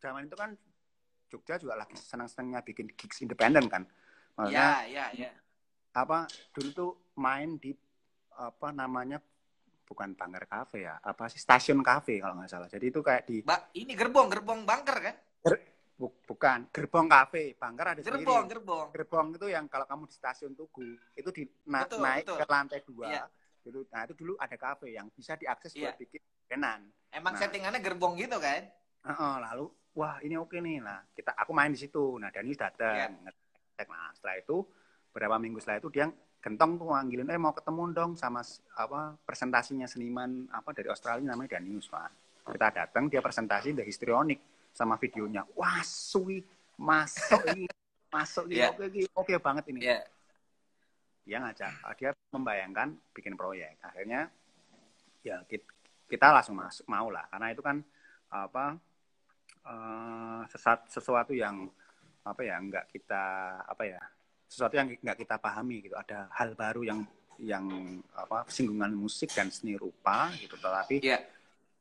zaman 0.00 0.24
itu 0.26 0.34
kan 0.34 0.50
Jogja 1.28 1.56
juga 1.56 1.76
lagi 1.76 1.96
senang-senangnya 1.96 2.60
bikin 2.60 2.88
gigs 2.92 3.20
independen 3.20 3.68
kan 3.68 3.84
Ya, 3.84 4.32
maksudnya 4.34 4.68
ya, 4.88 5.04
ya. 5.12 5.30
apa 5.92 6.24
dulu 6.52 6.68
tuh 6.72 6.90
main 7.16 7.60
di 7.60 7.76
apa 8.32 8.72
namanya 8.72 9.20
bukan 9.84 10.16
Banggar 10.16 10.48
Cafe 10.48 10.88
ya 10.88 10.96
apa 10.98 11.28
sih 11.28 11.36
stasiun 11.36 11.84
cafe 11.84 12.16
kalau 12.16 12.40
nggak 12.40 12.48
salah 12.48 12.68
jadi 12.68 12.84
itu 12.88 13.00
kayak 13.04 13.22
di 13.28 13.44
Mbak, 13.44 13.60
ini 13.76 13.92
gerbong, 13.92 14.28
gerbong 14.32 14.60
bunker 14.64 14.98
kan? 15.04 15.16
Bukan 15.98 16.66
gerbong 16.68 17.06
cafe 17.06 17.54
Banggar 17.54 17.86
ada 17.88 18.00
sendiri 18.00 18.20
Gerbong, 18.20 18.44
gerbong. 18.46 18.86
gerbong 18.90 19.26
itu 19.32 19.46
yang 19.46 19.64
kalau 19.66 19.84
kamu 19.84 20.04
di 20.04 20.14
stasiun 20.14 20.52
Tugu 20.52 20.82
itu 21.12 21.30
di 21.30 21.42
na- 21.64 21.84
Betul, 21.84 22.00
naik 22.00 22.24
betul. 22.24 22.36
ke 22.36 22.46
lantai 22.46 22.80
dua 22.82 23.08
gitu 23.62 23.78
nah 23.88 24.02
itu 24.02 24.14
dulu 24.16 24.32
ada 24.36 24.56
cafe 24.56 24.90
yang 24.90 25.06
bisa 25.08 25.36
diakses 25.36 25.70
Iya. 25.72 25.92
buat 25.92 25.96
bikin 25.98 26.20
benan 26.48 26.80
Emang 27.08 27.32
Nah. 27.32 27.40
settingannya 27.40 27.78
gerbong 27.78 28.16
gitu 28.16 28.40
kan? 28.40 28.66
Heeh, 29.02 29.34
lalu 29.42 29.68
wah 29.92 30.16
ini 30.18 30.34
oke 30.34 30.56
nih 30.56 30.80
nah 30.80 31.04
kita 31.12 31.36
aku 31.36 31.52
main 31.52 31.68
di 31.68 31.78
situ 31.78 32.16
nah 32.16 32.28
Danius 32.28 32.56
datang 32.56 33.20
ngecek 33.20 33.86
nah 33.86 34.10
setelah 34.10 34.36
itu 34.36 34.56
beberapa 35.08 35.36
minggu 35.36 35.60
setelah 35.60 35.78
itu 35.78 35.88
dia 35.88 36.08
gentong 36.40 36.74
tuh 36.74 36.88
manggilin 36.88 37.28
eh 37.28 37.36
mau 37.36 37.52
ketemu 37.52 37.92
dong 37.92 38.12
sama 38.16 38.42
apa 38.74 39.14
presentasinya 39.20 39.84
seniman 39.84 40.50
apa 40.50 40.72
dari 40.72 40.88
Australia 40.88 41.22
namanya 41.28 41.60
Danius 41.60 41.86
Pak 41.86 42.10
kita 42.48 42.68
datang 42.72 43.06
dia 43.06 43.20
presentasi 43.20 43.70
The 43.72 43.84
Histrionic 43.84 44.51
sama 44.72 44.96
videonya. 44.96 45.44
Wah 45.54 45.84
sui 45.84 46.40
masuk 46.80 47.40
ini. 47.52 47.68
Masuk 48.08 48.48
ini. 48.48 48.64
Iya. 48.64 48.66
oke 48.72 48.84
ini 48.88 49.02
oke 49.12 49.32
banget 49.38 49.64
ini. 49.70 49.80
Iya. 49.84 50.00
dia 51.22 51.38
ngajak. 51.38 51.72
Dia 52.02 52.10
membayangkan 52.34 52.98
bikin 53.14 53.38
proyek. 53.38 53.78
Akhirnya 53.78 54.26
ya 55.22 55.38
kita, 55.46 55.70
kita 56.10 56.34
langsung 56.34 56.58
masuk 56.58 56.82
mau 56.90 57.06
lah. 57.14 57.30
Karena 57.30 57.54
itu 57.54 57.62
kan 57.62 57.78
apa 58.32 58.74
eh, 59.62 60.42
sesat 60.50 60.90
sesuatu 60.90 61.30
yang 61.30 61.70
apa 62.26 62.42
ya 62.42 62.58
nggak 62.58 62.90
kita 62.90 63.24
apa 63.66 63.82
ya 63.86 64.00
sesuatu 64.50 64.74
yang 64.74 64.90
nggak 64.90 65.22
kita 65.22 65.38
pahami 65.38 65.86
gitu. 65.86 65.94
Ada 65.94 66.26
hal 66.34 66.58
baru 66.58 66.82
yang 66.82 67.00
yang 67.38 67.64
apa 68.18 68.46
singgungan 68.50 68.90
musik 68.90 69.30
dan 69.30 69.46
seni 69.54 69.78
rupa 69.78 70.34
gitu. 70.42 70.58
Tetapi 70.58 71.06
Iya. 71.06 71.22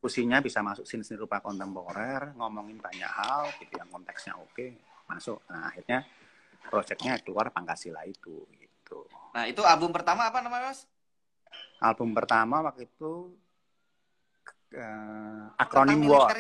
Fusinya 0.02 0.42
bisa 0.42 0.60
masuk 0.60 0.82
seni 0.84 1.06
seni 1.06 1.16
rupa 1.16 1.38
kontemporer 1.40 2.34
ngomongin 2.34 2.76
banyak 2.76 3.06
hal 3.08 3.54
gitu 3.56 3.72
yang 3.72 3.86
konteksnya 3.88 4.34
oke 4.34 4.74
masuk 5.06 5.38
nah 5.46 5.70
akhirnya 5.70 6.02
proyeknya 6.64 7.22
keluar 7.22 7.50
Pangkasila 7.50 8.02
itu 8.04 8.44
gitu 8.52 9.06
Nah, 9.32 9.48
itu 9.48 9.64
album 9.64 9.96
pertama 9.96 10.28
apa 10.28 10.44
namanya, 10.44 10.76
Mas? 10.76 10.84
album 11.80 12.12
pertama 12.12 12.60
waktu 12.60 12.84
itu 12.84 13.32
eh, 14.72 15.44
akronim 15.56 16.04
war? 16.06 16.36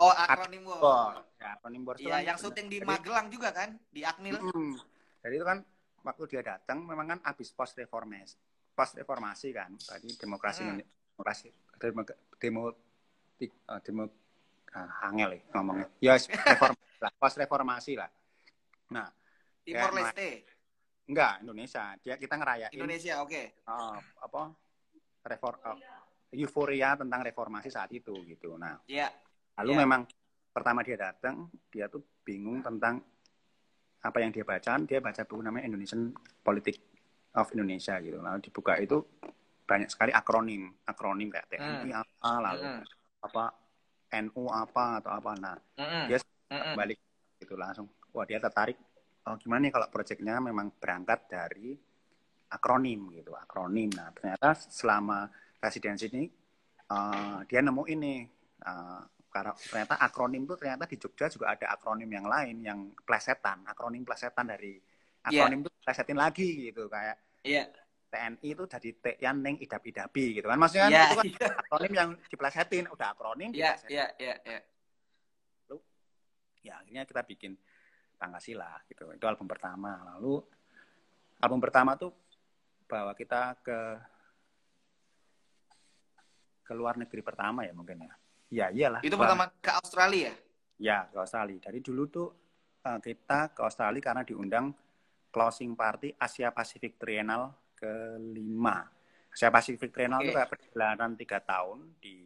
Oh, 0.00 0.08
akronim 0.08 0.64
war. 0.64 0.80
war 0.80 1.14
ya 1.36 1.48
akronim 1.56 1.82
war 1.84 1.96
Iya, 1.96 2.08
kan 2.14 2.20
yang 2.24 2.38
syuting 2.40 2.66
di 2.66 2.78
jadi- 2.78 2.88
Magelang 2.88 3.26
juga 3.28 3.52
kan? 3.52 3.76
Di 3.88 4.00
Akmil. 4.00 4.36
Mm. 4.38 4.72
jadi 5.20 5.34
itu 5.36 5.44
kan 5.44 5.58
waktu 6.00 6.22
dia 6.26 6.40
datang 6.42 6.80
memang 6.80 7.06
kan 7.06 7.18
habis 7.22 7.52
post 7.52 7.76
reformasi 7.76 8.40
post 8.72 8.96
reformasi 8.96 9.52
kan 9.52 9.76
tadi 9.76 10.08
demokrasi 10.16 10.64
Hmm. 10.64 10.80
demokrasi 10.80 11.52
demo 12.40 12.72
demo 13.40 13.56
eh, 13.70 13.80
demo 13.80 14.04
ah, 14.72 15.08
angel 15.08 15.30
ya 15.32 15.40
ngomongnya 15.54 15.86
ya 15.98 16.12
reformasi 16.18 16.98
lah 17.04 17.12
post 17.16 17.36
reformasi 17.38 17.92
lah 17.96 18.10
nah 18.90 19.08
Timor 19.62 19.92
Leste. 19.94 20.44
enggak 21.06 21.34
Indonesia 21.40 21.84
dia 21.98 22.14
kita 22.16 22.34
ngerayain 22.36 22.72
Indonesia, 22.72 23.14
oke. 23.22 23.42
eh, 23.56 23.98
apa 24.20 24.40
reform 25.22 25.56
eh, 25.64 25.78
euforia 26.36 26.94
tentang 26.94 27.20
reformasi 27.22 27.68
saat 27.68 27.90
itu 27.90 28.14
gitu 28.26 28.54
nah 28.54 28.76
Iya. 28.84 29.08
Lalu 29.58 29.70
Iya. 29.70 29.80
memang 29.84 30.00
pertama 30.50 30.80
dia 30.80 30.96
datang, 30.96 31.46
dia 31.68 31.84
tuh 31.86 32.00
bingung 32.24 32.64
tentang 32.64 32.96
apa 34.00 34.18
yang 34.18 34.32
dia 34.32 34.40
baca. 34.40 34.72
Dia 34.80 34.98
baca 34.98 35.20
buku 35.22 35.42
namanya 35.44 35.68
Indonesian 35.68 36.08
Politics 36.40 36.80
of 37.36 37.52
Indonesia 37.52 38.00
gitu. 38.00 38.16
Lalu 38.18 38.40
dibuka 38.40 38.80
itu 38.80 39.04
banyak 39.68 39.92
sekali 39.92 40.10
akronim, 40.10 40.72
akronim 40.82 41.28
kayak 41.28 41.46
TNI 41.52 41.92
apa, 41.92 42.30
lalu 42.40 42.62
Mm-mm. 42.64 42.84
Apa 43.20 43.44
NU 44.10 44.50
apa 44.50 45.00
atau 45.00 45.10
apa. 45.14 45.30
Nah, 45.38 45.56
Mm-mm. 45.78 46.04
Dia 46.10 46.18
Mm-mm. 46.50 46.74
balik 46.74 46.98
gitu 47.38 47.54
langsung. 47.54 47.86
Wah 48.10 48.26
dia 48.26 48.42
tertarik. 48.42 48.76
Oh 49.28 49.36
gimana 49.36 49.68
nih 49.68 49.72
kalau 49.72 49.86
proyeknya 49.92 50.40
memang 50.40 50.72
berangkat 50.80 51.28
dari 51.28 51.76
akronim 52.50 53.14
gitu, 53.14 53.36
akronim. 53.36 53.92
Nah 53.94 54.10
ternyata 54.16 54.56
selama 54.56 55.28
residensi 55.62 56.10
ini 56.10 56.24
eh, 56.90 57.38
dia 57.46 57.60
nemu 57.62 57.82
ini 57.86 58.26
eh, 58.64 59.02
karena 59.30 59.52
ternyata 59.54 59.94
akronim 60.02 60.42
tuh 60.42 60.58
ternyata 60.58 60.90
di 60.90 60.96
Jogja 60.98 61.30
juga 61.30 61.54
ada 61.54 61.70
akronim 61.70 62.10
yang 62.10 62.26
lain 62.26 62.56
yang 62.66 62.80
plesetan, 63.06 63.62
akronim 63.70 64.02
plesetan 64.02 64.50
dari 64.50 64.74
akronim 65.22 65.62
tuh 65.62 65.70
plesetin 65.84 66.18
lagi 66.18 66.66
gitu 66.72 66.90
kayak 66.90 67.16
Iya. 67.40 67.72
TNI 68.10 68.48
itu 68.50 68.64
jadi 68.66 68.90
T 68.92 69.04
yang 69.22 69.38
neng 69.38 69.54
idap-idapi 69.56 70.24
gitu 70.34 70.46
kan 70.46 70.58
maksudnya 70.58 70.86
kan 70.86 70.92
Iya. 70.92 71.04
itu 71.22 71.38
kan 71.38 71.54
akronim 71.56 71.92
yang 71.94 72.08
diplesetin 72.26 72.84
udah 72.86 73.08
akronim 73.14 73.50
Iya, 73.54 73.78
iya, 73.86 74.06
iya, 74.18 74.34
iya. 74.42 74.60
ya 76.60 76.74
akhirnya 76.76 77.08
kita 77.08 77.22
bikin 77.24 77.56
Pangkasila 78.18 78.68
gitu 78.84 79.08
itu 79.08 79.24
album 79.24 79.48
pertama 79.48 79.96
lalu 80.12 80.44
album 81.40 81.56
pertama 81.56 81.96
tuh 81.96 82.12
bawa 82.84 83.16
kita 83.16 83.56
ke 83.64 83.78
ke 86.60 86.72
luar 86.76 86.94
negeri 86.96 87.22
pertama 87.24 87.64
ya 87.64 87.72
mungkin 87.72 88.04
ya 88.04 88.12
ya 88.50 88.66
iyalah 88.70 89.00
Itu 89.00 89.16
pertama 89.16 89.48
ke 89.56 89.70
Australia. 89.72 90.32
ya 90.76 91.06
ke 91.06 91.16
Australia 91.16 91.58
dari 91.60 91.80
dulu 91.80 92.02
tuh 92.08 92.28
eh, 92.82 93.00
kita 93.00 93.54
ke 93.56 93.60
Australia 93.62 94.02
karena 94.02 94.22
diundang 94.22 94.72
closing 95.30 95.72
party 95.72 96.12
Asia 96.14 96.50
Pacific 96.50 96.98
Trienal 96.98 97.52
kelima 97.80 98.84
Asia 99.32 99.48
Pacific 99.48 99.88
Trienal 99.88 100.20
Oke. 100.20 100.28
itu 100.28 100.36
kayak 100.36 100.50
perjalanan 100.52 101.10
tiga 101.16 101.38
tahun 101.40 101.96
di 101.96 102.16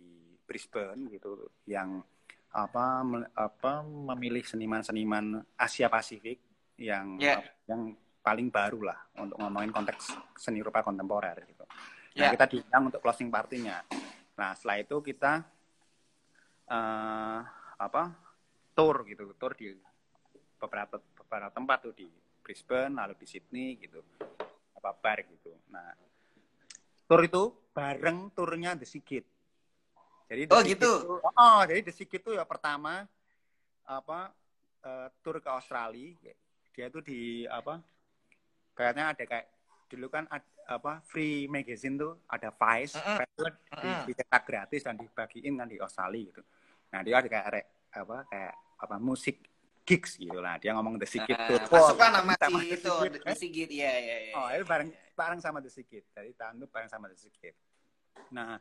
Brisbane 0.44 1.08
gitu 1.08 1.48
yang 1.64 2.02
apa 2.50 3.02
me- 3.02 3.30
apa 3.34 3.82
memilih 3.82 4.42
seniman-seniman 4.42 5.42
Asia 5.54 5.86
Pasifik 5.86 6.38
yang 6.76 7.18
Ya. 7.22 7.38
yang 7.70 7.94
paling 8.18 8.50
baru 8.50 8.88
lah 8.90 8.98
untuk 9.14 9.36
ngomongin 9.38 9.70
konteks 9.70 10.16
seni 10.34 10.58
rupa 10.64 10.82
kontemporer 10.82 11.38
gitu. 11.44 11.62
Nah, 12.14 12.26
Ya. 12.26 12.30
kita 12.30 12.46
diundang 12.50 12.88
untuk 12.90 13.00
closing 13.02 13.28
partinya. 13.28 13.82
Nah, 14.34 14.54
setelah 14.54 14.80
itu 14.80 14.96
kita 15.00 15.44
eh 16.64 17.40
apa 17.76 18.02
tour 18.72 19.04
gitu, 19.04 19.28
tour 19.36 19.52
di 19.54 19.70
beberapa 20.56 20.96
beberapa 20.98 21.52
tempat 21.52 21.78
tuh 21.84 21.94
di 21.94 22.08
Brisbane, 22.40 22.96
lalu 22.96 23.14
di 23.20 23.26
Sydney 23.28 23.76
gitu, 23.76 24.00
apa 24.84 24.92
bar 25.00 25.18
gitu. 25.24 25.48
Nah, 25.72 25.96
tour 27.08 27.24
itu 27.24 27.42
bareng 27.72 28.28
turnya 28.36 28.76
The 28.76 28.84
Sigit. 28.84 29.24
Jadi 30.28 30.42
The 30.44 30.52
Oh, 30.52 30.60
Sigit 30.60 30.76
gitu. 30.76 30.92
tuh- 31.08 31.24
oh, 31.24 31.60
jadi 31.64 31.80
The 31.80 31.92
Sigit 31.96 32.20
itu 32.20 32.36
ya 32.36 32.44
pertama 32.44 33.08
apa 33.88 34.28
eh, 34.84 35.08
tour 35.24 35.40
ke 35.40 35.48
Australia. 35.48 36.12
Dia 36.76 36.92
tuh 36.92 37.00
di 37.00 37.48
apa? 37.48 37.80
Kayaknya 38.76 39.16
ada 39.16 39.24
kayak 39.24 39.46
dulu 39.88 40.12
kan 40.12 40.28
ad- 40.28 40.52
apa 40.68 41.00
free 41.08 41.48
magazine 41.48 41.96
tuh 41.96 42.20
ada 42.28 42.52
Vice. 42.52 42.92
Vice 42.92 43.32
tuh 43.32 43.48
di- 43.48 43.80
Mm-mm. 43.80 44.04
dicetak 44.04 44.44
gratis 44.44 44.84
dan 44.84 45.00
dibagiin 45.00 45.56
kan 45.56 45.64
di 45.64 45.80
Australia 45.80 46.20
gitu. 46.28 46.42
Nah 46.92 47.00
dia 47.00 47.24
ada 47.24 47.28
kayak 47.32 47.64
apa 47.96 48.16
kayak 48.28 48.54
apa 48.76 48.96
musik 49.00 49.40
gigs 49.84 50.16
gitu 50.16 50.40
lah. 50.40 50.56
Dia 50.56 50.72
ngomong 50.72 50.96
The 50.96 51.06
Sigit 51.06 51.36
Nah, 51.36 51.46
Tour. 51.46 51.60
masuklah 51.68 52.10
nama 52.10 52.32
sama 52.34 52.58
si 52.58 52.66
The 52.66 52.74
itu 52.74 52.92
The. 53.20 53.34
Sigit 53.36 53.68
iya 53.70 53.92
iya 53.94 54.16
iya 54.28 54.34
Oh, 54.34 54.48
itu 54.48 54.64
bareng 54.64 54.88
bareng 55.14 55.40
sama 55.40 55.60
The 55.60 55.70
Sigit. 55.70 56.04
Jadi 56.10 56.32
tahun 56.34 56.56
itu 56.56 56.66
bareng 56.66 56.88
sama 56.88 57.06
The 57.06 57.16
Sigit. 57.16 57.54
Nah, 58.30 58.56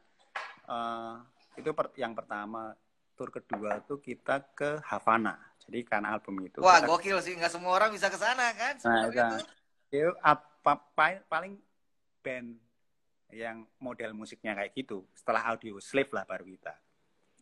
eh, 0.68 1.16
itu 1.58 1.70
per- 1.72 1.96
yang 1.96 2.14
pertama. 2.14 2.76
Tour 3.14 3.30
kedua 3.30 3.78
tuh 3.80 4.02
kita 4.02 4.42
ke 4.52 4.82
Havana. 4.84 5.38
Jadi 5.64 5.86
karena 5.86 6.12
album 6.12 6.42
itu. 6.42 6.60
wah 6.60 6.82
kita- 6.82 6.90
gokil 6.90 7.18
sih 7.22 7.38
nggak 7.38 7.54
semua 7.54 7.72
orang 7.72 7.94
bisa 7.94 8.10
ke 8.10 8.18
sana 8.18 8.50
kan 8.52 8.74
Nah, 8.84 9.06
itu, 9.06 9.14
tuh. 9.14 9.42
itu 9.94 10.10
apa 10.18 10.82
pa- 10.92 11.22
paling 11.24 11.62
band 12.20 12.58
yang 13.30 13.70
model 13.78 14.18
musiknya 14.18 14.58
kayak 14.58 14.74
gitu. 14.74 15.06
Setelah 15.14 15.54
Audio 15.54 15.78
Slave 15.78 16.10
lah 16.10 16.26
baru 16.26 16.42
kita. 16.44 16.74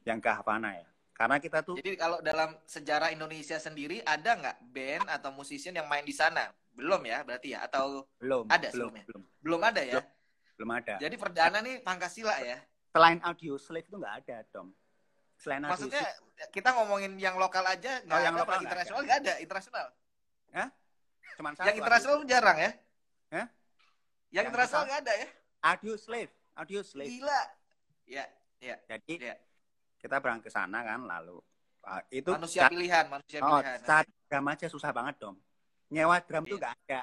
Yang 0.04 0.20
ke 0.22 0.30
Havana 0.30 0.76
ya. 0.76 0.91
Karena 1.22 1.38
kita 1.38 1.62
tuh 1.62 1.78
jadi 1.78 1.94
kalau 2.02 2.18
dalam 2.26 2.58
sejarah 2.66 3.14
Indonesia 3.14 3.62
sendiri 3.62 4.02
ada 4.02 4.34
nggak 4.42 4.58
band 4.74 5.06
atau 5.06 5.30
musician 5.30 5.78
yang 5.78 5.86
main 5.86 6.02
di 6.02 6.10
sana 6.18 6.50
belum 6.74 7.06
ya 7.06 7.22
berarti 7.22 7.54
ya 7.54 7.62
atau 7.70 8.10
belum 8.18 8.50
ada 8.50 8.74
belum 8.74 8.90
sebelumnya? 8.90 9.04
belum 9.06 9.22
belum 9.46 9.62
ada 9.62 9.82
ya 9.86 10.02
belum 10.58 10.72
ada. 10.82 10.96
jadi 10.98 11.16
perdana 11.22 11.58
nih 11.62 11.86
Pangkasila 11.86 12.42
ya 12.42 12.58
Selain 12.92 13.22
Audio 13.22 13.56
Slave 13.56 13.88
itu 13.88 13.96
nggak 13.96 14.16
ada, 14.26 14.44
Dom. 14.52 14.68
Selain 15.40 15.62
Audio 15.64 15.72
maksudnya 15.78 16.02
Slave 16.04 16.50
kita 16.50 16.70
ngomongin 16.74 17.14
yang 17.22 17.38
lokal 17.38 17.64
aja 17.70 18.02
nggak 18.02 18.18
Oh, 18.18 18.24
yang 18.26 18.34
ada, 18.34 18.42
lokal 18.42 18.58
internasional 18.66 19.02
nggak 19.06 19.20
ada 19.22 19.34
internasional 19.38 19.88
cuman 21.38 21.52
satu. 21.54 21.66
yang 21.70 21.78
internasional 21.78 22.18
jarang 22.26 22.58
ya 22.58 22.72
Hah? 23.30 23.46
yang 23.46 23.48
Yang 24.34 24.46
internasional 24.50 24.84
nggak 24.90 25.02
ada 25.06 25.14
ya 25.14 25.28
Audio 25.62 25.94
Slave, 26.02 26.34
Audio 26.58 26.82
Slave. 26.82 27.10
gila 27.14 27.42
ya 28.10 28.26
ya 28.58 28.76
Jadi 28.90 29.14
Iya. 29.22 29.36
Kita 30.02 30.18
berangkat 30.18 30.50
ke 30.50 30.52
sana 30.52 30.82
kan 30.82 31.06
lalu 31.06 31.38
ah, 31.86 32.02
itu 32.10 32.34
manusia 32.34 32.66
pilihan 32.68 33.06
manusia 33.06 33.38
Oh, 33.40 33.62
pilihan 33.62 33.80
saat 33.86 34.06
drum 34.26 34.46
aja 34.50 34.66
susah 34.66 34.90
banget 34.90 35.16
dong. 35.18 35.38
Nyewa 35.94 36.18
drum 36.24 36.44
tuh 36.44 36.58
Iya. 36.58 36.62
nggak 36.62 36.76
ada 36.88 37.00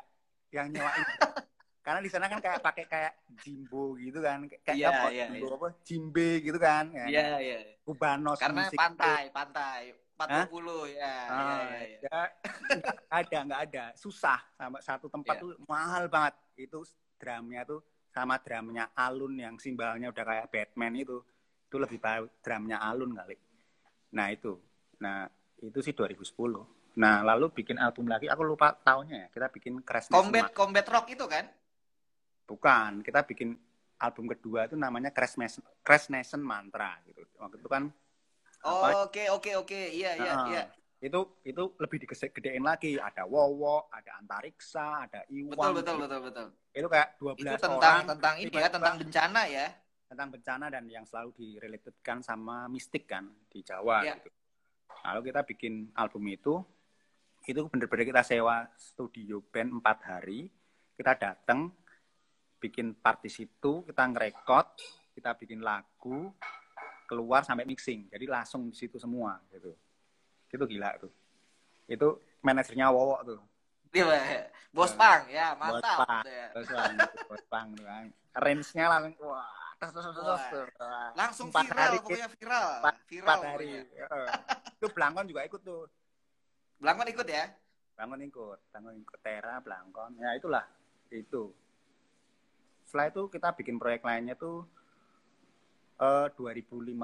yang 0.50 0.66
nyewain. 0.68 1.06
Karena 1.84 2.00
di 2.04 2.10
sana 2.12 2.26
kan 2.28 2.36
kayak 2.36 2.60
pakai 2.60 2.84
kayak 2.84 3.12
jimbo 3.40 3.96
gitu 3.96 4.20
kan, 4.20 4.44
kayak 4.44 4.76
Iya, 4.76 4.88
apa? 4.92 5.08
iya, 5.08 5.24
jimbo 5.30 5.46
apa? 5.56 5.68
Jimbe 5.80 6.28
gitu 6.42 6.58
kan. 6.60 6.84
kan. 6.92 7.08
iya 7.08 7.38
iya 7.40 7.58
Kubanos 7.80 8.36
karena 8.36 8.68
musik 8.68 8.76
pantai 8.76 9.22
pantai 9.32 9.80
40 10.12 10.28
ya 10.28 10.34
tuh. 10.52 10.84
iya 10.90 11.14
Ah, 11.32 11.60
iya, 11.64 11.78
iya. 11.80 11.98
ya, 12.02 12.20
nggak 12.68 12.90
ada 13.08 13.38
nggak 13.48 13.60
ada 13.70 13.84
susah 13.96 14.36
sama 14.52 14.78
satu 14.82 15.06
tempat 15.08 15.38
Iya. 15.38 15.42
tuh 15.46 15.50
mahal 15.64 16.04
banget 16.10 16.34
itu 16.60 16.84
drumnya 17.16 17.62
tuh 17.64 17.80
sama 18.08 18.36
drumnya 18.36 18.90
alun 18.92 19.38
yang 19.38 19.56
simbalnya 19.56 20.10
udah 20.10 20.24
kayak 20.24 20.46
Batman 20.50 20.92
itu 20.98 21.22
itu 21.68 21.76
lebih 21.76 22.00
baik 22.00 22.40
drumnya 22.40 22.80
alun 22.80 23.12
kali. 23.12 23.36
Nah 24.16 24.32
itu. 24.32 24.56
Nah 25.04 25.28
itu 25.60 25.78
sih 25.84 25.92
2010 25.92 26.32
nah 26.98 27.22
lalu 27.22 27.54
bikin 27.54 27.78
album 27.78 28.10
lagi 28.10 28.26
aku 28.26 28.42
lupa 28.42 28.72
tahunnya 28.72 29.16
ya. 29.22 29.28
Kita 29.30 29.46
bikin 29.52 29.84
Crash 29.84 30.08
combat 30.10 30.50
combat 30.56 30.88
rock 30.88 31.12
itu 31.12 31.28
kan? 31.28 31.44
Bukan. 32.48 33.04
Kita 33.04 33.22
bikin 33.22 33.54
album 34.00 34.26
kedua 34.32 34.66
itu 34.66 34.74
namanya 34.74 35.12
Crash 35.14 35.36
Nation, 35.38 35.62
Crash 35.84 36.08
Nation 36.10 36.40
Mantra 36.42 36.96
gitu. 37.06 37.22
Waktu 37.38 37.60
itu 37.60 37.68
kan 37.68 37.92
oke 38.64 39.22
oke 39.30 39.50
oke. 39.62 39.80
Iya 39.92 40.10
iya 40.18 40.32
iya. 40.50 40.62
Itu 40.98 41.38
itu 41.46 41.78
lebih 41.78 42.02
digedein 42.02 42.64
lagi. 42.66 42.98
Ada 42.98 43.28
Wowo 43.28 43.86
ada 43.94 44.18
Antariksa 44.18 45.06
ada 45.06 45.22
Iwan 45.30 45.54
betul 45.54 45.72
betul 45.78 45.96
betul 46.02 46.20
betul. 46.32 46.46
Itu 46.74 46.88
kayak 46.90 47.08
12 47.22 47.38
itu 47.38 47.56
tentang 47.62 47.96
orang. 48.02 48.10
tentang 48.10 48.34
ini 48.42 48.56
ya 48.56 48.68
tentang 48.72 48.94
bencana 48.98 49.42
ya 49.46 49.68
tentang 50.08 50.32
bencana 50.32 50.72
dan 50.72 50.88
yang 50.88 51.04
selalu 51.04 51.36
direlatedkan 51.36 52.24
sama 52.24 52.64
mistik 52.66 53.04
kan 53.04 53.28
di 53.46 53.60
Jawa 53.60 54.02
Iya. 54.02 54.16
gitu. 54.18 54.30
Lalu 55.04 55.20
kita 55.30 55.40
bikin 55.44 55.74
album 55.94 56.24
itu, 56.26 56.54
itu 57.44 57.60
bener-bener 57.68 58.04
kita 58.08 58.22
sewa 58.24 58.66
studio 58.74 59.44
band 59.44 59.78
empat 59.78 59.98
hari, 60.08 60.48
kita 60.96 61.12
datang, 61.14 61.70
bikin 62.58 62.96
part 62.98 63.22
di 63.22 63.30
situ, 63.30 63.84
kita 63.86 64.02
ngerekod, 64.10 64.66
kita 65.14 65.36
bikin 65.38 65.60
lagu, 65.62 66.32
keluar 67.06 67.44
sampai 67.46 67.64
mixing, 67.64 68.10
jadi 68.10 68.24
langsung 68.26 68.68
di 68.68 68.76
situ 68.76 68.98
semua 68.98 69.38
gitu. 69.52 69.76
Itu 70.50 70.64
gila 70.66 70.98
tuh. 70.98 71.12
Itu 71.86 72.20
manajernya 72.42 72.88
Wowo 72.90 73.16
tuh. 73.24 73.40
Iya, 73.88 74.52
bos 74.68 74.92
Eh, 74.92 74.98
pang 75.00 75.24
ya 75.32 75.56
Bos 75.56 75.80
mantap 75.80 75.98
Pang. 76.04 76.20
Ya. 76.28 76.46
Terus 76.52 76.68
bang, 76.68 76.92
bos 77.24 77.42
tuh, 77.48 77.84
kan. 77.88 78.06
range-nya 78.36 78.84
langsung 78.92 79.16
wah, 79.24 79.48
langsung 81.14 81.54
Empat 81.54 81.64
viral 81.70 81.78
hari 81.78 81.98
pokoknya 82.02 82.28
viral 82.34 82.66
Empat, 82.82 82.96
viral 83.06 83.28
empat 83.38 83.38
hari. 83.46 83.70
Itu 84.74 84.86
Blangkon 84.90 85.26
juga 85.30 85.42
ikut 85.46 85.60
tuh. 85.62 85.86
Blangkon 86.82 87.08
ikut 87.14 87.26
ya 87.30 87.46
Blangkon 87.98 88.22
ikut, 88.30 88.58
Blangkon 88.70 88.94
ikut 89.02 89.18
Tera, 89.26 89.58
Blangkon. 89.58 90.22
Ya 90.22 90.30
itulah, 90.38 90.62
itu. 91.10 91.50
Setelah 92.86 93.10
itu 93.10 93.26
kita 93.26 93.50
bikin 93.58 93.74
proyek 93.74 94.06
lainnya 94.06 94.38
tuh 94.38 94.62
eh 95.98 96.30
2015 96.30 96.94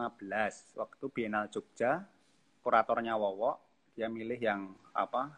waktu 0.79 1.05
Bienal 1.11 1.51
Jogja, 1.51 2.07
kuratornya 2.63 3.19
Wowo, 3.19 3.59
dia 3.99 4.07
milih 4.07 4.39
yang 4.39 4.71
apa? 4.95 5.35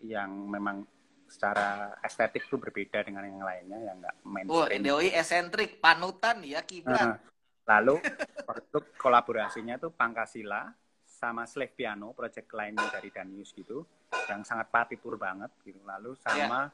Yang 0.00 0.30
memang 0.48 0.88
secara 1.34 1.98
estetik 2.06 2.46
tuh 2.46 2.62
berbeda 2.62 3.02
dengan 3.02 3.26
yang 3.26 3.42
lainnya 3.42 3.78
yang 3.90 3.96
enggak 3.98 4.16
oh 4.22 4.30
mainstream. 4.30 4.82
doi 4.86 5.08
esentrik 5.10 5.82
panutan 5.82 6.46
ya 6.46 6.62
kiblat 6.62 7.18
Heeh. 7.18 7.18
Lalu 7.64 7.96
waktu 8.44 8.78
kolaborasinya 9.00 9.80
tuh 9.80 9.88
Pangkasila 9.88 10.68
sama 11.08 11.48
Slave 11.48 11.72
Piano, 11.72 12.12
project 12.12 12.52
lainnya 12.52 12.84
dari 12.92 13.08
Danius 13.08 13.56
gitu, 13.56 13.88
yang 14.28 14.44
sangat 14.44 14.68
partitur 14.68 15.16
banget 15.16 15.48
gitu. 15.64 15.80
Lalu 15.80 16.12
sama 16.20 16.68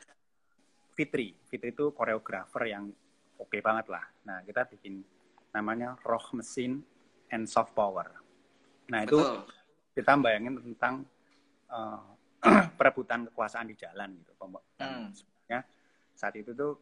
Fitri, 0.91 1.31
Fitri 1.47 1.71
itu 1.71 1.95
koreografer 1.95 2.75
yang 2.75 2.91
oke 3.39 3.59
banget 3.63 3.87
lah. 3.87 4.03
Nah 4.27 4.43
kita 4.43 4.67
bikin 4.67 4.99
namanya 5.55 5.95
Roh 6.03 6.35
Mesin 6.35 6.83
and 7.31 7.47
Soft 7.47 7.71
Power. 7.71 8.11
Nah 8.91 9.07
itu 9.07 9.23
betul 9.23 9.47
kita 9.95 10.15
bayangin 10.17 10.55
tentang 10.59 10.95
eh, 11.71 12.03
perebutan 12.79 13.29
kekuasaan 13.29 13.69
di 13.69 13.77
jalan 13.77 14.17
gitu. 14.21 14.33
Dan 14.77 14.91
Hmm. 14.91 15.13
sebenarnya 15.13 15.61
saat 16.17 16.35
itu 16.37 16.53
tuh 16.57 16.73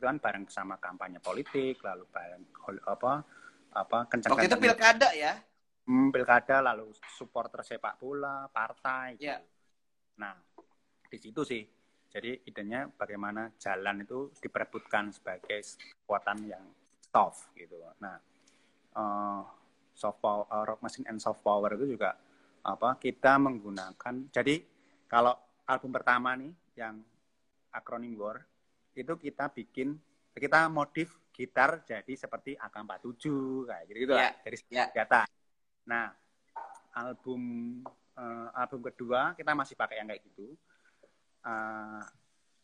itu 0.00 0.04
kan 0.08 0.16
bareng 0.16 0.48
sama 0.48 0.80
kampanye 0.80 1.20
politik, 1.20 1.78
lalu 1.84 2.08
bareng 2.08 2.42
apa 2.88 3.20
apa 3.70 3.98
kencang 4.10 4.32
waktu 4.34 4.48
itu 4.48 4.58
pilkada 4.58 5.10
ya 5.14 5.34
Hmm, 5.90 6.14
pilkada, 6.14 6.62
lalu 6.62 6.94
supporter 7.18 7.66
sepak 7.66 7.98
bola, 7.98 8.46
partai. 8.52 9.18
gitu. 9.18 9.26
Iya. 9.26 9.42
Nah 10.22 10.34
di 11.10 11.18
situ 11.18 11.42
sih. 11.42 11.62
Jadi 12.10 12.42
idenya 12.46 12.90
bagaimana 12.90 13.50
jalan 13.58 14.02
itu 14.02 14.30
diperebutkan 14.38 15.10
sebagai 15.14 15.62
kekuatan 15.62 16.46
yang 16.46 16.62
soft 17.10 17.50
gitu. 17.54 17.78
Nah 18.02 18.18
eh, 18.94 19.42
soft 19.94 20.18
power, 20.22 20.46
eh, 20.46 20.64
rock 20.66 20.80
machine 20.82 21.06
and 21.10 21.18
soft 21.18 21.42
power 21.42 21.74
itu 21.74 21.94
juga 21.98 22.14
apa 22.60 23.00
kita 23.00 23.40
menggunakan 23.40 24.14
jadi 24.28 24.60
kalau 25.08 25.32
album 25.64 25.90
pertama 25.90 26.36
nih 26.36 26.52
yang 26.76 27.00
akronim 27.72 28.14
war 28.16 28.42
itu 28.92 29.14
kita 29.16 29.48
bikin 29.48 29.96
kita 30.34 30.68
modif 30.68 31.16
gitar 31.32 31.80
jadi 31.82 32.12
seperti 32.14 32.58
AK47 32.58 33.22
kayak 33.64 33.84
gitu 33.88 33.98
gitu 34.04 34.12
Ya, 34.12 34.28
lah 34.28 34.32
dari 34.44 34.56
ya. 34.68 34.84
senjata 34.90 35.22
nah 35.88 36.12
album 36.92 37.42
eh, 38.14 38.48
album 38.52 38.80
kedua 38.84 39.32
kita 39.34 39.56
masih 39.56 39.74
pakai 39.74 40.02
yang 40.02 40.08
kayak 40.10 40.22
gitu 40.26 40.56
Eh, 41.40 42.02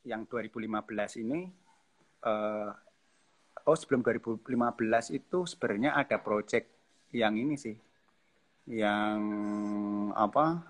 yang 0.05 0.29
2015 0.29 1.25
ini 1.25 1.49
eh, 2.23 2.71
oh 3.65 3.77
sebelum 3.77 4.05
2015 4.05 4.45
itu 5.17 5.49
sebenarnya 5.49 5.97
ada 5.97 6.21
project 6.21 6.69
yang 7.09 7.41
ini 7.41 7.57
sih 7.57 7.73
yang 8.67 9.19
apa? 10.13 10.61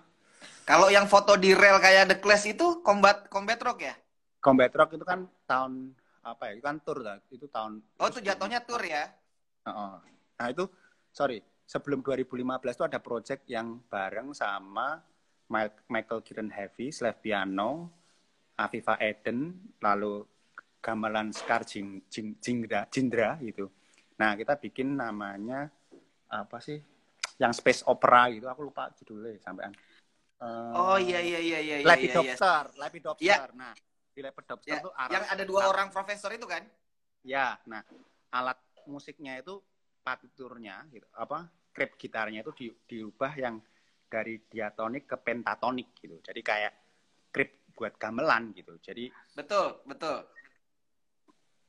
Kalau 0.68 0.92
yang 0.92 1.09
foto 1.09 1.34
di 1.40 1.57
rel 1.57 1.80
kayak 1.80 2.12
The 2.12 2.16
Clash 2.20 2.53
itu 2.53 2.84
combat 2.84 3.26
combat 3.32 3.59
rock 3.62 3.80
ya? 3.82 3.94
Combat 4.42 4.70
Rock 4.70 4.94
itu 4.94 5.03
kan 5.03 5.26
tahun 5.42 5.90
apa 6.22 6.42
ya? 6.47 6.53
Itu 6.55 6.64
kan 6.70 6.78
tour 6.84 6.99
lah 7.03 7.18
itu 7.34 7.47
tahun 7.51 7.82
oh 7.99 8.07
itu 8.07 8.20
jatuhnya 8.22 8.62
tour 8.62 8.78
ya? 8.84 9.11
Heeh. 9.66 9.94
nah 10.38 10.47
itu 10.47 10.70
sorry. 11.11 11.42
Sebelum 11.66 11.99
2015 11.99 12.78
itu 12.78 12.86
ada 12.86 13.03
project 13.03 13.42
yang 13.51 13.82
bareng 13.90 14.30
sama 14.30 15.03
Ma- 15.51 15.82
Michael 15.90 16.22
Kiran 16.22 16.47
Heavy 16.47 16.94
Slave 16.94 17.18
Piano 17.18 17.90
Afifa 18.55 18.94
Eden 19.03 19.51
lalu 19.82 20.22
gamelan 20.78 21.34
Scar 21.34 21.66
Jindra, 21.66 22.86
Jindra 22.86 23.34
gitu. 23.42 23.66
Nah 24.14 24.38
kita 24.38 24.55
bikin 24.55 24.94
namanya 24.94 25.66
apa 26.30 26.62
sih 26.62 26.78
yang 27.37 27.53
space 27.53 27.84
opera 27.84 28.32
gitu 28.32 28.49
aku 28.49 28.66
lupa 28.68 28.89
judulnya 28.97 29.37
sampean 29.41 29.72
Eh, 30.37 30.72
oh 30.76 31.01
iya 31.01 31.16
iya 31.24 31.41
iya 31.41 31.41
iya 31.41 31.59
iya 31.61 31.61
iya, 31.64 31.76
iya. 31.80 31.89
Lepidopter, 31.89 32.64
Lepidopter. 32.76 33.49
Nah, 33.57 33.72
di 34.12 34.20
Lepidopter 34.20 34.68
Ya, 34.68 34.84
tuh 34.84 34.93
arah- 34.93 35.12
yang 35.16 35.24
ada 35.32 35.45
dua 35.49 35.62
orang 35.72 35.89
profesor 35.89 36.28
itu 36.28 36.45
kan 36.45 36.61
Ya, 37.24 37.57
nah 37.64 37.80
alat 38.37 38.61
musiknya 38.84 39.41
itu 39.41 39.64
partiturnya 40.05 40.84
gitu, 40.93 41.09
apa 41.16 41.49
krep 41.72 41.97
gitarnya 41.97 42.45
itu 42.45 42.53
di, 42.53 42.66
diubah 42.84 43.32
yang 43.41 43.59
dari 44.12 44.39
diatonik 44.45 45.09
ke 45.09 45.16
pentatonik 45.18 45.97
gitu. 45.99 46.20
Jadi 46.20 46.41
kayak 46.45 46.72
krip 47.32 47.72
buat 47.72 47.97
gamelan 47.97 48.53
gitu. 48.53 48.76
Jadi 48.78 49.09
Betul, 49.32 49.80
betul. 49.89 50.20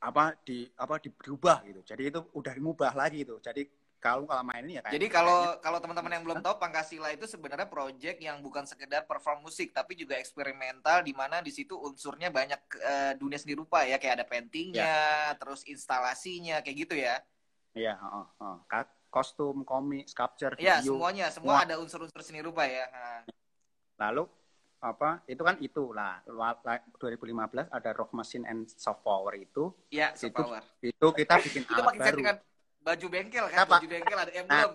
apa 0.03 0.35
di 0.43 0.67
apa 0.75 0.99
di- 0.99 1.15
diubah 1.23 1.63
gitu. 1.65 1.81
Jadi 1.87 2.03
itu 2.13 2.19
udah 2.35 2.53
ngubah 2.59 2.93
lagi 2.93 3.23
gitu. 3.25 3.39
Jadi 3.41 3.65
kalau 3.97 4.29
kalau 4.29 4.45
main 4.45 4.61
ini 4.61 4.77
ya 4.77 4.85
kayak 4.85 4.93
Jadi 4.93 5.07
kalau 5.09 5.57
kalau 5.57 5.81
teman-teman 5.81 6.13
yang 6.13 6.23
belum 6.23 6.39
tahu 6.39 6.55
Pangkasila 6.61 7.09
itu 7.09 7.25
sebenarnya 7.25 7.65
project 7.65 8.21
yang 8.21 8.37
bukan 8.39 8.63
sekedar 8.63 9.09
perform 9.09 9.41
musik 9.41 9.73
tapi 9.73 9.97
juga 9.97 10.13
eksperimental 10.15 11.01
di 11.01 11.17
mana 11.17 11.41
di 11.41 11.49
situ 11.49 11.73
unsurnya 11.73 12.29
banyak 12.29 12.61
eh, 12.77 13.13
dunia 13.17 13.41
seni 13.41 13.57
rupa 13.57 13.81
ya 13.83 13.97
kayak 13.97 14.21
ada 14.21 14.25
paintingnya, 14.29 15.33
terus 15.41 15.65
instalasinya 15.65 16.61
kayak 16.61 16.77
gitu 16.77 16.95
ya. 16.95 17.17
Iya, 17.73 17.93
heeh. 17.97 18.55
Ka- 18.65 18.93
kostum, 19.09 19.65
komik, 19.65 20.05
sculpture, 20.05 20.53
Iya, 20.57 20.81
video. 20.81 20.97
semuanya, 20.97 21.25
semua 21.33 21.61
semua. 21.61 21.65
ada 21.65 21.75
unsur-unsur 21.81 22.21
seni 22.21 22.41
rupa 22.41 22.65
ya. 22.69 22.85
Nah, 22.89 23.21
Lalu 23.97 24.29
apa? 24.77 25.25
Itu 25.25 25.41
kan 25.41 25.57
itu 25.57 25.89
lah. 25.89 26.21
Wa- 26.29 26.61
la- 26.61 26.85
2015 27.01 27.65
ada 27.73 27.89
Rock 27.97 28.13
Machine 28.13 28.45
and 28.45 28.69
Soft 28.69 29.01
Power 29.01 29.33
itu. 29.33 29.73
ya, 29.89 30.13
Itu- 30.13 30.29
power. 30.37 30.61
Itu 30.85 31.07
kita 31.13 31.41
bikin 31.41 31.63
alat 31.73 31.97
baru. 31.97 32.19
Baju 32.87 33.05
bengkel 33.11 33.45
kan, 33.51 33.59
Apa? 33.67 33.75
baju 33.75 33.87
bengkel 33.91 34.17
ada 34.17 34.31
emblem. 34.31 34.71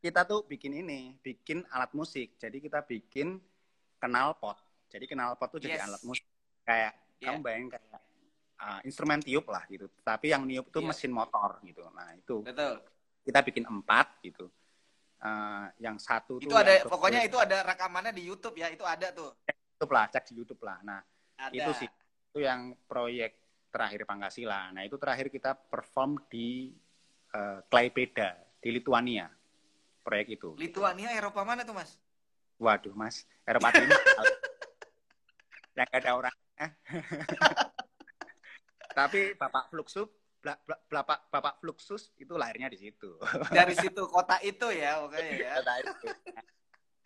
Kita 0.00 0.20
tuh 0.24 0.40
bikin 0.48 0.72
ini, 0.72 1.16
bikin 1.20 1.68
alat 1.68 1.92
musik. 1.92 2.40
Jadi 2.40 2.64
kita 2.64 2.80
bikin 2.80 3.36
kenal 4.00 4.32
pot. 4.40 4.56
Jadi 4.88 5.04
kenal 5.04 5.36
pot 5.36 5.52
tuh 5.52 5.60
jadi 5.60 5.76
Yes. 5.76 5.84
alat 5.84 6.02
musik. 6.06 6.24
Kayak 6.64 6.92
Yeah. 7.16 7.32
kamu 7.32 7.38
bayangin 7.44 7.68
kayak 7.72 8.00
uh, 8.60 8.80
instrumen 8.84 9.20
tiup 9.20 9.44
lah 9.48 9.64
gitu. 9.68 9.88
Tapi 10.00 10.32
yang 10.32 10.48
niup 10.48 10.68
tuh 10.72 10.80
Yeah. 10.80 10.88
mesin 10.92 11.12
motor 11.12 11.60
gitu. 11.64 11.84
Nah 11.92 12.12
itu 12.16 12.40
Betul. 12.44 12.80
kita 13.24 13.38
bikin 13.44 13.64
empat 13.68 14.20
gitu. 14.24 14.48
Uh, 15.16 15.72
yang 15.80 15.96
satu 15.96 16.36
Itu 16.36 16.52
tuh 16.52 16.60
ada 16.60 16.84
pokoknya 16.84 17.24
itu 17.24 17.40
ada 17.40 17.64
rekamannya 17.64 18.12
di 18.12 18.28
YouTube 18.28 18.52
ya, 18.60 18.68
itu 18.68 18.84
ada 18.84 19.08
tuh. 19.16 19.32
YouTube 19.48 19.92
lah, 19.96 20.04
cek 20.12 20.28
di 20.28 20.34
YouTube 20.36 20.60
lah. 20.60 20.78
Nah 20.84 21.00
Ada. 21.40 21.56
itu 21.56 21.70
sih 21.84 21.88
itu 21.88 22.44
yang 22.44 22.76
proyek 22.84 23.32
terakhir 23.72 24.04
Pangkasila. 24.04 24.72
Nah 24.76 24.84
itu 24.84 25.00
terakhir 25.00 25.32
kita 25.32 25.56
perform 25.56 26.20
di 26.28 26.68
uh, 27.34 27.58
Klaipeda 27.66 28.36
di 28.60 28.70
Lituania 28.74 29.26
proyek 30.06 30.38
itu. 30.38 30.54
Lituania 30.54 31.10
Eropa 31.14 31.42
mana 31.42 31.66
tuh, 31.66 31.74
Mas? 31.74 31.98
Waduh 32.56 32.94
mas, 32.96 33.28
Eropa 33.44 33.68
Timur 33.68 33.92
yang 35.76 35.84
gak 35.92 36.00
ada 36.00 36.12
orang. 36.16 36.36
Tapi 38.96 39.36
Bapak 39.36 39.68
Fluxus, 39.68 40.08
Bapak 40.88 41.28
Bapak 41.28 41.60
Fluxus 41.60 42.16
itu 42.16 42.32
lahirnya 42.32 42.72
di 42.72 42.80
situ. 42.80 43.20
Dari 43.52 43.76
situ 43.76 44.08
kota 44.08 44.40
itu 44.40 44.72
ya, 44.72 45.04
pokoknya 45.04 45.32
ya. 45.36 45.52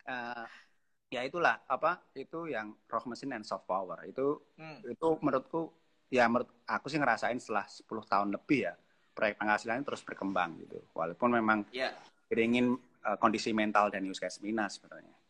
Eh, 0.07 0.45
ya 1.11 1.21
itulah 1.27 1.59
apa 1.67 1.99
itu 2.15 2.47
yang 2.47 2.71
rock 2.87 3.05
machine 3.11 3.35
and 3.35 3.43
soft 3.43 3.67
power 3.67 3.99
itu 4.07 4.39
Hmm. 4.55 4.79
itu 4.87 5.07
menurutku 5.19 5.75
ya 6.07 6.25
menurut 6.31 6.47
aku 6.63 6.87
sih 6.87 6.95
ngerasain 6.95 7.35
setelah 7.43 7.67
10 7.67 8.07
tahun 8.07 8.31
lebih 8.31 8.71
ya 8.71 8.73
proyek 9.11 9.37
penghasilan 9.37 9.81
ini 9.81 9.85
terus 9.85 10.01
berkembang 10.03 10.57
gitu 10.63 10.79
walaupun 10.95 11.29
memang 11.35 11.67
Ya. 11.71 11.91
ingin 12.31 12.79
kondisi 13.19 13.51
mental 13.51 13.91
dan 13.91 14.07
Yuskes 14.07 14.39
Mina 14.39 14.71
sebenarnya 14.71 15.20